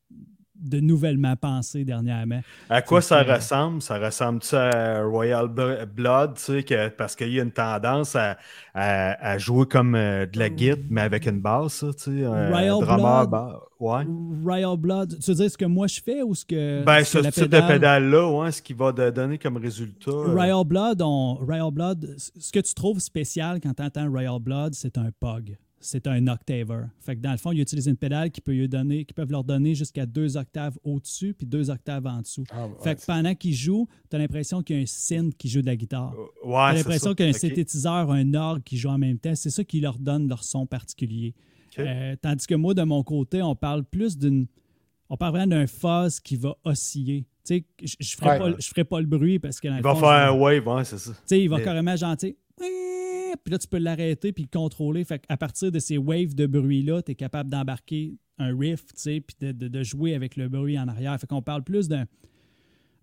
[0.61, 2.41] de nouvellement pensé dernièrement.
[2.69, 3.81] À quoi ça que- ressemble?
[3.81, 8.15] Ça ressemble-tu à Royal Bl- Blood, tu sais, que- parce qu'il y a une tendance
[8.15, 8.37] à,
[8.73, 12.49] à- à jouer comme euh, de la guitare, mais avec une basse, tu sais, un
[12.49, 13.53] Royal drummer Blood?
[13.79, 14.05] Ouais.
[14.43, 16.83] Royal Blood, tu veux dire ce que moi je fais ou ce que.
[16.83, 20.11] Ben, ce que type de pédale- pédale-là, ouais, ce qui va te donner comme résultat.
[20.11, 24.39] euh, Royal Blood, on- Royal Blood, ce que tu trouves spécial quand tu entends Royal
[24.39, 25.57] Blood, c'est un POG.
[25.81, 26.83] C'est un octaver.
[26.99, 29.31] Fait que dans le fond, ils utilisent une pédale qui, peut lui donner, qui peuvent
[29.31, 32.43] leur donner jusqu'à deux octaves au-dessus puis deux octaves en dessous.
[32.51, 35.35] Ah, ouais, fait que pendant qu'ils jouent, tu as l'impression qu'il y a un synth
[35.37, 36.13] qui joue de la guitare.
[36.43, 38.97] Ouais, Tu as c'est l'impression qu'il y a un synthétiseur, un orgue qui joue en
[38.97, 39.35] même temps.
[39.35, 41.33] C'est ça qui leur donne leur son particulier.
[41.77, 44.47] Euh, tandis que moi, de mon côté, on parle plus d'une.
[45.09, 47.25] On parle vraiment d'un fuzz qui va osciller.
[47.45, 48.39] Tu sais, je je ferai, Ouais.
[48.51, 50.31] pas, je ferai pas le bruit parce que dans Il le va fond, faire un
[50.33, 51.11] wave, ouais, c'est ça.
[51.11, 52.35] tu sais, il va Mais- carrément gentil.
[53.43, 55.05] Puis là, tu peux l'arrêter puis le contrôler.
[55.27, 59.21] À partir de ces waves de bruit-là, tu es capable d'embarquer un riff, tu sais,
[59.21, 61.19] puis de, de- de jouer avec le bruit en arrière.
[61.19, 62.05] Fait qu'on parle plus d'un.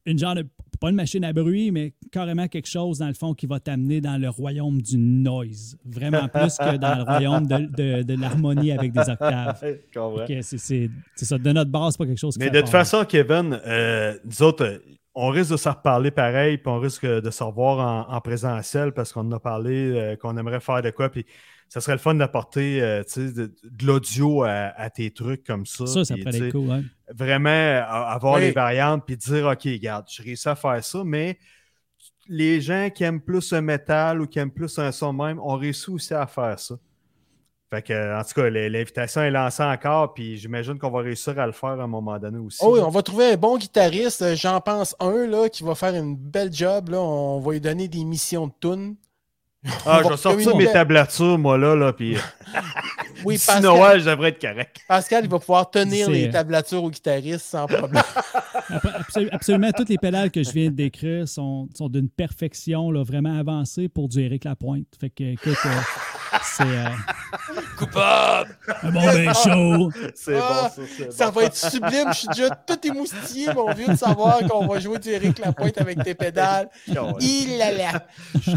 [0.07, 0.46] Une genre de.
[0.78, 4.02] Pas une machine à bruit, mais carrément quelque chose, dans le fond, qui va t'amener
[4.02, 5.78] dans le royaume du noise.
[5.86, 9.59] Vraiment plus que dans le royaume de, de- de l'harmonie avec des octaves.
[9.59, 11.38] C'est- ça.
[11.38, 14.78] De notre base, pas quelque chose Mais de toute façon, Kevin, euh, nous autres, euh,
[15.14, 18.92] on risque de se reparler pareil, puis on risque de se revoir en, en présentiel
[18.92, 21.24] parce qu'on en a parlé, euh, qu'on aimerait faire de quoi, puis
[21.68, 25.44] ça serait le fun d'apporter euh, tu sais, de, de l'audio à, à tes trucs
[25.44, 25.86] comme ça.
[25.86, 26.70] Ça, ça puis, pourrait être cool.
[26.70, 26.82] hein.
[27.14, 28.40] Vraiment euh, avoir Oui.
[28.42, 31.38] les variantes, puis dire, OK, regarde, j'ai réussi à faire ça, mais
[32.28, 35.56] les gens qui aiment plus un métal ou qui aiment plus un son même ont
[35.56, 36.76] réussi aussi à faire ça.
[37.68, 41.46] Fait que, en tout cas, l'invitation est lancée encore, puis j'imagine qu'on va réussir à
[41.46, 42.58] le faire à un moment donné aussi.
[42.62, 44.22] Oh oui, on va trouver un bon guitariste.
[44.22, 46.90] euh, J'en pense un là, qui va faire une belle job.
[46.90, 47.00] Là.
[47.00, 48.94] On va lui donner des missions de tunes.
[49.84, 52.16] Ah, je va vais sortir mes tablatures, moi, là, là puis
[53.24, 54.76] Oui, Pascal, Noël, je devrais être correct.
[54.86, 58.02] Pascal, il va pouvoir tenir les tablatures au guitariste sans problème.
[59.32, 63.38] Absolument, toutes les pédales que je viens de décrire sont, sont d'une perfection là, vraiment
[63.38, 64.86] avancée pour du Eric Lapointe.
[64.98, 65.80] Fait que, écoute, euh,
[66.43, 66.89] c'est euh,
[67.78, 68.57] Coupable!
[68.82, 69.91] un bon ben chaud.
[70.14, 71.41] C'est Ah, bon, ça, c'est Ça bon.
[71.41, 72.09] va être sublime.
[72.12, 75.78] Je suis déjà tout émoustillé, mon vieux, de savoir qu'on va jouer du Eric Lapointe
[75.80, 76.68] avec tes pédales.
[77.20, 78.07] Il là là.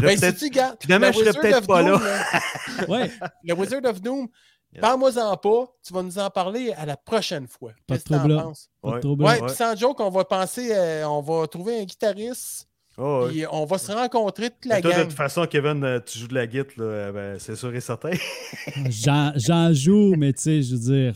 [0.00, 0.76] Ben, si tu gardes.
[0.80, 2.22] Finalement, le je serais Wizard peut-être of pas Doom, là.
[2.88, 3.10] Ouais,
[3.44, 4.28] Le Wizard of Doom,
[4.72, 4.82] Yeah.
[4.82, 5.64] parle-moi-en pas.
[5.84, 7.72] Tu vas nous en parler à la prochaine fois.
[7.88, 8.70] Pas de Qu'est-ce que t'en penses?
[8.80, 9.00] pas Ouais.
[9.00, 9.24] trouble.
[9.24, 9.46] Ouais, Ouais.
[9.48, 12.68] puis sans joke, on va penser, euh, on va trouver un guitariste,
[13.02, 16.00] Oh, puis on va se rencontrer toute la Mais toi, de toute façon, Kevin, euh,
[16.04, 18.10] tu joues de la guitare, là, euh, ben, c'est sûr et certain.
[18.90, 21.14] J'en j'en joue, mais tu sais, je veux dire,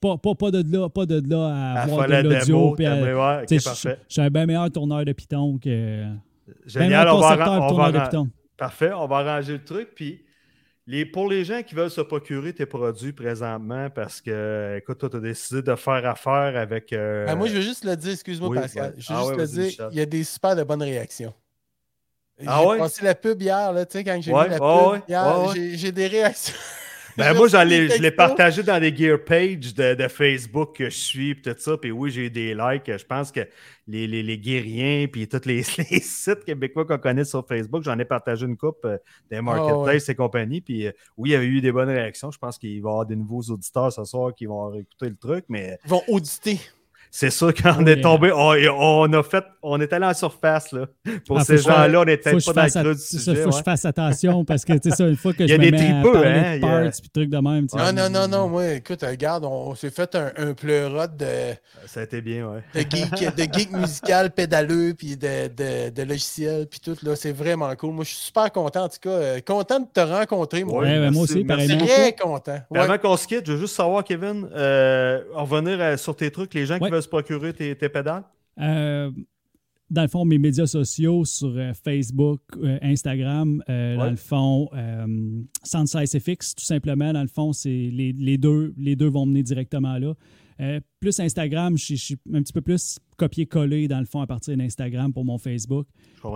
[0.00, 2.74] pas, pas, pas de là, pas de là à de la l'audio.
[3.58, 3.98] je- parfait.
[4.08, 6.04] Je suis un bien meilleur tourneur de Python que.
[6.04, 6.20] Ben
[6.66, 8.30] Génial, meilleur on va, on va tourneur de Python.
[8.56, 9.88] Parfait, on va arranger le truc.
[9.94, 10.20] Puis
[10.86, 15.08] les, pour les gens qui veulent se procurer tes produits présentement, parce que, écoute, toi,
[15.10, 16.92] tu as décidé de faire affaire avec.
[16.92, 18.90] euh, Ah, moi, je veux juste le dire, excuse-moi, oui, Pascal.
[18.94, 19.00] ouais.
[19.00, 21.34] Je veux Ah juste ouais, le dire, il y a des super de bonnes réactions.
[22.46, 22.78] Ah j'ai ouais?
[22.78, 25.54] passé la pub hier, là, tu sais, quand j'ai Ouais, vu la ouais, pub hier,
[25.76, 26.54] j'ai des réactions.
[27.16, 31.34] Ben moi, je l'ai partagé dans les gear pages de, de Facebook que je suis,
[31.34, 31.76] puis tout ça.
[31.76, 32.86] Puis oui, j'ai eu des likes.
[32.86, 33.40] Je pense que
[33.86, 37.98] les, les, les guerriens, puis tous les, les sites québécois qu'on connaît sur Facebook, j'en
[37.98, 38.98] ai partagé une coupe euh,
[39.30, 40.60] des marketplaces et compagnie.
[40.60, 42.30] Puis euh, oui, il y avait eu des bonnes réactions.
[42.30, 45.16] Je pense qu'il va y avoir des nouveaux auditeurs ce soir qui vont écouter le
[45.16, 46.58] truc, mais Ils vont auditer.
[47.16, 50.72] C'est sûr qu'on Oui, est tombé, on, on a fait, on est allé en surface,
[50.72, 50.86] là.
[51.28, 53.42] Pour Ah, ces je- gens-là, on je pas dans le creux du c'est ça, sujet.
[53.44, 55.48] faut que je fasse attention parce que tu sais ça une fois que Il y
[55.50, 57.10] je a me des mets à tripeux, parler hein, de il y a- parts puis
[57.10, 57.66] trucs de même.
[57.72, 61.54] Non, non, non, non, moi, écoute, regarde, on, on s'est fait un, un pleurote de,
[61.86, 62.62] Ça a été bien, ouais.
[62.74, 67.30] de geek, de geek musical pédaleux, puis de, de, de logiciel, puis tout, là, c'est
[67.32, 67.92] vraiment cool.
[67.92, 69.10] Moi, je suis super content, en tout cas.
[69.10, 70.82] euh, content de te rencontrer, moi.
[70.82, 71.86] Ouais, ouais, moi merci, aussi, pareillement.
[71.86, 72.58] Très content.
[72.74, 76.32] Avant qu'on se quitte, je veux juste savoir, Kevin, euh, en revenir euh, sur tes
[76.32, 78.24] trucs, les gens qui veulent se procurer tes, tes pédales?
[78.60, 79.10] Euh,
[79.90, 84.68] dans le fond, mes médias sociaux sur euh, Facebook, euh, Instagram, euh, dans le fond,
[84.74, 87.12] euh, FX, tout simplement.
[87.12, 90.14] Dans le fond, c'est les, les deux, les deux vont mener directement là.
[91.00, 95.12] Plus Instagram, je suis un petit peu plus copier-coller, dans le fond, à partir d'Instagram
[95.12, 95.86] pour mon Facebook.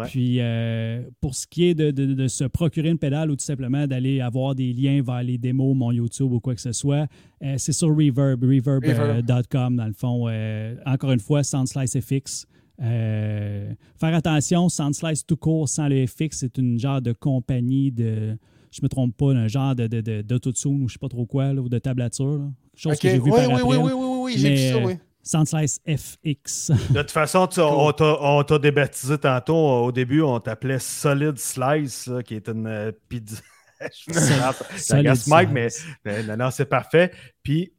[0.07, 3.45] Puis, euh, pour ce qui est de, de- de se procurer une pédale ou tout
[3.45, 7.07] simplement d'aller avoir des liens vers les démos, mon YouTube ou quoi que ce soit,
[7.43, 10.27] euh, c'est sur Reverb, reverb.com, dans le fond.
[10.29, 12.47] Euh, encore une fois, Soundslice FX.
[12.81, 18.37] Euh, faire attention, Soundslice tout court sans le FX, c'est une genre de compagnie de,
[18.71, 21.53] je me trompe pas, un genre de, de, de, ou je sais pas trop quoi,
[21.53, 22.39] là, ou de tablature.
[22.39, 22.51] là.
[22.77, 23.83] Chose Ok, que j'ai oui, vu par oui, après, oui, là.
[23.85, 24.93] oui, oui, oui, j'ai vu ça, euh, oui.
[25.29, 26.71] Soundslice FX.
[26.91, 29.55] De toute façon, tu- on t'a- on t'a débaptisé tantôt.
[29.55, 33.37] Au début, on t'appelait Solid Slice, là, qui est une euh, pizza.
[33.81, 35.69] Je me Mike, mais,
[36.05, 37.13] mais non, non, c'est parfait.
[37.43, 37.73] Puis,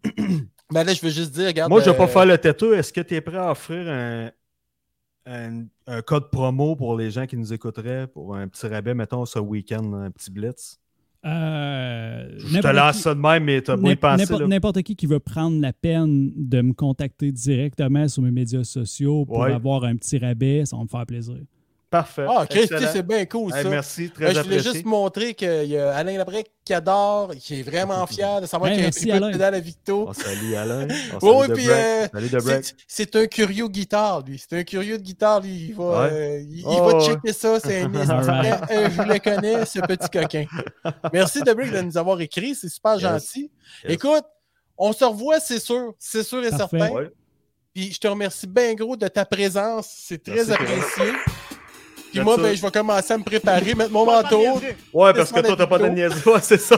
[0.71, 1.69] Mais là, je veux juste dire, regarde.
[1.69, 2.77] moi, je ne vais pas euh, faire le têteux.
[2.77, 4.31] Est-ce que tu es prêt à offrir un,
[5.25, 9.25] un, un code promo pour les gens qui nous écouteraient pour un petit rabais, mettons,
[9.25, 10.79] ce week-end, un petit blitz?
[11.25, 13.99] Euh, Je te n'importe lance qui- ça de même, mais tu as beau y N'imp-
[13.99, 14.47] penser.
[14.47, 19.25] N'importe qui qui veut prendre la peine de me contacter directement sur mes médias sociaux
[19.25, 19.51] pour Ouais.
[19.53, 21.35] avoir un petit rabais, ça va me faire plaisir.
[21.89, 22.25] Parfait.
[22.29, 23.69] Ah, Christy, c'est bien cool, Hey, ça.
[23.69, 24.73] merci, très Euh, je voulais apprécié.
[24.73, 28.69] juste montrer qu'il y a Alain Labrec qui adore, qui est vraiment fier de savoir
[28.69, 30.05] Hey, qu'il y a un petit peu de à Victo.
[30.07, 30.87] On salue Alain.
[31.23, 32.29] On Oui, oui, puis euh, Salut
[32.87, 34.37] c'est- un curieux guitare, lui.
[34.37, 35.69] C'est un curieux de guitare, lui.
[35.69, 36.09] Il va, Ouais.
[36.11, 37.05] euh, il, il Oh, va ouais.
[37.05, 37.59] checker ça.
[37.59, 40.45] C'est un euh, Je le connais, ce petit coquin.
[41.11, 42.53] Merci, The Break, de nous avoir écrit.
[42.53, 43.01] C'est super Yes.
[43.01, 43.51] gentil.
[43.83, 43.93] Yes.
[43.93, 44.25] Écoute,
[44.77, 45.93] on se revoit, c'est sûr.
[45.97, 46.77] C'est sûr et Parfait.
[46.77, 46.93] certain.
[46.93, 47.09] Ouais.
[47.73, 49.87] Puis je te remercie bien gros de ta présence.
[49.91, 51.13] C'est très Merci, apprécié.
[52.11, 54.59] Puis moi, ben, je vais commencer à me préparer, mettre mon manteau.
[54.93, 56.19] Ouais, parce que toi, t'as pas de niaiserie.
[56.29, 56.77] Ouais, c'est ça.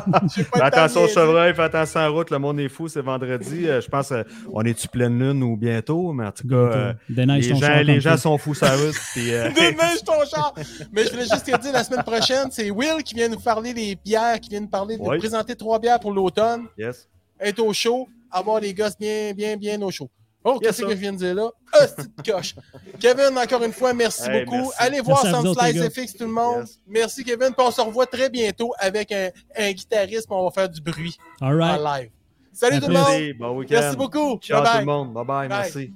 [0.60, 2.30] Attention au chevreuil, fais attention en route.
[2.30, 3.68] Le monde est fou, c'est vendredi.
[3.68, 4.22] Euh, je pense euh,
[4.52, 7.94] on est-tu pleine lune ou bientôt, mais en tout cas, euh, les gens, char les
[7.94, 8.18] comme gens toi.
[8.18, 8.94] sont fous, ça route.
[9.12, 10.54] Puis, euh, Déneige ton char!
[10.92, 13.74] Mais je voulais juste te dire, la semaine prochaine, c'est Will qui vient nous parler
[13.74, 17.08] des bières, qui vient nous parler de présenter trois bières pour l'automne, yes.
[17.40, 20.10] être au chaud, avoir les gosses bien, bien, bien au chaud.
[20.46, 21.50] Oh, qu'est-ce que je viens de dire là?
[21.72, 22.54] Ah, petite coche.
[23.00, 24.56] Kevin, encore une fois, merci Hey, beaucoup.
[24.58, 24.74] merci.
[24.78, 25.88] Allez voir Soundslice.
[25.88, 26.60] FX, tout le monde.
[26.60, 26.78] Yes.
[26.86, 27.48] Merci, Kevin.
[27.54, 30.80] Puis on se revoit très bientôt avec un, un guitariste, puis on va faire du
[30.82, 31.80] bruit All right.
[31.80, 32.10] en live.
[32.52, 33.04] Salut À tout le monde!
[33.08, 33.74] Merci, bon week-end.
[33.80, 34.38] Merci beaucoup.
[34.38, 34.80] Ciao Bye tout bye.
[34.80, 35.12] le monde.
[35.14, 35.58] Bye bye, Bye.
[35.60, 35.92] merci.